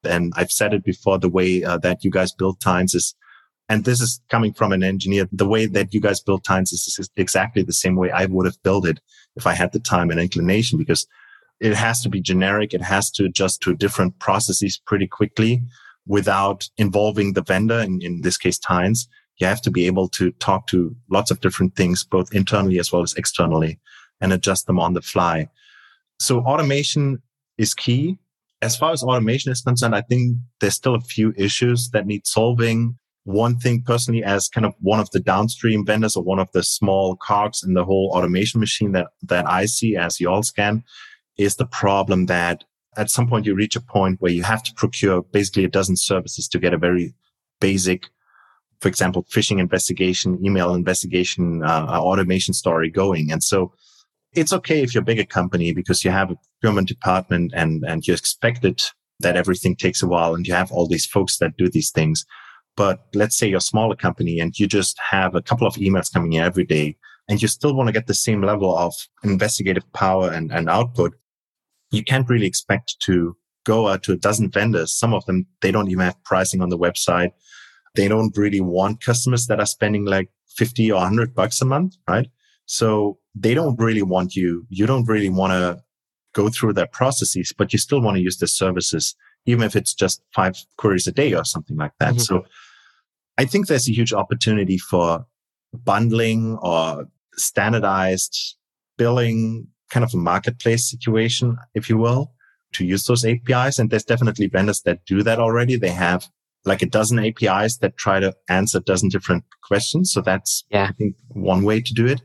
And 0.02 0.32
I've 0.34 0.50
said 0.50 0.74
it 0.74 0.82
before, 0.82 1.18
the 1.18 1.28
way 1.28 1.62
uh, 1.62 1.78
that 1.78 2.02
you 2.02 2.10
guys 2.10 2.32
build 2.32 2.60
Tines 2.60 2.94
is, 2.94 3.14
and 3.68 3.84
this 3.84 4.00
is 4.00 4.20
coming 4.28 4.52
from 4.52 4.72
an 4.72 4.82
engineer, 4.82 5.26
the 5.32 5.48
way 5.48 5.66
that 5.66 5.94
you 5.94 6.00
guys 6.00 6.20
build 6.20 6.44
Tines 6.44 6.72
is 6.72 7.08
exactly 7.16 7.62
the 7.62 7.72
same 7.72 7.96
way 7.96 8.10
I 8.10 8.26
would 8.26 8.46
have 8.46 8.62
built 8.62 8.86
it 8.86 9.00
if 9.36 9.46
I 9.46 9.54
had 9.54 9.72
the 9.72 9.80
time 9.80 10.10
and 10.10 10.20
inclination, 10.20 10.78
because 10.78 11.06
it 11.60 11.74
has 11.74 12.02
to 12.02 12.08
be 12.08 12.20
generic. 12.20 12.74
It 12.74 12.82
has 12.82 13.10
to 13.12 13.24
adjust 13.24 13.62
to 13.62 13.74
different 13.74 14.18
processes 14.18 14.80
pretty 14.84 15.06
quickly 15.06 15.62
without 16.06 16.68
involving 16.76 17.32
the 17.32 17.42
vendor. 17.42 17.80
In, 17.80 18.00
in 18.02 18.20
this 18.20 18.36
case, 18.36 18.58
Tines, 18.58 19.08
you 19.38 19.46
have 19.46 19.62
to 19.62 19.70
be 19.70 19.86
able 19.86 20.08
to 20.10 20.32
talk 20.32 20.66
to 20.68 20.94
lots 21.08 21.30
of 21.30 21.40
different 21.40 21.74
things, 21.74 22.04
both 22.04 22.34
internally 22.34 22.78
as 22.78 22.92
well 22.92 23.02
as 23.02 23.14
externally 23.14 23.80
and 24.20 24.32
adjust 24.32 24.66
them 24.66 24.78
on 24.78 24.92
the 24.92 25.02
fly. 25.02 25.48
So 26.18 26.40
automation 26.40 27.22
is 27.56 27.74
key. 27.74 28.18
As 28.62 28.76
far 28.76 28.92
as 28.92 29.02
automation 29.02 29.52
is 29.52 29.62
concerned, 29.62 29.94
I 29.94 30.02
think 30.02 30.36
there's 30.60 30.74
still 30.74 30.94
a 30.94 31.00
few 31.00 31.32
issues 31.36 31.90
that 31.90 32.06
need 32.06 32.26
solving. 32.26 32.98
One 33.24 33.58
thing 33.58 33.82
personally, 33.82 34.22
as 34.22 34.48
kind 34.48 34.66
of 34.66 34.74
one 34.80 35.00
of 35.00 35.10
the 35.10 35.20
downstream 35.20 35.84
vendors 35.84 36.14
or 36.14 36.22
one 36.22 36.38
of 36.38 36.48
the 36.52 36.62
small 36.62 37.16
cogs 37.16 37.62
in 37.62 37.72
the 37.72 37.84
whole 37.84 38.12
automation 38.14 38.60
machine 38.60 38.92
that, 38.92 39.08
that 39.22 39.48
I 39.48 39.64
see 39.64 39.96
as 39.96 40.18
URLscan 40.18 40.82
is 41.38 41.56
the 41.56 41.66
problem 41.66 42.26
that 42.26 42.64
at 42.96 43.10
some 43.10 43.26
point 43.26 43.46
you 43.46 43.54
reach 43.54 43.76
a 43.76 43.80
point 43.80 44.20
where 44.20 44.30
you 44.30 44.42
have 44.42 44.62
to 44.64 44.74
procure 44.74 45.22
basically 45.22 45.64
a 45.64 45.68
dozen 45.68 45.96
services 45.96 46.46
to 46.48 46.58
get 46.58 46.74
a 46.74 46.78
very 46.78 47.14
basic, 47.60 48.08
for 48.80 48.88
example, 48.88 49.24
phishing 49.24 49.58
investigation, 49.58 50.38
email 50.44 50.74
investigation, 50.74 51.62
uh, 51.64 51.86
uh 51.88 52.00
automation 52.00 52.54
story 52.54 52.90
going. 52.90 53.32
And 53.32 53.42
so 53.42 53.72
it's 54.34 54.52
okay 54.52 54.82
if 54.82 54.94
you're 54.94 55.02
a 55.02 55.04
bigger 55.04 55.24
company 55.24 55.72
because 55.72 56.04
you 56.04 56.10
have 56.10 56.30
a 56.30 56.36
procurement 56.60 56.88
department 56.88 57.52
and, 57.54 57.84
and 57.86 58.06
you 58.06 58.14
expect 58.14 58.64
it 58.64 58.92
that 59.20 59.36
everything 59.36 59.76
takes 59.76 60.02
a 60.02 60.06
while 60.06 60.34
and 60.34 60.46
you 60.46 60.54
have 60.54 60.72
all 60.72 60.86
these 60.86 61.06
folks 61.06 61.38
that 61.38 61.56
do 61.56 61.68
these 61.68 61.90
things. 61.90 62.26
But 62.76 63.06
let's 63.14 63.36
say 63.36 63.48
you're 63.48 63.58
a 63.58 63.62
smaller 63.62 63.94
company 63.96 64.40
and 64.40 64.58
you 64.58 64.66
just 64.66 64.98
have 65.10 65.34
a 65.34 65.42
couple 65.42 65.66
of 65.66 65.74
emails 65.74 66.12
coming 66.12 66.32
in 66.32 66.42
every 66.42 66.64
day 66.64 66.96
and 67.28 67.40
you 67.40 67.48
still 67.48 67.74
want 67.74 67.88
to 67.88 67.92
get 67.92 68.06
the 68.06 68.14
same 68.14 68.42
level 68.42 68.76
of 68.76 68.94
investigative 69.22 69.90
power 69.92 70.30
and, 70.30 70.52
and 70.52 70.68
output. 70.68 71.14
You 71.90 72.02
can't 72.02 72.28
really 72.28 72.46
expect 72.46 72.98
to 73.00 73.36
go 73.64 73.88
out 73.88 74.02
to 74.04 74.12
a 74.12 74.16
dozen 74.16 74.50
vendors. 74.50 74.92
Some 74.92 75.14
of 75.14 75.24
them, 75.26 75.46
they 75.60 75.70
don't 75.70 75.90
even 75.90 76.04
have 76.04 76.22
pricing 76.24 76.60
on 76.60 76.68
the 76.68 76.78
website. 76.78 77.32
They 77.94 78.08
don't 78.08 78.36
really 78.36 78.60
want 78.60 79.00
customers 79.00 79.46
that 79.46 79.60
are 79.60 79.66
spending 79.66 80.04
like 80.04 80.28
50 80.56 80.90
or 80.92 80.96
100 80.96 81.34
bucks 81.34 81.62
a 81.62 81.64
month, 81.64 81.96
right? 82.08 82.28
So 82.66 83.18
they 83.34 83.54
don't 83.54 83.78
really 83.78 84.02
want 84.02 84.36
you. 84.36 84.66
You 84.68 84.86
don't 84.86 85.06
really 85.06 85.28
want 85.28 85.52
to 85.52 85.82
go 86.34 86.48
through 86.48 86.72
their 86.72 86.86
processes, 86.86 87.52
but 87.56 87.72
you 87.72 87.78
still 87.78 88.00
want 88.00 88.16
to 88.16 88.22
use 88.22 88.38
the 88.38 88.48
services, 88.48 89.14
even 89.46 89.64
if 89.64 89.76
it's 89.76 89.94
just 89.94 90.22
five 90.34 90.56
queries 90.76 91.06
a 91.06 91.12
day 91.12 91.34
or 91.34 91.44
something 91.44 91.76
like 91.76 91.92
that. 92.00 92.14
Mm-hmm. 92.14 92.20
So 92.20 92.44
I 93.38 93.44
think 93.44 93.66
there's 93.66 93.88
a 93.88 93.92
huge 93.92 94.12
opportunity 94.12 94.78
for 94.78 95.26
bundling 95.72 96.56
or 96.62 97.08
standardized 97.36 98.56
billing, 98.96 99.66
kind 99.90 100.04
of 100.04 100.14
a 100.14 100.16
marketplace 100.16 100.88
situation, 100.88 101.56
if 101.74 101.88
you 101.88 101.98
will, 101.98 102.32
to 102.72 102.84
use 102.84 103.04
those 103.06 103.24
APIs. 103.24 103.78
And 103.78 103.90
there's 103.90 104.04
definitely 104.04 104.46
vendors 104.46 104.82
that 104.82 105.04
do 105.04 105.22
that 105.22 105.38
already. 105.38 105.76
They 105.76 105.90
have 105.90 106.28
like 106.64 106.80
a 106.80 106.86
dozen 106.86 107.18
APIs 107.18 107.78
that 107.78 107.96
try 107.96 108.20
to 108.20 108.34
answer 108.48 108.78
a 108.78 108.82
dozen 108.82 109.08
different 109.08 109.44
questions. 109.62 110.12
So 110.12 110.20
that's, 110.20 110.64
yeah. 110.70 110.84
I 110.88 110.92
think, 110.92 111.16
one 111.28 111.64
way 111.64 111.80
to 111.80 111.92
do 111.92 112.06
it. 112.06 112.22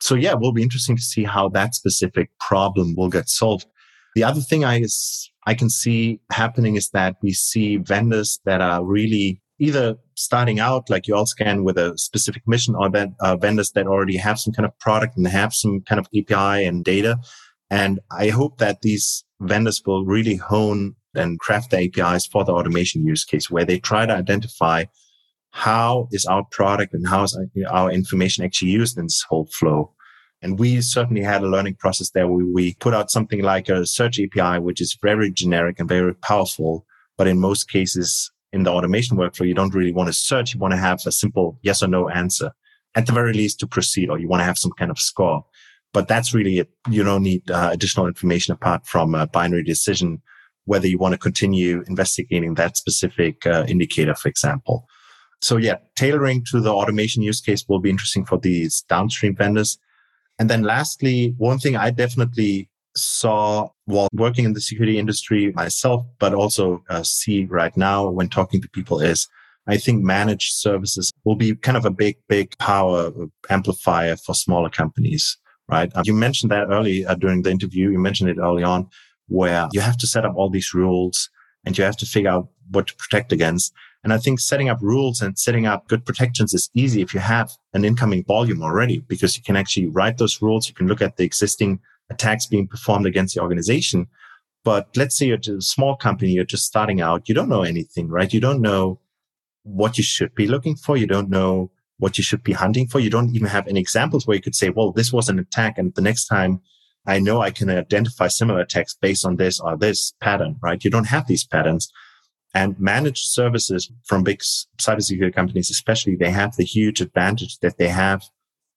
So 0.00 0.14
yeah, 0.14 0.32
it 0.32 0.40
will 0.40 0.52
be 0.52 0.62
interesting 0.62 0.96
to 0.96 1.02
see 1.02 1.24
how 1.24 1.48
that 1.50 1.74
specific 1.74 2.30
problem 2.38 2.94
will 2.96 3.08
get 3.08 3.28
solved. 3.28 3.66
The 4.14 4.24
other 4.24 4.40
thing 4.40 4.64
I 4.64 4.80
is, 4.80 5.30
I 5.46 5.54
can 5.54 5.70
see 5.70 6.20
happening 6.30 6.76
is 6.76 6.90
that 6.90 7.16
we 7.22 7.32
see 7.32 7.76
vendors 7.76 8.40
that 8.44 8.60
are 8.60 8.84
really 8.84 9.40
either 9.58 9.96
starting 10.14 10.60
out 10.60 10.90
like 10.90 11.04
URLscan 11.04 11.62
with 11.62 11.78
a 11.78 11.96
specific 11.96 12.42
mission 12.46 12.74
or 12.74 12.90
that 12.90 13.10
uh, 13.20 13.36
vendors 13.36 13.70
that 13.70 13.86
already 13.86 14.16
have 14.16 14.38
some 14.38 14.52
kind 14.52 14.66
of 14.66 14.78
product 14.80 15.16
and 15.16 15.26
have 15.26 15.54
some 15.54 15.80
kind 15.82 15.98
of 15.98 16.08
API 16.16 16.66
and 16.66 16.84
data. 16.84 17.18
And 17.70 18.00
I 18.10 18.28
hope 18.28 18.58
that 18.58 18.82
these 18.82 19.24
vendors 19.40 19.82
will 19.86 20.04
really 20.04 20.36
hone 20.36 20.94
and 21.14 21.40
craft 21.40 21.70
the 21.70 21.84
APIs 21.84 22.26
for 22.26 22.44
the 22.44 22.52
automation 22.52 23.06
use 23.06 23.24
case 23.24 23.50
where 23.50 23.64
they 23.64 23.78
try 23.78 24.04
to 24.04 24.14
identify 24.14 24.84
how 25.50 26.08
is 26.12 26.26
our 26.26 26.44
product 26.50 26.92
and 26.92 27.08
how 27.08 27.22
is 27.22 27.38
our 27.70 27.90
information 27.90 28.44
actually 28.44 28.72
used 28.72 28.98
in 28.98 29.04
this 29.04 29.24
whole 29.28 29.48
flow? 29.52 29.92
And 30.42 30.58
we 30.58 30.80
certainly 30.80 31.22
had 31.22 31.42
a 31.42 31.48
learning 31.48 31.76
process 31.76 32.10
there 32.10 32.28
where 32.28 32.44
we 32.44 32.74
put 32.74 32.94
out 32.94 33.10
something 33.10 33.42
like 33.42 33.68
a 33.68 33.86
search 33.86 34.20
API, 34.20 34.60
which 34.60 34.80
is 34.80 34.98
very 35.02 35.30
generic 35.30 35.80
and 35.80 35.88
very 35.88 36.14
powerful. 36.14 36.86
But 37.16 37.26
in 37.26 37.38
most 37.38 37.70
cases 37.70 38.30
in 38.52 38.62
the 38.62 38.70
automation 38.70 39.16
workflow, 39.16 39.46
you 39.46 39.54
don't 39.54 39.74
really 39.74 39.92
want 39.92 40.08
to 40.08 40.12
search. 40.12 40.54
You 40.54 40.60
want 40.60 40.72
to 40.72 40.78
have 40.78 41.00
a 41.06 41.12
simple 41.12 41.58
yes 41.62 41.82
or 41.82 41.88
no 41.88 42.08
answer 42.08 42.52
at 42.94 43.06
the 43.06 43.12
very 43.12 43.32
least 43.32 43.60
to 43.60 43.66
proceed, 43.66 44.08
or 44.08 44.18
you 44.18 44.28
want 44.28 44.40
to 44.40 44.44
have 44.44 44.58
some 44.58 44.72
kind 44.72 44.90
of 44.90 44.98
score. 44.98 45.44
But 45.92 46.08
that's 46.08 46.34
really 46.34 46.58
it. 46.58 46.70
You 46.90 47.02
don't 47.04 47.22
need 47.22 47.50
uh, 47.50 47.70
additional 47.72 48.06
information 48.06 48.52
apart 48.52 48.86
from 48.86 49.14
a 49.14 49.26
binary 49.26 49.62
decision, 49.62 50.22
whether 50.64 50.86
you 50.86 50.98
want 50.98 51.12
to 51.12 51.18
continue 51.18 51.84
investigating 51.86 52.54
that 52.54 52.76
specific 52.76 53.46
uh, 53.46 53.64
indicator, 53.68 54.14
for 54.14 54.28
example. 54.28 54.86
So 55.40 55.58
yeah, 55.58 55.76
tailoring 55.94 56.44
to 56.50 56.60
the 56.60 56.72
automation 56.72 57.22
use 57.22 57.40
case 57.40 57.64
will 57.68 57.78
be 57.78 57.90
interesting 57.90 58.24
for 58.24 58.38
these 58.38 58.82
downstream 58.82 59.36
vendors. 59.36 59.78
And 60.38 60.50
then 60.50 60.62
lastly, 60.62 61.34
one 61.38 61.58
thing 61.58 61.76
I 61.76 61.90
definitely 61.90 62.68
saw 62.94 63.68
while 63.84 64.08
working 64.12 64.44
in 64.44 64.52
the 64.54 64.60
security 64.60 64.98
industry 64.98 65.52
myself, 65.52 66.04
but 66.18 66.34
also 66.34 66.82
uh, 66.88 67.02
see 67.02 67.44
right 67.44 67.76
now 67.76 68.08
when 68.08 68.28
talking 68.28 68.60
to 68.62 68.68
people 68.70 69.00
is 69.00 69.28
I 69.66 69.76
think 69.76 70.02
managed 70.02 70.52
services 70.52 71.12
will 71.24 71.34
be 71.34 71.54
kind 71.56 71.76
of 71.76 71.84
a 71.84 71.90
big, 71.90 72.16
big 72.28 72.56
power 72.58 73.10
amplifier 73.50 74.16
for 74.16 74.34
smaller 74.34 74.70
companies, 74.70 75.36
right? 75.68 75.90
Um, 75.94 76.04
you 76.06 76.14
mentioned 76.14 76.52
that 76.52 76.68
early 76.70 77.04
uh, 77.04 77.16
during 77.16 77.42
the 77.42 77.50
interview. 77.50 77.90
You 77.90 77.98
mentioned 77.98 78.30
it 78.30 78.38
early 78.38 78.62
on 78.62 78.88
where 79.28 79.68
you 79.72 79.80
have 79.80 79.96
to 79.98 80.06
set 80.06 80.24
up 80.24 80.36
all 80.36 80.50
these 80.50 80.72
rules 80.72 81.28
and 81.64 81.76
you 81.76 81.82
have 81.82 81.96
to 81.96 82.06
figure 82.06 82.30
out 82.30 82.48
what 82.70 82.86
to 82.86 82.94
protect 82.94 83.32
against. 83.32 83.72
And 84.04 84.12
I 84.12 84.18
think 84.18 84.38
setting 84.38 84.68
up 84.68 84.78
rules 84.80 85.20
and 85.20 85.38
setting 85.38 85.66
up 85.66 85.88
good 85.88 86.04
protections 86.06 86.54
is 86.54 86.70
easy 86.74 87.02
if 87.02 87.12
you 87.12 87.20
have 87.20 87.50
an 87.74 87.84
incoming 87.84 88.24
volume 88.24 88.62
already, 88.62 88.98
because 89.08 89.36
you 89.36 89.42
can 89.42 89.56
actually 89.56 89.86
write 89.88 90.18
those 90.18 90.40
rules. 90.40 90.68
You 90.68 90.74
can 90.74 90.86
look 90.86 91.02
at 91.02 91.16
the 91.16 91.24
existing 91.24 91.80
attacks 92.10 92.46
being 92.46 92.68
performed 92.68 93.06
against 93.06 93.34
the 93.34 93.42
organization. 93.42 94.06
But 94.64 94.88
let's 94.96 95.16
say 95.16 95.26
you're 95.26 95.38
a 95.38 95.60
small 95.60 95.96
company, 95.96 96.32
you're 96.32 96.44
just 96.44 96.66
starting 96.66 97.00
out. 97.00 97.28
You 97.28 97.34
don't 97.34 97.48
know 97.48 97.62
anything, 97.62 98.08
right? 98.08 98.32
You 98.32 98.40
don't 98.40 98.60
know 98.60 99.00
what 99.62 99.98
you 99.98 100.04
should 100.04 100.34
be 100.34 100.46
looking 100.46 100.76
for. 100.76 100.96
You 100.96 101.06
don't 101.06 101.28
know 101.28 101.70
what 101.98 102.18
you 102.18 102.24
should 102.24 102.42
be 102.42 102.52
hunting 102.52 102.86
for. 102.86 103.00
You 103.00 103.10
don't 103.10 103.34
even 103.34 103.48
have 103.48 103.66
any 103.66 103.80
examples 103.80 104.26
where 104.26 104.36
you 104.36 104.42
could 104.42 104.54
say, 104.54 104.70
well, 104.70 104.92
this 104.92 105.12
was 105.12 105.28
an 105.28 105.38
attack. 105.38 105.78
And 105.78 105.94
the 105.94 106.02
next 106.02 106.26
time 106.26 106.60
I 107.06 107.18
know 107.18 107.40
I 107.40 107.50
can 107.50 107.70
identify 107.70 108.28
similar 108.28 108.60
attacks 108.60 108.96
based 109.00 109.24
on 109.24 109.36
this 109.36 109.60
or 109.60 109.76
this 109.76 110.12
pattern, 110.20 110.56
right? 110.60 110.82
You 110.84 110.90
don't 110.90 111.06
have 111.06 111.26
these 111.26 111.44
patterns. 111.44 111.90
And 112.56 112.80
managed 112.80 113.26
services 113.26 113.92
from 114.04 114.24
big 114.24 114.40
cybersecurity 114.78 115.34
companies, 115.34 115.68
especially, 115.68 116.16
they 116.16 116.30
have 116.30 116.56
the 116.56 116.64
huge 116.64 117.02
advantage 117.02 117.58
that 117.58 117.76
they 117.76 117.88
have 117.88 118.24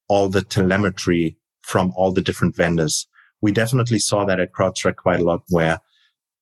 all 0.10 0.28
the 0.28 0.42
telemetry 0.42 1.38
from 1.62 1.94
all 1.96 2.12
the 2.12 2.22
different 2.22 2.58
vendors. 2.58 3.08
We 3.39 3.54
definitely 3.54 4.00
saw 4.00 4.26
that 4.26 4.42
at 4.42 4.52
CrowdStrike 4.52 4.98
quite 4.98 5.22
a 5.22 5.24
lot 5.24 5.44
where 5.48 5.80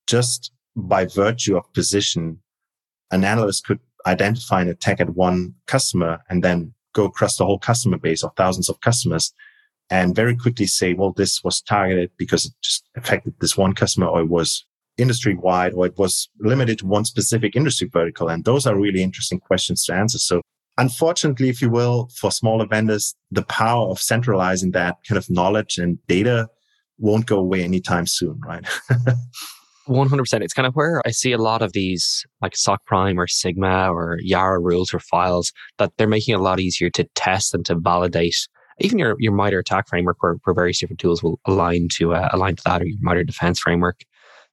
just 0.08 0.52
by 0.76 1.06
virtue 1.06 1.56
of 1.56 1.72
position, 1.74 2.40
an 3.12 3.24
analyst 3.24 3.68
could 3.68 3.82
identify 4.08 4.64
an 4.64 4.70
attack 4.70 5.00
at 5.00 5.12
one 5.12 5.54
customer 5.68 6.24
and 6.32 6.44
then 6.44 6.74
go 6.94 7.06
across 7.06 7.38
the 7.38 7.46
whole 7.46 7.60
customer 7.60 8.00
base 8.00 8.24
of 8.24 8.32
thousands 8.36 8.68
of 8.68 8.82
customers 8.82 9.32
and 9.92 10.16
very 10.16 10.36
quickly 10.36 10.66
say, 10.66 10.96
well, 10.96 11.12
this 11.12 11.44
was 11.44 11.62
targeted 11.62 12.10
because 12.18 12.46
it 12.46 12.54
just 12.64 12.90
affected 12.96 13.36
this 13.42 13.56
one 13.56 13.74
customer 13.74 14.08
or 14.08 14.22
it 14.22 14.30
was 14.30 14.66
industry 14.98 15.36
wide 15.36 15.74
or 15.74 15.86
it 15.86 15.98
was 15.98 16.30
limited 16.40 16.80
to 16.80 16.88
one 16.88 17.06
specific 17.06 17.56
industry 17.56 17.90
vertical? 17.92 18.30
And 18.30 18.46
those 18.46 18.66
are 18.66 18.80
really 18.80 19.04
interesting 19.04 19.40
questions 19.40 19.86
to 19.86 19.94
answer. 19.94 20.18
So 20.18 20.42
unfortunately, 20.78 21.50
if 21.50 21.62
you 21.62 21.70
will, 21.70 22.10
for 22.16 22.32
smaller 22.32 22.66
vendors, 22.66 23.16
the 23.32 23.44
power 23.44 23.88
of 23.90 24.00
centralizing 24.00 24.72
that 24.72 24.98
kind 25.08 25.18
of 25.18 25.30
knowledge 25.30 25.78
and 25.78 25.98
data 26.08 26.48
won't 27.00 27.26
go 27.26 27.38
away 27.38 27.64
anytime 27.64 28.08
soon, 28.08 28.40
right? 28.46 28.66
100%. 29.88 30.42
It's 30.42 30.54
kind 30.54 30.68
of 30.68 30.76
where 30.76 31.02
I 31.06 31.12
see 31.12 31.32
a 31.32 31.38
lot 31.38 31.62
of 31.62 31.74
these 31.74 32.26
like 32.42 32.56
SOC 32.56 32.84
Prime 32.86 33.20
or 33.20 33.28
Sigma 33.28 33.92
or 33.92 34.18
Yara 34.22 34.60
rules 34.60 34.94
or 34.94 35.00
files 35.00 35.52
that 35.78 35.94
they're 35.98 36.08
making 36.08 36.36
a 36.36 36.42
lot 36.42 36.60
easier 36.60 36.90
to 36.92 37.06
test 37.16 37.54
and 37.54 37.66
to 37.66 37.76
validate. 37.76 38.36
Even 38.80 39.00
your, 39.00 39.16
your 39.20 39.32
MITRE 39.32 39.60
ATT&CK 39.60 39.88
framework 39.88 40.22
where, 40.22 40.36
where 40.44 40.54
various 40.54 40.80
different 40.80 41.00
tools 41.00 41.24
will 41.24 41.40
align 41.46 41.88
to 41.94 42.14
uh, 42.14 42.30
align 42.32 42.56
to 42.58 42.64
that 42.66 42.82
or 42.82 42.86
your 42.86 42.98
MITRE 43.02 43.24
defense 43.24 43.60
framework 43.60 44.02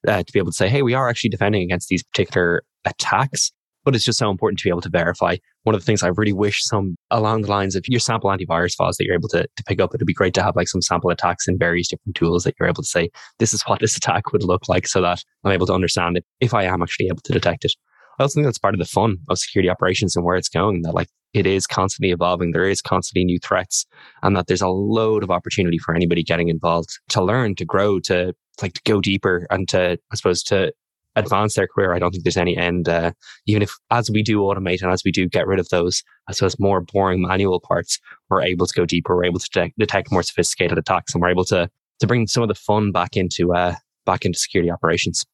uh, 0.07 0.23
to 0.23 0.33
be 0.33 0.39
able 0.39 0.51
to 0.51 0.57
say, 0.57 0.69
hey, 0.69 0.83
we 0.83 0.95
are 0.95 1.09
actually 1.09 1.31
defending 1.31 1.63
against 1.63 1.89
these 1.89 2.03
particular 2.03 2.63
attacks. 2.85 3.53
But 3.85 3.95
it's 3.95 4.05
just 4.05 4.19
so 4.19 4.31
important 4.31 4.59
to 4.61 4.65
be 4.65 4.71
able 4.71 4.81
to 4.81 4.89
verify. 4.89 5.37
One 5.65 5.75
of 5.75 5.81
the 5.83 5.85
things 5.85 6.03
I 6.03 6.09
really 6.09 6.33
wish 6.33 6.65
some 6.65 6.97
along 7.11 7.43
the 7.43 7.51
lines 7.51 7.77
of 7.77 7.85
your 7.87 8.01
sample 8.01 8.31
antivirus 8.31 8.75
files 8.75 8.97
that 8.97 9.05
you're 9.05 9.15
able 9.15 9.29
to, 9.29 9.43
to 9.43 9.65
pick 9.65 9.79
up, 9.79 9.95
it'd 9.95 10.07
be 10.07 10.15
great 10.15 10.33
to 10.35 10.43
have 10.43 10.57
like 10.57 10.69
some 10.69 10.81
sample 10.81 11.11
attacks 11.11 11.47
in 11.47 11.59
various 11.59 11.89
different 11.89 12.17
tools 12.17 12.45
that 12.45 12.55
you're 12.59 12.69
able 12.69 12.83
to 12.83 12.89
say, 12.89 13.11
this 13.39 13.53
is 13.53 13.61
what 13.65 13.81
this 13.81 13.95
attack 13.95 14.33
would 14.33 14.43
look 14.43 14.71
like 14.71 14.87
so 14.87 15.03
that 15.03 15.23
I'm 15.45 15.53
able 15.53 15.67
to 15.67 15.75
understand 15.75 16.17
it 16.17 16.25
if 16.41 16.55
I 16.55 16.65
am 16.65 16.83
actually 16.83 17.09
able 17.09 17.21
to 17.25 17.33
detect 17.35 17.67
it. 17.67 17.73
I 18.19 18.23
also 18.23 18.37
think 18.37 18.47
that's 18.47 18.59
part 18.59 18.75
of 18.75 18.79
the 18.79 18.87
fun 18.87 19.19
of 19.29 19.39
security 19.39 19.69
operations 19.69 20.17
and 20.17 20.25
where 20.25 20.37
it's 20.37 20.49
going, 20.49 20.81
that 20.83 20.95
like 20.95 21.09
it 21.35 21.47
is 21.47 21.67
constantly 21.67 22.11
evolving. 22.11 22.53
There 22.53 22.69
is 22.69 22.81
constantly 22.81 23.25
new 23.25 23.39
threats 23.39 23.85
and 24.23 24.35
that 24.35 24.47
there's 24.47 24.63
a 24.63 24.69
load 24.69 25.23
of 25.23 25.31
opportunity 25.31 25.77
for 25.77 25.95
anybody 25.95 26.23
getting 26.23 26.49
involved 26.49 26.89
to 27.11 27.23
learn, 27.23 27.55
to 27.57 27.67
grow, 27.67 28.01
to 28.01 28.35
like 28.63 28.75
to 28.75 28.83
go 28.85 29.01
deeper 29.01 29.47
and 29.51 29.69
to, 29.69 29.99
I 30.13 30.17
suppose, 30.17 30.43
to 30.45 30.73
advance 31.17 31.55
their 31.55 31.69
career, 31.69 31.95
I 31.95 31.99
don't 31.99 32.11
think 32.11 32.25
there's 32.25 32.37
any 32.37 32.57
end. 32.57 32.89
Uh, 32.89 33.13
even 33.47 33.63
if, 33.63 33.75
as 33.91 34.11
we 34.11 34.23
do 34.23 34.41
automate 34.41 34.83
and 34.83 34.93
as 34.93 35.03
we 35.05 35.13
do 35.13 35.29
get 35.29 35.47
rid 35.47 35.61
of 35.61 35.69
those, 35.69 36.03
I 36.29 36.33
suppose, 36.33 36.59
more 36.59 36.81
boring 36.81 37.23
manual 37.23 37.61
parts, 37.61 38.01
we're 38.29 38.43
able 38.43 38.67
to 38.67 38.75
go 38.75 38.85
deeper. 38.85 39.17
We're 39.17 39.27
able 39.27 39.41
to 39.41 39.51
de- 39.51 39.73
detect 39.79 40.11
more 40.11 40.23
sophisticated 40.23 40.79
attacks, 40.79 41.15
and 41.15 41.23
we're 41.23 41.31
able 41.31 41.45
to 41.47 41.71
to 42.01 42.07
bring 42.07 42.27
some 42.27 42.43
of 42.43 42.49
the 42.49 42.55
fun 42.55 42.93
back 42.93 43.17
into 43.17 43.55
uh, 43.55 43.75
back 44.05 44.25
into 44.25 44.39
security 44.39 44.71
operations. 44.71 45.25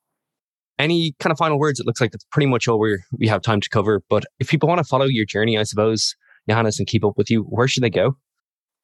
Any 0.79 1.15
kind 1.19 1.33
of 1.33 1.39
final 1.39 1.59
words? 1.59 1.81
It 1.81 1.87
looks 1.87 2.01
like 2.01 2.13
that's 2.13 2.27
pretty 2.31 2.47
much 2.47 2.69
all 2.69 2.79
we 2.79 2.99
we 3.19 3.29
have 3.29 3.43
time 3.43 3.61
to 3.61 3.69
cover. 3.69 4.03
But 4.09 4.25
if 4.39 4.49
people 4.49 4.69
want 4.69 4.79
to 4.79 4.85
follow 4.85 5.07
your 5.07 5.25
journey, 5.25 5.59
I 5.59 5.63
suppose, 5.63 6.15
Johannes, 6.49 6.79
and 6.79 6.89
keep 6.89 7.05
up 7.05 7.17
with 7.17 7.31
you, 7.31 7.43
where 7.43 7.69
should 7.69 7.83
they 7.83 7.91
go? 7.91 8.17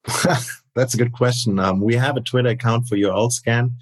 that's 0.74 0.95
a 0.95 0.97
good 0.97 1.12
question. 1.12 1.59
Um, 1.59 1.80
we 1.80 1.95
have 1.95 2.16
a 2.16 2.20
Twitter 2.20 2.51
account 2.51 2.87
for 2.87 2.97
URL 2.97 3.32
scan 3.32 3.72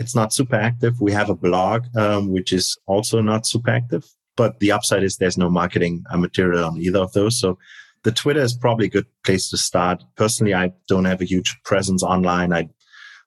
it's 0.00 0.16
not 0.16 0.32
super 0.32 0.56
active. 0.56 1.00
We 1.00 1.12
have 1.12 1.28
a 1.28 1.34
blog, 1.34 1.84
um, 1.94 2.32
which 2.32 2.52
is 2.52 2.76
also 2.86 3.20
not 3.20 3.46
super 3.46 3.70
active. 3.70 4.04
But 4.34 4.58
the 4.58 4.72
upside 4.72 5.02
is 5.02 5.16
there's 5.16 5.36
no 5.36 5.50
marketing 5.50 6.04
uh, 6.10 6.16
material 6.16 6.64
on 6.64 6.80
either 6.80 7.00
of 7.00 7.12
those. 7.12 7.38
So 7.38 7.58
the 8.02 8.10
Twitter 8.10 8.40
is 8.40 8.54
probably 8.54 8.86
a 8.86 8.90
good 8.90 9.06
place 9.24 9.50
to 9.50 9.58
start. 9.58 10.02
Personally, 10.16 10.54
I 10.54 10.72
don't 10.88 11.04
have 11.04 11.20
a 11.20 11.26
huge 11.26 11.54
presence 11.64 12.02
online. 12.02 12.52
I 12.52 12.70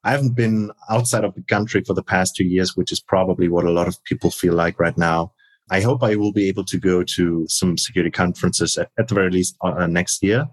I 0.05 0.11
haven't 0.11 0.35
been 0.35 0.71
outside 0.89 1.23
of 1.23 1.33
the 1.33 1.43
country 1.43 1.81
for 1.85 1.93
the 1.93 2.03
past 2.03 2.35
two 2.35 2.43
years, 2.43 2.75
which 2.75 2.91
is 2.91 2.99
probably 2.99 3.47
what 3.47 3.63
a 3.63 3.71
lot 3.71 3.87
of 3.87 4.03
people 4.03 4.31
feel 4.31 4.53
like 4.53 4.77
right 4.77 4.97
now. 4.97 5.31
I 5.71 5.79
hope 5.79 6.03
I 6.03 6.17
will 6.17 6.33
be 6.33 6.49
able 6.49 6.65
to 6.65 6.77
go 6.77 7.03
to 7.03 7.45
some 7.47 7.77
security 7.77 8.11
conferences 8.11 8.77
at, 8.77 8.89
at 8.99 9.07
the 9.07 9.15
very 9.15 9.29
least 9.29 9.55
uh, 9.61 9.87
next 9.87 10.21
year. 10.21 10.45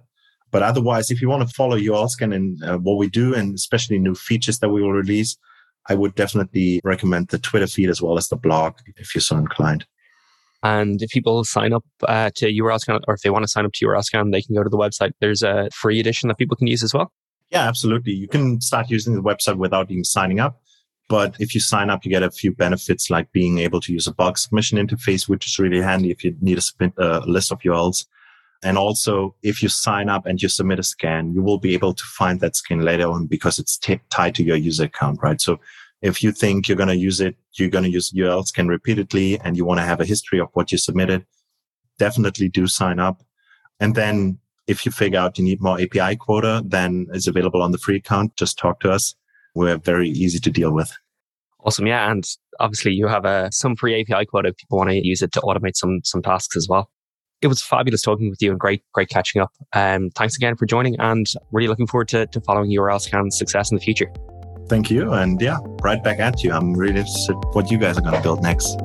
But 0.53 0.62
otherwise, 0.62 1.11
if 1.11 1.21
you 1.21 1.29
want 1.29 1.49
to 1.49 1.55
follow 1.55 1.77
URLscan 1.77 2.33
and 2.33 2.62
uh, 2.62 2.79
what 2.79 2.99
we 2.99 3.09
do, 3.09 3.35
and 3.35 3.55
especially 3.55 3.99
new 3.99 4.14
features 4.14 4.61
that 4.61 4.68
we 4.68 4.83
will 4.83 4.93
release, 4.93 5.37
I 5.89 5.95
would 5.95 6.14
definitely 6.14 6.81
recommend 6.85 7.28
the 7.28 7.39
Twitter 7.39 7.66
feed 7.66 7.91
as 7.91 8.03
well 8.03 8.18
as 8.18 8.28
the 8.28 8.37
blog 8.37 8.74
if 8.97 9.14
you're 9.14 9.22
so 9.22 9.37
inclined. 9.37 9.87
And 10.62 11.01
if 11.01 11.11
people 11.11 11.43
sign 11.45 11.72
up 11.72 11.85
uh, 12.07 12.31
to 12.37 12.47
URLscan 12.47 13.01
or 13.09 13.14
if 13.14 13.22
they 13.22 13.31
want 13.31 13.45
to 13.45 13.49
sign 13.49 13.64
up 13.64 13.72
to 13.72 13.87
URLscan, 13.87 14.31
they 14.31 14.43
can 14.43 14.55
go 14.55 14.62
to 14.62 14.68
the 14.68 14.76
website. 14.76 15.12
There's 15.20 15.43
a 15.43 15.70
free 15.74 15.99
edition 15.99 16.28
that 16.28 16.39
people 16.39 16.57
can 16.57 16.66
use 16.66 16.83
as 16.83 16.93
well. 16.93 17.11
Yeah, 17.51 17.66
absolutely. 17.66 18.12
You 18.12 18.28
can 18.28 18.61
start 18.61 18.91
using 18.91 19.14
the 19.14 19.22
website 19.22 19.57
without 19.57 19.91
even 19.91 20.05
signing 20.05 20.39
up. 20.39 20.61
But 21.09 21.35
if 21.41 21.55
you 21.55 21.61
sign 21.61 21.91
up, 21.91 22.05
you 22.05 22.11
get 22.11 22.22
a 22.22 22.31
few 22.31 22.55
benefits 22.55 23.11
like 23.11 23.33
being 23.33 23.59
able 23.59 23.81
to 23.81 23.93
use 23.93 24.07
a 24.07 24.14
bug 24.14 24.39
submission 24.39 24.78
interface, 24.78 25.28
which 25.28 25.47
is 25.47 25.59
really 25.59 25.81
handy 25.81 26.12
if 26.12 26.22
you 26.22 26.37
need 26.41 26.55
to 26.55 26.61
submit 26.61 26.93
a 26.99 27.20
list 27.26 27.51
of 27.51 27.59
URLs. 27.61 28.07
And 28.63 28.77
also, 28.77 29.35
if 29.43 29.63
you 29.63 29.69
sign 29.69 30.09
up 30.09 30.27
and 30.27 30.41
you 30.43 30.49
submit 30.49 30.79
a 30.79 30.83
scan, 30.83 31.33
you 31.33 31.43
will 31.43 31.59
be 31.59 31.73
able 31.73 31.95
to 31.95 32.05
find 32.05 32.41
that 32.41 32.57
scan 32.57 32.81
later 32.81 33.09
on 33.09 33.27
because 33.27 33.59
it's 33.59 33.79
t- 33.79 34.01
tied 34.11 34.35
to 34.35 34.43
your 34.43 34.57
user 34.57 34.85
account, 34.85 35.19
right? 35.23 35.41
So 35.41 35.61
if 36.03 36.23
you 36.23 36.31
think 36.33 36.69
you're 36.69 36.77
going 36.77 36.89
to 36.89 36.97
use 36.97 37.21
it, 37.21 37.37
you're 37.55 37.71
going 37.71 37.85
to 37.85 37.91
use 37.91 38.11
URL 38.13 38.47
scan 38.47 38.69
repeatedly 38.69 39.39
and 39.41 39.57
you 39.57 39.65
want 39.65 39.81
to 39.81 39.87
have 39.87 40.01
a 40.01 40.05
history 40.05 40.41
of 40.41 40.49
what 40.53 40.73
you 40.73 40.79
submitted, 40.79 41.25
definitely 41.99 42.49
do 42.49 42.67
sign 42.67 42.99
up. 42.99 43.23
And 43.81 43.95
then 43.95 44.39
if 44.67 44.85
you 44.85 44.93
figure 44.93 45.19
out 45.19 45.39
you 45.39 45.45
need 45.45 45.63
more 45.63 45.81
API 45.81 46.17
quota, 46.17 46.63
then 46.65 47.07
it's 47.13 47.27
available 47.27 47.63
on 47.63 47.73
the 47.73 47.79
free 47.79 47.97
account. 47.97 48.37
Just 48.37 48.59
talk 48.59 48.81
to 48.81 48.91
us. 48.91 49.15
We're 49.55 49.79
very 49.79 50.09
easy 50.09 50.39
to 50.39 50.51
deal 50.51 50.73
with. 50.73 50.93
Awesome. 51.65 51.87
Yeah. 51.87 52.11
And 52.11 52.25
obviously 52.61 52.93
you 52.93 53.07
have 53.07 53.25
a, 53.25 53.29
uh, 53.29 53.51
some 53.51 53.75
free 53.75 54.01
API 54.01 54.27
quota 54.27 54.49
if 54.49 54.57
people 54.57 54.79
want 54.79 54.91
to 54.91 55.07
use 55.07 55.23
it 55.23 55.33
to 55.33 55.41
automate 55.41 55.77
some, 55.77 56.01
some 56.05 56.23
tasks 56.23 56.57
as 56.57 56.69
well. 56.69 56.91
It 57.43 57.47
was 57.47 57.62
fabulous 57.62 58.03
talking 58.03 58.28
with 58.28 58.43
you 58.43 58.51
and 58.51 58.61
great, 58.61 58.82
great 58.93 59.09
catching 59.09 59.41
up. 59.41 59.53
Um, 59.72 60.11
thanks 60.11 60.36
again 60.36 60.57
for 60.57 60.66
joining 60.66 60.99
and 61.01 61.26
really 61.53 61.68
looking 61.68 61.86
forward 61.86 62.09
to, 62.09 62.26
to 62.26 62.41
following 62.43 62.70
URL 62.70 63.01
scan's 63.01 63.38
success 63.38 63.70
in 63.70 63.76
the 63.76 63.82
future. 63.82 64.12
Thank 64.68 64.91
you. 64.91 65.12
And 65.12 65.41
yeah, 65.41 65.59
right 65.82 66.03
back 66.03 66.20
at 66.20 66.45
you. 66.45 66.53
I'm 66.53 66.74
really 66.74 67.01
interested 67.01 67.34
what 67.53 67.70
you 67.70 67.78
guys 67.78 67.97
are 67.99 68.03
going 68.03 68.14
to 68.14 68.22
build 68.22 68.43
next. 68.43 68.78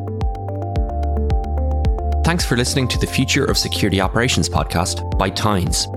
Thanks 2.25 2.45
for 2.45 2.55
listening 2.57 2.87
to 2.87 2.97
the 2.97 3.05
Future 3.05 3.45
of 3.45 3.57
Security 3.57 4.01
Operations 4.01 4.49
podcast 4.49 5.17
by 5.17 5.29
Tines. 5.29 5.87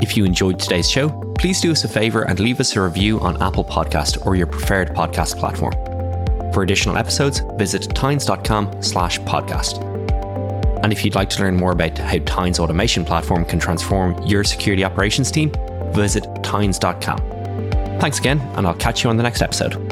If 0.00 0.16
you 0.16 0.24
enjoyed 0.24 0.58
today's 0.58 0.88
show, 0.88 1.10
please 1.38 1.60
do 1.60 1.72
us 1.72 1.84
a 1.84 1.88
favor 1.88 2.22
and 2.22 2.38
leave 2.38 2.60
us 2.60 2.76
a 2.76 2.80
review 2.80 3.20
on 3.20 3.42
Apple 3.42 3.64
Podcast 3.64 4.24
or 4.24 4.36
your 4.36 4.46
preferred 4.46 4.90
podcast 4.90 5.38
platform. 5.38 5.72
For 6.54 6.62
additional 6.62 6.96
episodes, 6.96 7.42
visit 7.58 7.94
tines.com 7.94 8.82
slash 8.82 9.18
podcast. 9.20 9.95
And 10.86 10.92
if 10.92 11.04
you'd 11.04 11.16
like 11.16 11.28
to 11.30 11.42
learn 11.42 11.56
more 11.56 11.72
about 11.72 11.98
how 11.98 12.18
Tines 12.18 12.60
automation 12.60 13.04
platform 13.04 13.44
can 13.44 13.58
transform 13.58 14.16
your 14.22 14.44
security 14.44 14.84
operations 14.84 15.32
team, 15.32 15.50
visit 15.92 16.24
tines.com. 16.44 17.18
Thanks 17.98 18.20
again, 18.20 18.38
and 18.54 18.68
I'll 18.68 18.74
catch 18.76 19.02
you 19.02 19.10
on 19.10 19.16
the 19.16 19.24
next 19.24 19.42
episode. 19.42 19.85